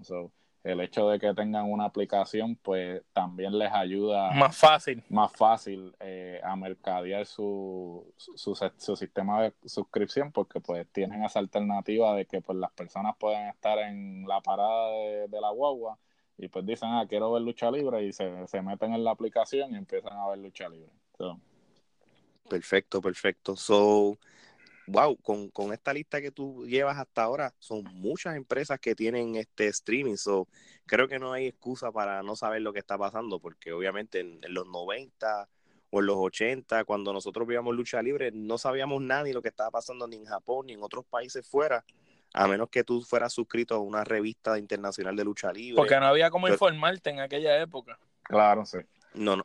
el 0.63 0.81
hecho 0.81 1.09
de 1.09 1.19
que 1.19 1.33
tengan 1.33 1.71
una 1.71 1.85
aplicación, 1.85 2.55
pues 2.57 3.01
también 3.13 3.57
les 3.57 3.71
ayuda 3.71 4.31
más 4.31 4.57
fácil, 4.57 5.03
más 5.09 5.31
fácil 5.31 5.95
eh, 5.99 6.41
a 6.43 6.55
mercadear 6.55 7.25
su, 7.25 8.13
su, 8.17 8.55
su, 8.77 8.95
sistema 8.95 9.43
de 9.43 9.53
suscripción, 9.65 10.31
porque 10.31 10.59
pues 10.59 10.85
tienen 10.91 11.23
esa 11.23 11.39
alternativa 11.39 12.13
de 12.15 12.25
que 12.25 12.41
pues 12.41 12.57
las 12.57 12.71
personas 12.71 13.15
pueden 13.17 13.47
estar 13.47 13.79
en 13.79 14.27
la 14.27 14.41
parada 14.41 14.91
de, 15.27 15.41
la 15.41 15.49
guagua 15.51 15.97
y 16.37 16.49
pues 16.49 16.65
dicen, 16.65 16.89
ah, 16.91 17.05
quiero 17.07 17.31
ver 17.31 17.41
lucha 17.41 17.71
libre 17.71 18.03
y 18.03 18.11
se, 18.11 18.47
se 18.47 18.61
meten 18.61 18.93
en 18.93 19.03
la 19.03 19.11
aplicación 19.11 19.73
y 19.73 19.77
empiezan 19.77 20.13
a 20.13 20.27
ver 20.27 20.39
lucha 20.39 20.67
libre. 20.67 20.91
Perfecto, 22.49 23.01
perfecto. 23.01 23.55
So, 23.55 24.17
wow, 24.91 25.15
con, 25.17 25.49
con, 25.49 25.71
esta 25.71 25.93
lista 25.93 26.21
que 26.21 26.31
tú 26.31 26.65
llevas 26.65 26.97
hasta 26.97 27.23
ahora, 27.23 27.53
son 27.59 27.83
muchas 27.93 28.35
empresas 28.35 28.79
que 28.79 28.95
tienen 28.95 29.35
este 29.35 29.67
streaming, 29.67 30.15
so 30.15 30.47
creo 30.85 31.07
que 31.07 31.19
no 31.19 31.31
hay 31.33 31.47
excusa 31.47 31.91
para 31.91 32.23
no 32.23 32.35
saber 32.35 32.61
lo 32.61 32.73
que 32.73 32.79
está 32.79 32.97
pasando, 32.97 33.39
porque 33.39 33.71
obviamente 33.71 34.19
en, 34.19 34.39
los 34.49 34.67
90 34.67 35.47
o 35.91 35.99
en 35.99 36.05
los 36.05 36.17
80, 36.17 36.83
cuando 36.85 37.13
nosotros 37.13 37.47
vivíamos 37.47 37.75
lucha 37.75 38.01
libre, 38.01 38.31
no 38.31 38.57
sabíamos 38.57 39.01
nada 39.01 39.23
ni 39.23 39.33
lo 39.33 39.41
que 39.41 39.49
estaba 39.49 39.71
pasando 39.71 40.07
ni 40.07 40.17
en 40.17 40.25
Japón 40.25 40.67
ni 40.67 40.73
en 40.73 40.83
otros 40.83 41.05
países 41.05 41.47
fuera, 41.47 41.85
a 42.33 42.47
menos 42.47 42.69
que 42.69 42.83
tú 42.83 43.01
fueras 43.01 43.33
suscrito 43.33 43.75
a 43.75 43.79
una 43.79 44.03
revista 44.03 44.57
internacional 44.57 45.15
de 45.15 45.23
lucha 45.23 45.51
libre. 45.51 45.75
Porque 45.75 45.99
no 45.99 46.07
había 46.07 46.29
cómo 46.29 46.47
informarte 46.47 47.09
en 47.11 47.19
aquella 47.19 47.59
época. 47.61 47.99
Claro, 48.23 48.65
sí. 48.65 48.77
No, 49.15 49.35
no, 49.35 49.43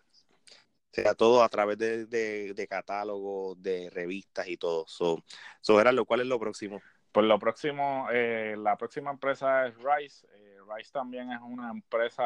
sea 0.94 1.14
todo 1.14 1.42
a 1.42 1.48
través 1.48 1.76
de, 1.76 2.06
de, 2.06 2.68
catálogos, 2.68 3.60
de 3.60 3.90
revistas 3.90 4.46
y 4.48 4.56
todo. 4.56 4.84
So, 4.86 5.22
so 5.60 5.82
lo 5.82 6.04
¿cuál 6.04 6.20
es 6.20 6.26
lo 6.26 6.38
próximo? 6.38 6.80
Pues 7.10 7.26
lo 7.26 7.38
próximo, 7.38 8.08
eh, 8.12 8.54
la 8.56 8.76
próxima 8.76 9.10
empresa 9.10 9.66
es 9.66 9.74
Rice. 9.76 10.26
Eh, 10.32 10.58
Rice 10.74 10.92
también 10.92 11.32
es 11.32 11.40
una 11.42 11.70
empresa 11.70 12.22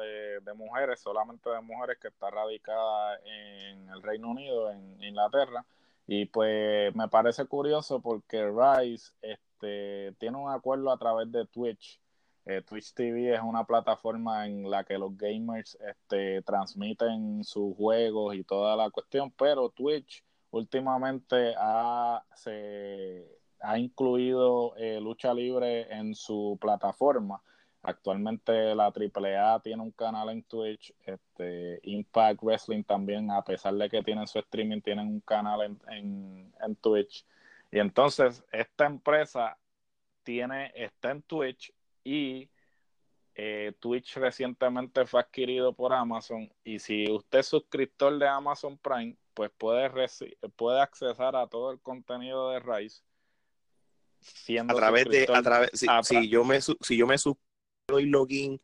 de, 0.00 0.40
de, 0.40 0.54
mujeres, 0.54 1.00
solamente 1.00 1.50
de 1.50 1.60
mujeres, 1.60 1.98
que 1.98 2.08
está 2.08 2.30
radicada 2.30 3.18
en 3.24 3.88
el 3.88 4.02
Reino 4.02 4.30
Unido, 4.30 4.70
en 4.72 5.02
Inglaterra. 5.02 5.64
Y 6.06 6.26
pues 6.26 6.94
me 6.96 7.08
parece 7.08 7.46
curioso 7.46 8.00
porque 8.00 8.44
Rice 8.50 9.12
este, 9.22 10.12
tiene 10.18 10.36
un 10.36 10.50
acuerdo 10.50 10.90
a 10.90 10.98
través 10.98 11.30
de 11.30 11.46
Twitch 11.46 11.99
eh, 12.46 12.62
Twitch 12.62 12.94
TV 12.94 13.34
es 13.34 13.40
una 13.42 13.64
plataforma 13.64 14.46
en 14.46 14.68
la 14.70 14.84
que 14.84 14.98
los 14.98 15.16
gamers 15.16 15.76
este, 15.80 16.42
transmiten 16.42 17.44
sus 17.44 17.76
juegos 17.76 18.34
y 18.34 18.44
toda 18.44 18.76
la 18.76 18.90
cuestión, 18.90 19.30
pero 19.30 19.68
Twitch 19.70 20.24
últimamente 20.50 21.54
ha, 21.56 22.24
se, 22.34 23.26
ha 23.60 23.78
incluido 23.78 24.74
eh, 24.76 25.00
lucha 25.00 25.34
libre 25.34 25.92
en 25.94 26.14
su 26.14 26.58
plataforma. 26.60 27.42
Actualmente 27.82 28.74
la 28.74 28.86
AAA 28.86 29.60
tiene 29.60 29.82
un 29.82 29.92
canal 29.92 30.28
en 30.30 30.42
Twitch, 30.42 30.92
este, 31.04 31.80
Impact 31.82 32.42
Wrestling 32.42 32.84
también, 32.84 33.30
a 33.30 33.42
pesar 33.42 33.74
de 33.74 33.88
que 33.88 34.02
tienen 34.02 34.26
su 34.26 34.38
streaming, 34.38 34.80
tienen 34.80 35.08
un 35.08 35.20
canal 35.20 35.62
en, 35.62 35.80
en, 35.88 36.52
en 36.60 36.76
Twitch. 36.76 37.24
Y 37.70 37.78
entonces 37.78 38.44
esta 38.52 38.86
empresa 38.86 39.56
tiene, 40.22 40.72
está 40.74 41.10
en 41.12 41.22
Twitch 41.22 41.72
y 42.04 42.50
eh, 43.34 43.72
Twitch 43.78 44.16
recientemente 44.16 45.06
fue 45.06 45.20
adquirido 45.20 45.72
por 45.72 45.92
Amazon 45.92 46.52
y 46.64 46.78
si 46.78 47.10
usted 47.10 47.38
es 47.38 47.46
suscriptor 47.46 48.18
de 48.18 48.28
Amazon 48.28 48.76
Prime, 48.78 49.16
pues 49.34 49.50
puede, 49.56 49.90
puede 50.56 50.80
accesar 50.80 51.36
a 51.36 51.46
todo 51.46 51.70
el 51.70 51.80
contenido 51.80 52.50
de 52.50 52.60
Rise 52.60 53.02
siendo 54.20 54.74
a 54.74 54.76
través 54.76 55.06
de 55.06 55.26
a 55.32 55.42
través 55.42 55.70
si, 55.72 56.28
yo 56.28 56.44
me 56.44 56.60
si 56.60 56.96
yo 56.96 57.06
me 57.06 57.16
doy 57.88 58.06
login 58.06 58.60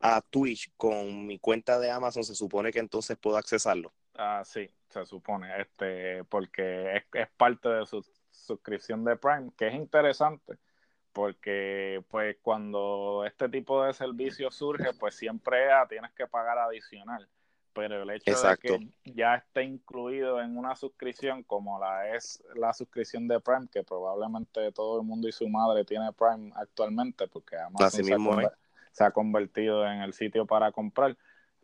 a 0.00 0.20
Twitch 0.20 0.72
con 0.76 1.26
mi 1.26 1.38
cuenta 1.38 1.78
de 1.78 1.90
Amazon 1.90 2.24
se 2.24 2.34
supone 2.34 2.72
que 2.72 2.80
entonces 2.80 3.16
puedo 3.16 3.36
accesarlo. 3.36 3.92
Ah 4.14 4.42
sí 4.44 4.68
se 4.88 5.04
supone 5.04 5.60
este 5.60 6.24
porque 6.24 6.96
es, 6.96 7.04
es 7.12 7.28
parte 7.36 7.68
de 7.68 7.86
su 7.86 8.04
suscripción 8.30 9.04
de 9.04 9.16
Prime 9.16 9.50
que 9.56 9.68
es 9.68 9.74
interesante 9.74 10.58
porque 11.16 12.04
pues 12.10 12.36
cuando 12.42 13.24
este 13.26 13.48
tipo 13.48 13.82
de 13.82 13.94
servicio 13.94 14.50
surge, 14.50 14.92
pues 15.00 15.14
siempre 15.14 15.64
tienes 15.88 16.12
que 16.12 16.26
pagar 16.26 16.58
adicional. 16.58 17.26
Pero 17.72 18.02
el 18.02 18.10
hecho 18.10 18.32
de 18.38 18.56
que 18.58 18.88
ya 19.04 19.36
esté 19.36 19.62
incluido 19.62 20.42
en 20.42 20.58
una 20.58 20.76
suscripción 20.76 21.42
como 21.42 21.80
la 21.80 22.14
es 22.14 22.44
la 22.54 22.74
suscripción 22.74 23.28
de 23.28 23.40
Prime, 23.40 23.66
que 23.72 23.82
probablemente 23.82 24.70
todo 24.72 25.00
el 25.00 25.06
mundo 25.06 25.26
y 25.26 25.32
su 25.32 25.48
madre 25.48 25.86
tiene 25.86 26.12
Prime 26.12 26.52
actualmente, 26.54 27.26
porque 27.28 27.56
Amazon 27.56 28.04
se, 28.04 28.50
se 28.92 29.04
ha 29.04 29.10
convertido 29.10 29.86
en 29.86 30.02
el 30.02 30.12
sitio 30.12 30.44
para 30.44 30.70
comprar, 30.70 31.16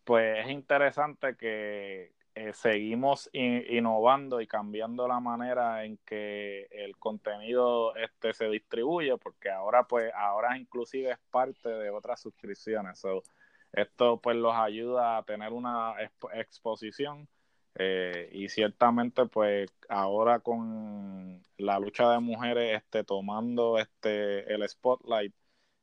pues 0.04 0.46
es 0.46 0.50
interesante 0.50 1.36
que, 1.36 2.14
eh, 2.34 2.52
seguimos 2.54 3.28
innovando 3.32 4.40
y 4.40 4.46
cambiando 4.46 5.06
la 5.06 5.20
manera 5.20 5.84
en 5.84 5.98
que 5.98 6.66
el 6.70 6.96
contenido 6.96 7.94
este 7.96 8.32
se 8.32 8.48
distribuye 8.48 9.18
porque 9.18 9.50
ahora 9.50 9.84
pues 9.84 10.10
ahora 10.14 10.56
inclusive 10.56 11.10
es 11.10 11.18
parte 11.30 11.68
de 11.68 11.90
otras 11.90 12.20
suscripciones. 12.20 13.02
Esto 13.72 14.18
pues 14.20 14.36
los 14.36 14.54
ayuda 14.54 15.18
a 15.18 15.22
tener 15.24 15.52
una 15.52 15.94
exposición 16.34 17.28
eh, 17.74 18.30
y 18.32 18.48
ciertamente 18.48 19.26
pues 19.26 19.70
ahora 19.88 20.40
con 20.40 21.42
la 21.58 21.78
lucha 21.78 22.10
de 22.12 22.20
mujeres 22.20 22.76
este 22.76 23.04
tomando 23.04 23.78
este 23.78 24.52
el 24.52 24.66
spotlight 24.68 25.34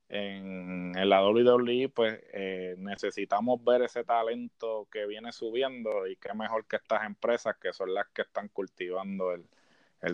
en, 0.10 0.92
la 1.10 1.24
WWE, 1.24 1.90
pues 1.90 2.20
eh, 2.34 2.76
necesitamos 2.78 3.64
ver 3.64 3.84
ese 3.84 4.04
talento 4.04 4.88
que 4.92 5.06
viene 5.06 5.32
subiendo 5.32 6.08
y 6.08 6.16
qué 6.16 6.34
mejor 6.34 6.66
que 6.66 6.78
estas 6.78 7.06
empresas 7.06 7.56
que 7.58 7.72
son 7.74 7.94
las 7.94 8.08
que 8.10 8.24
están 8.24 8.50
cultivando 8.50 9.32
el, 9.32 9.48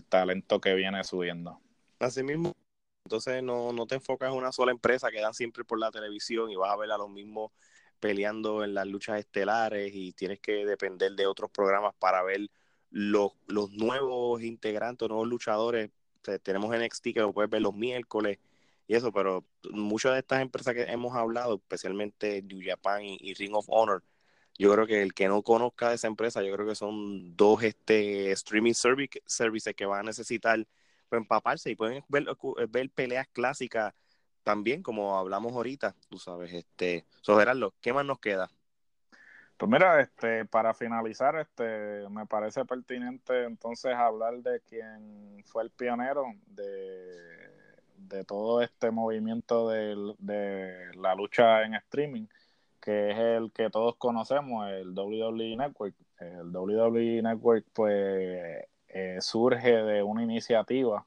talento 0.10 0.60
que 0.60 0.74
viene 0.74 1.04
subiendo. 1.04 1.62
Así 2.00 2.24
mismo, 2.24 2.54
entonces 3.06 3.42
no, 3.42 3.72
no 3.72 3.88
te 3.88 3.96
enfocas 3.96 4.32
en 4.32 4.38
una 4.38 4.52
sola 4.52 4.72
empresa 4.72 5.12
que 5.12 5.22
dan 5.22 5.34
siempre 5.34 5.64
por 5.64 5.80
la 5.80 5.92
televisión 5.92 6.50
y 6.50 6.56
vas 6.56 6.72
a 6.72 6.78
ver 6.78 6.92
a 6.92 6.98
los 6.98 7.10
mismos 7.10 7.52
peleando 8.00 8.64
en 8.64 8.74
las 8.74 8.88
luchas 8.88 9.20
estelares 9.20 9.92
y 9.94 10.12
tienes 10.12 10.40
que 10.40 10.66
depender 10.66 11.14
de 11.14 11.26
otros 11.26 11.50
programas 11.52 11.96
para 11.96 12.22
ver 12.24 12.50
los, 12.92 13.32
los 13.48 13.72
nuevos 13.72 14.42
integrantes, 14.42 15.08
nuevos 15.08 15.28
luchadores. 15.28 15.90
tenemos 16.44 16.76
NXT 16.76 17.14
que 17.14 17.22
lo 17.22 17.32
puedes 17.32 17.50
ver 17.50 17.62
los 17.62 17.74
miércoles 17.74 18.40
y 18.88 18.96
eso, 18.96 19.12
pero 19.12 19.46
muchas 19.72 20.14
de 20.14 20.20
estas 20.20 20.42
empresas 20.42 20.74
que 20.74 20.84
hemos 20.84 21.16
hablado, 21.16 21.56
especialmente 21.56 22.42
New 22.44 22.60
Japan 22.64 23.02
y, 23.04 23.34
Ring 23.34 23.56
of 23.56 23.66
Honor, 23.68 24.04
yo 24.58 24.72
creo 24.72 24.86
que 24.86 25.02
el 25.02 25.14
que 25.14 25.28
no 25.28 25.42
conozca 25.42 25.90
de 25.90 25.96
esa 25.96 26.08
empresa, 26.08 26.44
yo 26.44 26.54
creo 26.54 26.68
que 26.68 26.76
son 26.76 27.36
dos 27.36 27.64
este, 27.64 28.32
streaming 28.32 28.74
service, 28.74 29.22
services 29.26 29.76
que 29.76 29.86
van 29.86 30.02
a 30.02 30.04
necesitar 30.04 30.66
pues, 31.10 31.22
empaparse 31.22 31.72
y 31.72 31.76
pueden 31.76 32.04
ver, 32.08 32.26
ver 32.70 32.90
peleas 32.92 33.28
clásicas 33.30 33.94
también, 34.44 34.84
como 34.84 35.18
hablamos 35.18 35.54
ahorita, 35.54 35.96
tú 36.08 36.20
sabes, 36.20 36.54
este, 36.54 37.06
so, 37.22 37.38
Gerardo, 37.40 37.74
¿qué 37.82 37.92
más 37.92 38.06
nos 38.06 38.20
queda? 38.20 38.50
Pues 39.58 39.72
mira, 39.72 40.02
este, 40.02 40.46
para 40.46 40.74
finalizar, 40.74 41.36
este, 41.38 42.08
me 42.10 42.28
parece 42.28 42.66
pertinente 42.66 43.46
entonces 43.46 43.94
hablar 43.96 44.36
de 44.44 44.60
quien 44.62 45.44
fue 45.46 45.64
el 45.64 45.72
pionero 45.72 46.26
de, 46.46 47.56
de 47.98 48.24
todo 48.26 48.62
este 48.62 48.92
movimiento 48.92 49.70
de, 49.70 49.96
de, 50.20 50.96
la 50.98 51.16
lucha 51.16 51.64
en 51.64 51.76
streaming, 51.76 52.28
que 52.82 53.12
es 53.12 53.18
el 53.18 53.52
que 53.52 53.70
todos 53.70 53.96
conocemos, 53.98 54.70
el 54.70 54.94
WWE 54.98 55.58
Network. 55.58 55.96
El 56.20 56.56
WWE 56.56 57.22
Network, 57.22 57.66
pues, 57.74 58.66
eh, 58.90 59.18
surge 59.20 59.72
de 59.84 60.04
una 60.04 60.24
iniciativa 60.24 61.06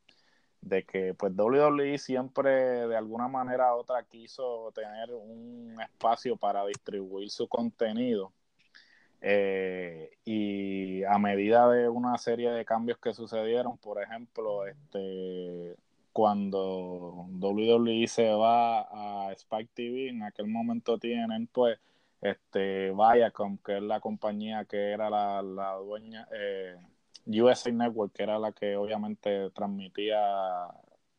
de 0.60 0.84
que 0.84 1.14
pues 1.14 1.32
WWE 1.36 1.98
siempre 1.98 2.50
de 2.88 2.96
alguna 2.96 3.28
manera 3.28 3.74
u 3.74 3.78
otra 3.78 4.02
quiso 4.04 4.72
tener 4.74 5.10
un 5.14 5.76
espacio 5.80 6.36
para 6.36 6.66
distribuir 6.66 7.30
su 7.30 7.48
contenido 7.48 8.32
eh, 9.20 10.10
y 10.24 11.02
a 11.04 11.18
medida 11.18 11.68
de 11.70 11.88
una 11.88 12.16
serie 12.18 12.50
de 12.50 12.64
cambios 12.64 12.98
que 12.98 13.14
sucedieron, 13.14 13.76
por 13.78 14.02
ejemplo, 14.02 14.66
este 14.66 15.76
cuando 16.18 17.28
WWE 17.30 18.08
se 18.08 18.28
va 18.32 19.28
a 19.28 19.32
Spike 19.34 19.70
TV, 19.72 20.08
en 20.08 20.24
aquel 20.24 20.48
momento 20.48 20.98
tienen 20.98 21.46
pues 21.46 21.78
este 22.20 22.90
Viacom, 22.90 23.58
que 23.58 23.76
es 23.76 23.82
la 23.84 24.00
compañía 24.00 24.64
que 24.64 24.90
era 24.90 25.08
la, 25.10 25.40
la 25.42 25.74
dueña 25.74 26.26
eh, 26.32 26.74
USA 27.24 27.70
Network, 27.70 28.12
que 28.14 28.24
era 28.24 28.36
la 28.40 28.50
que 28.50 28.76
obviamente 28.76 29.50
transmitía 29.50 30.66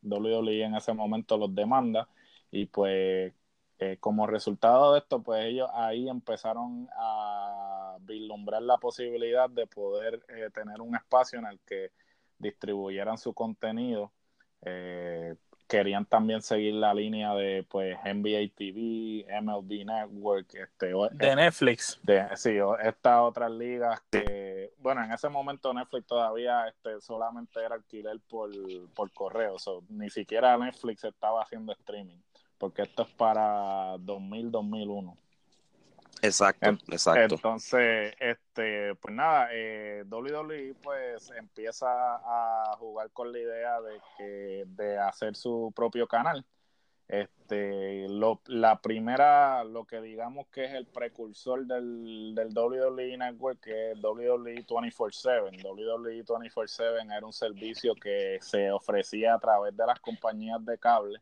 WWE 0.02 0.64
en 0.64 0.74
ese 0.74 0.92
momento 0.92 1.38
los 1.38 1.54
demandas, 1.54 2.06
y 2.50 2.66
pues 2.66 3.32
eh, 3.78 3.96
como 4.00 4.26
resultado 4.26 4.92
de 4.92 4.98
esto, 4.98 5.22
pues 5.22 5.46
ellos 5.46 5.70
ahí 5.72 6.10
empezaron 6.10 6.90
a 6.94 7.96
vislumbrar 8.02 8.60
la 8.60 8.76
posibilidad 8.76 9.48
de 9.48 9.66
poder 9.66 10.22
eh, 10.28 10.50
tener 10.52 10.82
un 10.82 10.94
espacio 10.94 11.38
en 11.38 11.46
el 11.46 11.58
que 11.60 11.90
distribuyeran 12.38 13.16
su 13.16 13.32
contenido. 13.32 14.12
Eh, 14.62 15.34
querían 15.70 16.04
también 16.04 16.42
seguir 16.42 16.74
la 16.74 16.92
línea 16.92 17.32
de 17.34 17.62
pues 17.62 17.96
NBA 18.04 18.52
TV, 18.56 19.24
MLB 19.40 19.86
Network, 19.86 20.52
este, 20.54 20.92
de 21.12 21.36
Netflix. 21.36 21.98
De, 22.02 22.26
sí, 22.34 22.56
estas 22.82 23.20
otras 23.20 23.50
ligas 23.52 24.02
que, 24.10 24.72
bueno, 24.78 25.04
en 25.04 25.12
ese 25.12 25.28
momento 25.28 25.72
Netflix 25.72 26.06
todavía 26.06 26.66
este, 26.66 27.00
solamente 27.00 27.60
era 27.60 27.76
alquiler 27.76 28.18
por, 28.28 28.50
por 28.94 29.12
correo, 29.12 29.56
ni 29.88 30.10
siquiera 30.10 30.58
Netflix 30.58 31.04
estaba 31.04 31.42
haciendo 31.42 31.72
streaming, 31.72 32.18
porque 32.58 32.82
esto 32.82 33.02
es 33.02 33.08
para 33.10 33.94
2000-2001. 33.98 35.16
Exacto, 36.22 36.70
exacto. 36.88 37.34
Entonces, 37.36 38.14
este, 38.18 38.94
pues 38.96 39.14
nada, 39.14 39.48
eh, 39.52 40.04
WWE 40.10 40.74
pues 40.82 41.30
empieza 41.36 41.86
a 41.88 42.76
jugar 42.78 43.10
con 43.10 43.32
la 43.32 43.38
idea 43.38 43.80
de 43.80 44.00
que 44.16 44.64
de 44.66 44.98
hacer 44.98 45.34
su 45.34 45.72
propio 45.74 46.06
canal. 46.06 46.44
Este, 47.08 48.06
lo, 48.08 48.40
la 48.46 48.80
primera, 48.80 49.64
lo 49.64 49.84
que 49.84 50.00
digamos 50.00 50.46
que 50.48 50.66
es 50.66 50.74
el 50.74 50.86
precursor 50.86 51.66
del, 51.66 52.34
del 52.36 52.56
WWE 52.56 53.16
Network, 53.16 53.60
que 53.60 53.92
es 53.92 53.98
WWE 54.00 54.64
24/7. 54.64 55.60
WWE 55.64 56.24
24/7 56.24 57.16
era 57.16 57.26
un 57.26 57.32
servicio 57.32 57.94
que 57.96 58.38
se 58.40 58.70
ofrecía 58.70 59.34
a 59.34 59.40
través 59.40 59.76
de 59.76 59.86
las 59.86 59.98
compañías 59.98 60.64
de 60.64 60.78
cable. 60.78 61.18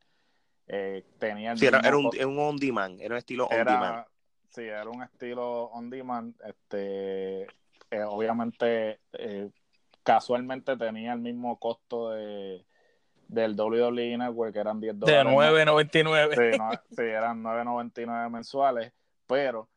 Eh, 0.67 1.05
tenía 1.19 1.55
era, 1.59 1.97
un, 1.97 2.11
un 2.27 2.39
on 2.39 2.57
demand, 2.59 3.01
era 3.01 3.15
un 3.15 3.19
estilo 3.19 3.47
on 3.47 3.65
demand 3.65 4.05
Sí, 4.51 4.63
era 4.63 4.89
un 4.89 5.03
estilo 5.03 5.65
on 5.65 5.91
demand. 5.91 6.35
Este, 6.45 7.43
eh, 7.43 8.03
obviamente, 8.07 9.01
eh, 9.13 9.51
casualmente 10.03 10.77
tenía 10.77 11.13
el 11.13 11.21
mismo 11.21 11.59
costo 11.59 12.11
de 12.11 12.65
del 13.29 13.55
WWE 13.55 14.17
Network, 14.17 14.55
que 14.55 14.59
eran 14.59 14.81
10 14.81 14.99
dólares. 14.99 15.31
De 15.31 15.65
9.99. 15.67 16.35
Sí, 16.35 16.95
sí, 16.97 17.03
eran 17.03 17.43
9.99 17.43 18.31
mensuales, 18.31 18.93
pero 19.27 19.69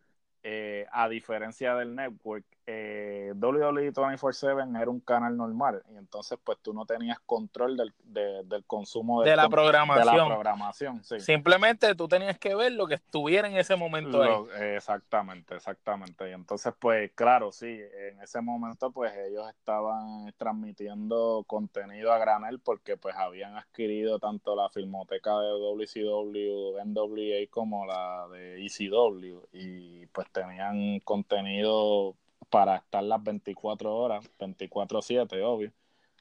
eh, 0.41 0.87
a 0.91 1.09
diferencia 1.09 1.75
del 1.75 1.93
network, 1.93 2.45
eh, 2.67 3.33
WWE 3.35 3.91
24/7 3.91 4.81
era 4.81 4.89
un 4.89 4.99
canal 4.99 5.35
normal 5.35 5.81
y 5.91 5.97
entonces 5.97 6.37
pues 6.43 6.59
tú 6.61 6.73
no 6.73 6.85
tenías 6.85 7.19
control 7.21 7.75
del, 7.75 7.93
del 8.03 8.63
consumo 8.65 9.23
de, 9.23 9.35
la 9.35 9.49
programación. 9.49 10.07
de 10.07 10.19
la 10.19 10.27
programación. 10.27 11.03
Simplemente 11.03 11.95
tú 11.95 12.07
tenías 12.07 12.37
que 12.37 12.53
ver 12.55 12.73
lo 12.73 12.87
que 12.87 12.95
estuviera 12.95 13.47
en 13.47 13.57
ese 13.57 13.75
momento 13.75 14.21
ahí. 14.21 14.75
Exactamente, 14.75 15.55
exactamente. 15.55 16.29
Y 16.29 16.33
entonces 16.33 16.73
pues 16.77 17.11
claro, 17.15 17.51
sí, 17.51 17.67
en 17.67 18.21
ese 18.21 18.41
momento 18.41 18.91
pues 18.91 19.11
ellos 19.15 19.49
estaban 19.49 20.31
transmitiendo 20.37 21.43
contenido 21.47 22.13
a 22.13 22.19
granel 22.19 22.59
porque 22.59 22.97
pues 22.97 23.15
habían 23.15 23.55
adquirido 23.55 24.19
tanto 24.19 24.55
la 24.55 24.69
filmoteca 24.69 25.31
de 25.39 25.49
WCW, 25.49 26.77
NWA 26.85 27.47
como 27.49 27.85
la 27.85 28.27
de 28.29 28.65
ECW 28.65 29.47
y 29.51 30.05
pues 30.07 30.29
tenían 30.31 30.99
contenido 30.99 32.15
para 32.51 32.77
estar 32.77 33.03
las 33.03 33.23
24 33.23 33.95
horas, 33.95 34.29
24/7, 34.37 35.41
obvio, 35.43 35.71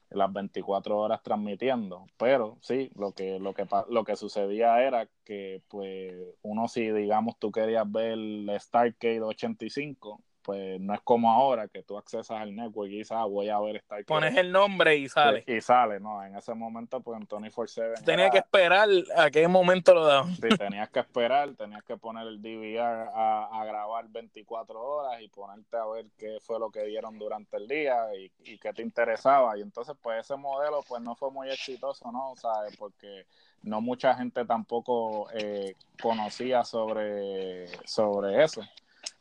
las 0.09 0.33
24 0.33 0.97
horas 0.97 1.21
transmitiendo, 1.23 2.05
pero 2.17 2.57
sí, 2.61 2.91
lo 2.95 3.13
que 3.13 3.39
lo 3.39 3.53
que 3.53 3.67
lo 3.89 4.03
que 4.03 4.15
sucedía 4.15 4.81
era 4.81 5.07
que 5.25 5.61
pues 5.67 6.13
uno 6.41 6.67
si 6.67 6.89
digamos 6.91 7.37
tú 7.37 7.51
querías 7.51 7.89
ver 7.91 8.13
el 8.13 8.51
Starcade 8.59 9.21
85 9.21 10.21
pues 10.41 10.79
no 10.79 10.93
es 10.93 11.01
como 11.01 11.31
ahora 11.31 11.67
que 11.67 11.83
tú 11.83 11.97
accesas 11.97 12.39
al 12.39 12.55
network 12.55 12.89
y 12.89 12.97
dices, 12.99 13.11
ah, 13.11 13.25
voy 13.25 13.49
a 13.49 13.59
ver 13.59 13.77
esta. 13.77 13.97
Pones 14.05 14.35
el 14.37 14.51
nombre 14.51 14.95
y 14.95 15.07
sale. 15.09 15.43
Y, 15.47 15.61
sale, 15.61 15.99
no, 15.99 16.23
en 16.23 16.35
ese 16.35 16.53
momento, 16.53 17.01
pues 17.01 17.19
en 17.19 17.27
Tony 17.27 17.49
7 17.49 18.01
Tenías 18.05 18.31
que 18.31 18.39
esperar 18.39 18.89
a 19.15 19.29
qué 19.29 19.47
momento 19.47 19.93
lo 19.93 20.05
daban. 20.05 20.35
Sí, 20.35 20.49
tenías 20.57 20.89
que 20.89 20.99
esperar, 20.99 21.53
tenías 21.55 21.83
que 21.83 21.97
poner 21.97 22.27
el 22.27 22.41
DVR 22.41 23.09
a, 23.13 23.63
grabar 23.65 24.07
24 24.09 24.81
horas 24.81 25.21
y 25.21 25.27
ponerte 25.27 25.77
a 25.77 25.85
ver 25.85 26.05
qué 26.17 26.37
fue 26.41 26.59
lo 26.59 26.71
que 26.71 26.83
dieron 26.83 27.17
durante 27.19 27.57
el 27.57 27.67
día 27.67 27.97
y, 28.15 28.31
y 28.43 28.57
qué 28.57 28.73
te 28.73 28.81
interesaba. 28.81 29.57
Y 29.57 29.61
entonces, 29.61 29.95
pues 30.01 30.25
ese 30.25 30.35
modelo, 30.35 30.81
pues 30.87 31.01
no 31.01 31.15
fue 31.15 31.31
muy 31.31 31.49
exitoso, 31.49 32.11
¿no? 32.11 32.33
¿Sabes? 32.35 32.75
Porque 32.77 33.25
no 33.63 33.81
mucha 33.81 34.15
gente 34.15 34.45
tampoco 34.45 35.27
eh, 35.33 35.75
conocía 36.01 36.63
sobre, 36.63 37.67
sobre 37.85 38.43
eso. 38.43 38.61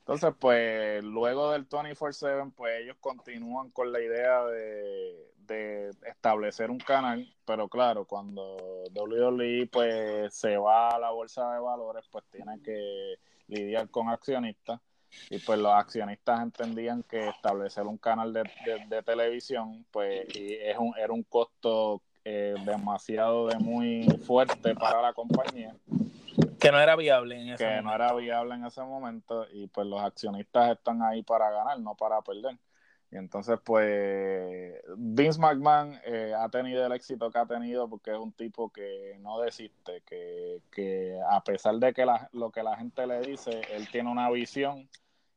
Entonces, 0.01 0.35
pues 0.39 1.05
luego 1.05 1.53
del 1.53 1.69
24/7, 1.69 2.53
pues 2.57 2.81
ellos 2.81 2.97
continúan 3.01 3.71
con 3.71 3.93
la 3.93 4.01
idea 4.01 4.45
de, 4.45 5.27
establecer 6.07 6.71
un 6.71 6.79
canal, 6.79 7.29
pero 7.45 7.69
claro, 7.69 8.05
cuando 8.05 8.57
WWE 8.95 9.67
pues 9.67 10.33
se 10.33 10.57
va 10.57 10.91
a 10.91 10.99
la 11.01 11.11
bolsa 11.11 11.55
de 11.55 11.59
valores, 11.59 12.05
pues 12.09 12.25
tiene 12.31 12.63
que 12.63 13.17
lidiar 13.49 13.89
con 13.91 14.09
accionistas. 14.09 14.81
Y 15.29 15.39
pues 15.41 15.59
los 15.59 15.73
accionistas 15.73 16.41
entendían 16.41 17.03
que 17.03 17.29
establecer 17.29 17.85
un 17.89 17.99
canal 17.99 18.33
de, 18.33 19.03
televisión 19.05 19.85
pues 19.91 20.25
es 20.37 20.79
un, 20.79 20.95
era 20.97 21.13
un 21.13 21.25
costo 21.25 22.01
eh, 22.25 22.55
demasiado 22.65 23.49
de 23.49 23.59
muy 23.59 24.07
fuerte 24.25 24.77
para 24.77 25.03
la 25.03 25.13
compañía 25.13 25.75
que 26.61 26.71
no 26.71 26.81
era 26.81 26.97
viable 26.97 27.41
en 27.41 27.49
ese 27.49 27.65
que 27.65 27.71
momento. 27.71 27.89
no 27.89 27.95
era 27.95 28.15
viable 28.15 28.55
en 28.55 28.65
ese 28.65 28.83
momento 28.83 29.47
y 29.53 29.67
pues 29.69 29.87
los 29.87 30.01
accionistas 30.01 30.73
están 30.73 31.03
ahí 31.03 31.23
para 31.23 31.51
ganar, 31.51 31.81
no 31.81 31.95
para 31.95 32.21
perder. 32.23 32.57
Y 33.13 33.17
entonces, 33.17 33.59
pues, 33.65 34.73
Vince 34.97 35.41
McMahon 35.41 35.99
eh, 36.05 36.33
ha 36.37 36.49
tenido 36.49 36.87
el 36.87 36.93
éxito 36.93 37.29
que 37.31 37.39
ha 37.39 37.47
tenido 37.47 37.89
porque 37.89 38.13
es 38.13 38.19
un 38.19 38.31
tipo 38.33 38.71
que 38.71 39.17
no 39.19 39.41
desiste, 39.41 40.03
que, 40.07 40.61
que 40.71 41.19
a 41.29 41.43
pesar 41.43 41.75
de 41.77 41.93
que 41.93 42.07
lo 42.33 42.53
que 42.53 42.63
la 42.63 42.77
gente 42.77 43.05
le 43.09 43.21
dice, 43.23 43.63
él 43.73 43.89
tiene 43.91 44.11
una 44.11 44.31
visión 44.31 44.89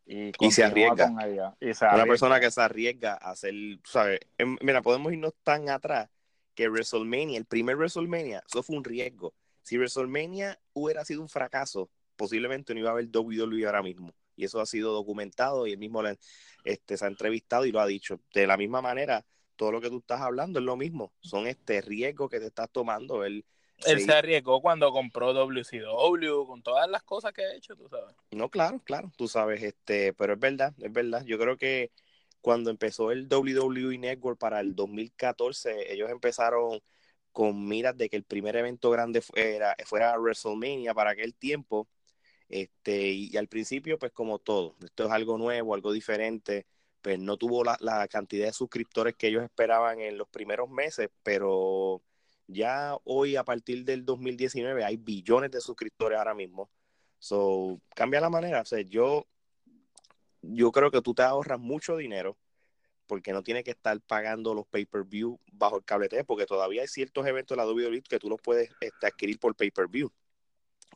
y, 0.05 0.32
se 0.51 0.63
arriesga. 0.63 1.07
Con 1.07 1.21
ella, 1.21 1.55
y 1.59 1.69
Una 1.69 2.05
persona 2.05 2.39
que 2.39 2.51
se 2.51 2.61
arriesga 2.61 3.13
a 3.13 3.32
hacer, 3.32 3.53
¿sabes? 3.86 4.19
Em, 4.38 4.55
mira, 4.61 4.84
podemos 4.84 5.11
irnos 5.11 5.34
tan 5.43 5.69
atrás 5.69 6.09
que 6.53 6.69
WrestleMania, 6.69 7.39
el 7.39 7.45
primer 7.45 7.76
WrestleMania, 7.76 8.43
eso 8.47 8.61
fue 8.61 8.76
un 8.78 8.84
riesgo 8.84 9.34
si 9.64 9.78
WrestleMania 9.78 10.59
hubiera 10.74 11.03
sido 11.05 11.22
un 11.22 11.30
fracaso, 11.30 11.89
posiblemente 12.16 12.74
no 12.74 12.82
iba 12.82 12.89
a 12.89 12.93
haber 12.93 13.09
WWE 13.11 13.66
ahora 13.66 13.82
mismo. 13.82 14.14
Y 14.36 14.45
eso 14.45 14.59
ha 14.59 14.66
sido 14.66 14.93
documentado 14.93 15.68
y 15.68 15.74
él 15.74 15.80
mismo 15.80 16.01
este, 16.64 16.97
se 16.97 17.05
ha 17.05 17.07
entrevistado 17.07 17.66
y 17.66 17.72
lo 17.72 17.80
ha 17.80 17.88
dicho. 17.88 18.20
De 18.34 18.47
la 18.47 18.57
misma 18.57 18.82
manera, 18.82 19.26
todo 19.55 19.72
lo 19.72 19.82
que 19.82 19.89
tú 19.89 19.99
estás 19.99 20.22
hablando 20.22 20.59
es 20.59 20.66
lo 20.66 20.76
mismo. 20.76 21.14
Son 21.22 21.47
este 21.47 21.82
riesgo 21.82 22.30
que 22.30 22.39
te 22.39 22.47
estás 22.47 22.70
tomando. 22.70 23.24
Él, 23.24 23.45
él 23.86 24.01
se 24.01 24.11
arriesgó 24.11 24.61
cuando 24.61 24.91
compró 24.91 25.34
WCW, 25.34 26.45
con 26.47 26.64
todas 26.64 26.89
las 26.89 27.03
cosas 27.03 27.34
que 27.34 27.43
ha 27.43 27.53
hecho, 27.53 27.76
tú 27.76 27.88
sabes. 27.89 28.16
No, 28.32 28.49
claro, 28.49 28.82
claro, 28.84 29.11
tú 29.16 29.28
sabes, 29.28 29.61
este, 29.61 30.14
pero 30.14 30.34
es 30.34 30.39
verdad, 30.39 30.74
es 30.80 30.91
verdad. 30.91 31.24
Yo 31.26 31.38
creo 31.38 31.57
que 31.57 31.91
cuando 32.41 32.70
empezó 32.70 33.11
el 33.11 33.28
WWE 33.28 33.97
Network 33.99 34.39
para 34.39 34.59
el 34.59 34.76
2014, 34.76 35.93
ellos 35.93 36.09
empezaron 36.09 36.82
con 37.34 37.67
miras 37.67 37.97
de 37.97 38.09
que 38.09 38.15
el 38.15 38.23
primer 38.23 38.55
evento 38.55 38.91
grande 38.91 39.21
fuera, 39.21 39.75
WrestleMania 40.17 40.93
para 40.93 41.11
aquel 41.11 41.36
tiempo. 41.36 41.89
Este, 42.49 43.11
y, 43.11 43.38
al 43.38 43.47
principio, 43.47 43.97
pues 43.99 44.11
como 44.11 44.39
todo, 44.39 44.75
esto 44.84 45.05
es 45.05 45.11
algo 45.11 45.38
nuevo, 45.38 45.73
algo 45.73 45.91
diferente, 45.91 46.67
pues 47.01 47.19
no 47.19 47.38
tuvo 47.38 47.63
la, 47.63 47.77
la, 47.81 48.07
cantidad 48.07 48.45
de 48.45 48.53
suscriptores 48.53 49.15
que 49.15 49.27
ellos 49.27 49.43
esperaban 49.43 49.99
en 49.99 50.17
los 50.17 50.29
primeros 50.29 50.69
meses, 50.69 51.09
pero 51.23 52.03
ya 52.47 52.95
hoy, 53.05 53.36
a 53.36 53.43
partir 53.43 53.84
del 53.86 54.05
2019, 54.05 54.84
hay 54.84 54.97
billones 54.97 55.51
de 55.51 55.61
suscriptores 55.61 56.17
ahora 56.19 56.36
mismo. 56.36 56.69
So, 57.19 57.81
cambia 57.95 58.21
la 58.21 58.29
manera. 58.29 58.61
O 58.61 58.65
sea, 58.65 58.81
yo, 58.81 59.27
yo 60.41 60.71
creo 60.71 60.91
que 60.91 61.01
tú 61.01 61.13
te 61.13 61.23
ahorras 61.23 61.59
mucho 61.59 61.97
dinero 61.97 62.38
porque 63.14 63.32
no 63.32 63.43
tienes 63.43 63.64
que 63.64 63.70
estar 63.70 64.01
pagando 64.01 64.55
los 64.55 64.66
pay-per-view 64.66 65.39
bajo 65.51 65.78
el 65.78 65.86
cable 65.86 66.09
TV, 66.09 66.24
porque 66.24 66.47
todavía 66.47 66.82
hay 66.82 66.88
ciertos 66.88 67.28
eventos 67.28 67.55
de 67.55 67.64
la 67.64 67.72
WWE 67.72 68.01
que 68.01 68.18
tú 68.18 68.28
los 68.28 68.41
puedes 68.41 68.72
este, 68.82 69.05
adquirir 69.05 69.38
por 69.38 69.55
pay-per-view. 69.55 70.11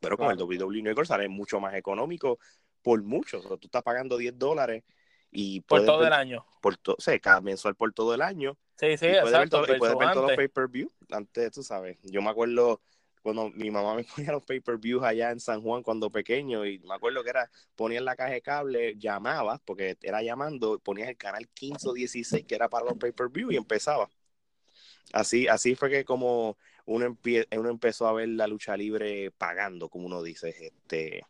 Pero 0.02 0.18
con 0.18 0.32
el 0.32 0.42
WWE 0.42 0.82
Network 0.82 1.08
sale 1.08 1.28
mucho 1.28 1.60
más 1.60 1.76
económico 1.76 2.40
por 2.82 3.04
mucho. 3.04 3.38
O 3.38 3.42
sea, 3.44 3.58
tú 3.58 3.68
estás 3.68 3.84
pagando 3.84 4.18
10 4.18 4.36
dólares 4.40 4.84
y 5.30 5.62
por 5.62 5.86
todo 5.86 6.08
el 6.08 6.14
año. 6.14 6.44
Por 6.60 6.80
o 6.88 6.96
sea, 6.98 7.20
cada 7.20 7.40
mensual 7.40 7.76
por 7.76 7.94
todo 7.94 8.16
el 8.16 8.24
año. 8.24 8.58
Sí, 8.78 8.98
sí, 8.98 9.06
exacto. 9.06 9.64
y 9.72 9.78
puedes 9.78 9.96
ver 9.96 10.14
todos 10.14 10.28
los 10.30 10.36
pay-per-view. 10.36 10.92
Antes, 11.12 11.52
tú 11.52 11.62
sabes, 11.62 12.00
yo 12.02 12.24
me 12.24 12.32
acuerdo 12.32 12.82
cuando 13.22 13.50
mi 13.52 13.72
mamá 13.72 13.96
me 13.96 14.04
ponía 14.16 14.32
los 14.32 14.44
pay-per-views 14.44 15.04
allá 15.04 15.32
en 15.32 15.40
San 15.40 15.62
Juan 15.62 15.84
cuando 15.84 16.10
pequeño 16.10 16.66
y 16.66 16.80
me 16.80 16.96
acuerdo 16.96 17.24
que 17.24 17.30
era, 17.30 17.50
ponías 17.76 18.04
la 18.04 18.16
caja 18.16 18.32
de 18.32 18.42
cable, 18.42 18.96
llamabas, 18.98 19.60
porque 19.66 19.98
era 20.02 20.22
llamando, 20.22 20.80
ponías 20.80 21.10
el 21.10 21.18
canal 21.18 21.48
15 21.50 21.90
o 21.90 21.94
16 21.94 22.46
que 22.46 22.56
era 22.56 22.70
para 22.70 22.86
los 22.86 22.98
pay-per-view 22.98 23.52
y 23.52 23.58
empezaba. 23.58 24.10
Así, 25.14 25.48
así 25.48 25.76
fue 25.76 25.90
que 25.90 26.06
como 26.06 26.58
uno, 26.86 27.18
uno 27.58 27.70
empezó 27.70 28.08
a 28.08 28.14
ver 28.14 28.30
la 28.30 28.48
lucha 28.48 28.76
libre 28.78 29.32
pagando, 29.32 29.90
como 29.90 30.08
uno 30.08 30.22
dice. 30.24 30.50
Este, 30.60 31.22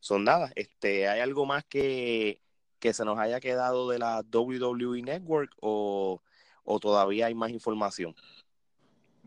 son 0.00 0.24
nada, 0.24 0.52
este, 0.56 1.08
¿hay 1.08 1.20
algo 1.20 1.46
más 1.46 1.64
que, 1.64 2.40
que 2.78 2.92
se 2.92 3.04
nos 3.04 3.18
haya 3.18 3.40
quedado 3.40 3.88
de 3.90 3.98
la 3.98 4.22
WWE 4.30 5.02
Network 5.02 5.52
o, 5.60 6.22
o 6.64 6.80
todavía 6.80 7.26
hay 7.26 7.34
más 7.34 7.50
información? 7.50 8.14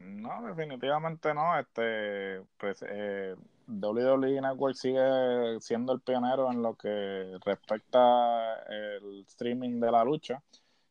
No, 0.04 0.42
definitivamente 0.48 1.34
no. 1.34 1.58
Este, 1.60 2.42
pues 2.58 2.84
eh, 2.88 3.36
WWE 3.68 4.42
Network 4.42 4.76
sigue 4.76 5.60
siendo 5.60 5.94
el 5.94 6.02
pionero 6.02 6.52
en 6.52 6.62
lo 6.62 6.76
que 6.76 7.38
respecta 7.46 8.56
el 8.70 9.26
streaming 9.28 9.80
de 9.80 9.92
la 9.92 10.04
lucha. 10.04 10.42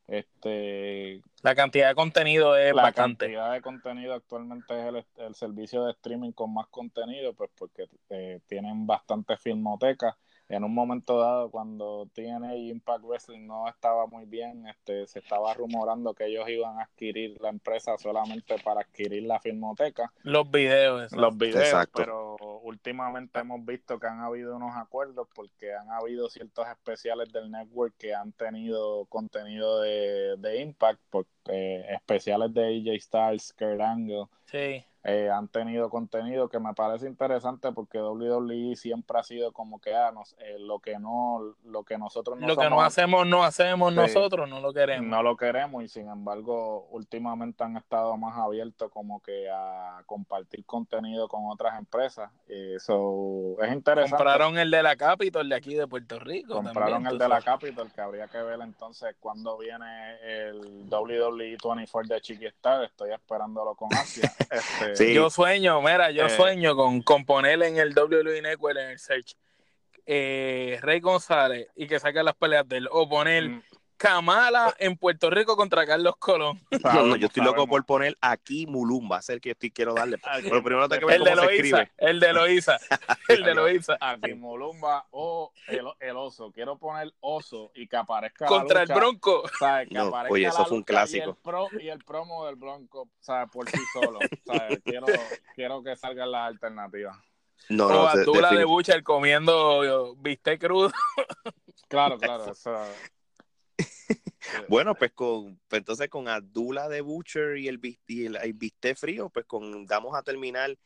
Este, 0.07 1.23
la 1.43 1.55
cantidad 1.55 1.89
de 1.89 1.95
contenido 1.95 2.57
es 2.57 2.75
la 2.75 2.83
bastante. 2.83 3.27
La 3.27 3.31
cantidad 3.31 3.53
de 3.53 3.61
contenido 3.63 4.15
actualmente 4.15 4.89
es 4.89 5.07
el, 5.19 5.35
servicio 5.37 5.85
de 5.85 5.93
streaming 5.93 6.33
con 6.33 6.53
más 6.53 6.67
contenido, 6.67 7.33
pues 7.33 7.51
porque 7.57 7.89
eh, 8.09 8.41
tienen 8.49 8.89
bastante 8.89 9.37
filmoteca 9.37 10.17
en 10.51 10.64
un 10.64 10.74
momento 10.74 11.18
dado 11.20 11.48
cuando 11.51 12.09
TNA 12.12 12.57
Impact 12.57 13.05
Wrestling 13.05 13.46
no 13.46 13.68
estaba 13.68 14.07
muy 14.09 14.24
bien, 14.24 14.66
este, 14.66 15.07
se 15.07 15.20
estaba 15.20 15.55
rumorando 15.55 16.12
que 16.12 16.26
ellos 16.26 16.48
iban 16.48 16.78
a 16.78 16.82
adquirir 16.82 17.40
la 17.40 17.51
empresa 17.51 17.96
solamente 17.98 18.57
para 18.64 18.80
adquirir 18.80 19.22
la 19.22 19.38
filmoteca. 19.38 20.12
Los 20.22 20.51
videos. 20.51 21.12
Los 21.12 21.38
videos, 21.38 21.86
pero 21.94 22.36
últimamente 22.62 23.38
hemos 23.38 23.64
visto 23.64 24.01
que 24.01 24.09
han 24.09 24.20
habido 24.20 24.57
unos 24.57 24.76
acuerdos 24.76 25.28
porque 25.32 25.72
han 25.72 25.88
habido 25.90 26.28
ciertos 26.28 26.66
especiales 26.66 27.32
del 27.32 27.51
network 27.51 27.94
que 27.96 28.12
han 28.12 28.32
tenido 28.32 29.07
contenido 29.07 29.80
de, 29.80 30.36
de 30.36 30.61
Impact, 30.62 31.01
porque, 31.11 31.84
especiales 31.90 32.53
de 32.53 32.66
AJ 32.66 33.01
Styles, 33.01 33.53
Kurt 33.53 33.80
Angle. 33.80 34.26
Sí 34.46 34.84
eh, 35.03 35.30
han 35.30 35.48
tenido 35.48 35.88
contenido 35.88 36.51
que 36.51 36.61
me 36.61 36.74
parece 36.74 37.07
interesante 37.07 37.72
porque 37.72 38.03
WWE 38.03 38.76
siempre 38.76 39.18
ha 39.18 39.22
sido 39.22 39.51
como 39.51 39.80
que 39.80 39.94
ah, 39.94 40.12
eh, 40.40 40.59
lo 40.59 40.78
que 40.80 40.98
no 40.98 41.55
lo 41.64 41.84
que 41.84 41.96
nosotros 41.96 42.38
no 42.38 42.46
lo 42.46 42.55
que 42.55 42.68
no 42.68 42.82
hacemos 42.82 43.26
no 43.26 43.42
hacemos 43.42 43.94
nosotros 43.94 44.46
no 44.46 44.61
lo 44.61 44.74
queremos. 44.74 45.07
no 45.07 45.22
lo 45.22 45.38
queremos 45.38 45.82
y 45.84 45.88
sin 45.88 46.07
embargo 46.11 46.86
últimamente 46.90 47.64
han 47.64 47.78
estado 47.78 48.14
más 48.18 48.36
abiertos 48.36 48.90
como 48.92 49.22
que 49.22 49.48
a 49.51 50.03
compartir 50.05 50.66
contenido 50.66 51.28
con 51.28 51.46
otras 51.46 51.78
empresas 51.78 52.30
eso 52.46 53.57
es 53.62 53.72
interesante. 53.72 54.16
Compraron 54.16 54.59
el 54.59 54.70
de 54.70 54.82
la 54.82 54.96
Capitol 54.96 55.48
de 55.48 55.55
aquí 55.55 55.74
de 55.74 55.86
Puerto 55.86 56.18
Rico 56.18 56.57
compraron 56.57 57.07
el 57.07 57.16
de 57.16 57.26
la 57.26 57.40
Capitol 57.40 57.90
que 57.90 58.03
habría 58.03 58.28
que 58.28 58.42
ver 58.42 58.61
entonces 58.61 59.16
cuando 59.18 59.57
viene 59.57 60.16
el 60.22 60.86
WWE 60.90 61.57
24 61.64 62.14
de 62.16 62.20
Chiquistar 62.20 62.84
estoy 62.84 63.12
esperándolo 63.12 63.74
con 63.74 63.88
Asia 63.94 64.30
este 64.51 64.89
yo 64.99 65.30
sueño, 65.30 65.80
mira, 65.80 66.11
yo 66.11 66.26
eh. 66.26 66.30
sueño 66.30 66.76
con, 66.76 67.03
con 67.03 67.24
poner 67.24 67.62
en 67.62 67.78
el 67.78 67.95
WWE 67.97 68.43
Network, 68.43 68.78
en 68.78 68.91
el 68.91 68.99
search, 68.99 69.36
eh, 70.07 70.78
Rey 70.82 71.01
González 71.01 71.68
y 71.76 71.86
que 71.86 72.01
saque 72.01 72.22
las 72.22 72.34
peleas 72.34 72.68
de 72.68 72.78
él, 72.78 72.88
o 72.91 73.09
poner 73.09 73.49
mm. 73.49 73.62
Kamala 74.01 74.74
en 74.78 74.96
Puerto 74.96 75.28
Rico 75.28 75.57
contra 75.57 75.86
Carlos 75.86 76.16
Colón. 76.16 76.59
yo 77.20 77.26
estoy 77.26 77.44
loco 77.44 77.66
por 77.66 77.84
poner 77.84 78.16
aquí 78.22 78.66
Mulumba, 78.66 79.18
es 79.18 79.28
el 79.28 79.42
que 79.42 79.51
estoy, 79.51 79.70
quiero 79.70 79.92
darle. 79.92 80.18
Pero 80.42 80.62
primero 80.62 80.88
tengo 80.88 81.01
que 81.01 81.05
ver 81.07 81.16
el 81.16 81.28
cómo 81.28 81.42
de 81.42 81.46
se 81.46 81.55
escribe. 81.55 81.92
El 81.98 82.18
de 82.18 82.32
Loiza, 82.32 82.78
el 83.28 83.42
de 83.42 83.55
Loiza. 83.55 83.98
Aquí 84.01 84.32
Mulumba 84.32 85.07
o 85.11 85.53
el, 85.68 85.84
el, 86.01 86.16
oso. 86.16 86.51
Quiero 86.51 86.78
poner 86.78 87.12
oso 87.20 87.72
y 87.74 87.86
que 87.86 87.98
aparezca 87.98 88.46
Contra 88.46 88.80
el 88.80 88.88
Bronco. 88.88 89.42
Que 89.59 89.98
aparezca 89.98 90.32
oye, 90.32 90.46
eso 90.46 90.64
fue 90.64 90.78
un 90.78 90.82
clásico. 90.82 91.26
Y 91.26 91.28
el, 91.28 91.36
pro, 91.36 91.68
y 91.78 91.88
el 91.88 92.03
promo 92.03 92.46
del 92.46 92.57
Bronco, 92.57 93.11
¿sabes? 93.20 93.51
Por 93.53 93.68
sí 93.68 93.82
solo. 93.92 94.18
Quiero, 94.82 95.07
quiero 95.55 95.82
que 95.82 95.94
salgan 95.94 96.32
las 96.32 96.48
alternativas. 96.48 97.18
No, 97.68 97.88
o 97.88 98.16
no, 98.16 98.24
tú 98.24 98.40
la 98.40 98.51
de 98.51 98.64
Butcher 98.64 99.03
comiendo 99.03 100.14
viste 100.16 100.59
crudo. 100.59 100.90
Claro, 101.88 102.16
claro. 102.16 102.51
Eso, 102.51 102.74
bueno, 104.69 104.95
pues 104.95 105.13
con 105.13 105.61
pues 105.69 105.81
entonces 105.81 106.09
con 106.09 106.29
Abdullah 106.29 106.89
de 106.89 107.01
Butcher 107.01 107.57
y 107.59 107.69
el, 107.69 107.81
y 108.07 108.27
el, 108.27 108.97
frío, 108.97 109.31
pues 109.31 109.47
con 109.47 109.87
damos 109.87 110.17
a 110.17 110.23
terminar 110.23 110.77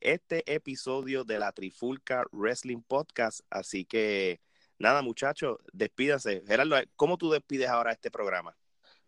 este 0.00 0.42
episodio 0.52 1.24
de 1.24 1.38
la 1.38 1.52
Trifulca 1.52 2.24
Wrestling 2.32 2.82
Podcast. 2.82 3.40
Así 3.50 3.84
que 3.84 4.40
nada, 4.78 5.02
muchachos, 5.02 5.58
despídanse. 5.72 6.42
Gerardo, 6.46 6.76
¿cómo 6.96 7.16
tú 7.16 7.30
despides 7.30 7.68
ahora 7.68 7.92
este 7.92 8.10
programa? 8.10 8.56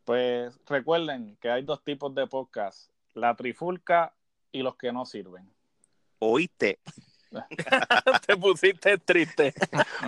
Pues 0.05 0.59
recuerden 0.67 1.37
que 1.41 1.51
hay 1.51 1.63
dos 1.63 1.83
tipos 1.83 2.15
de 2.15 2.27
podcast, 2.27 2.91
la 3.15 3.35
Trifulca 3.35 4.15
y 4.53 4.63
los 4.63 4.77
que 4.77 4.93
no 4.93 5.05
sirven. 5.05 5.53
¿Oíste? 6.19 6.81
Te 8.27 8.37
pusiste 8.37 8.99
triste. 8.99 9.55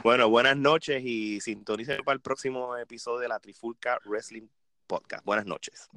bueno, 0.03 0.29
buenas 0.29 0.57
noches 0.57 1.03
y 1.05 1.41
sintonicen 1.41 2.03
para 2.05 2.15
el 2.15 2.21
próximo 2.21 2.77
episodio 2.77 3.21
de 3.21 3.29
la 3.29 3.41
Trifulca 3.41 3.99
Wrestling 4.05 4.49
Podcast. 4.87 5.25
Buenas 5.25 5.47
noches. 5.47 5.89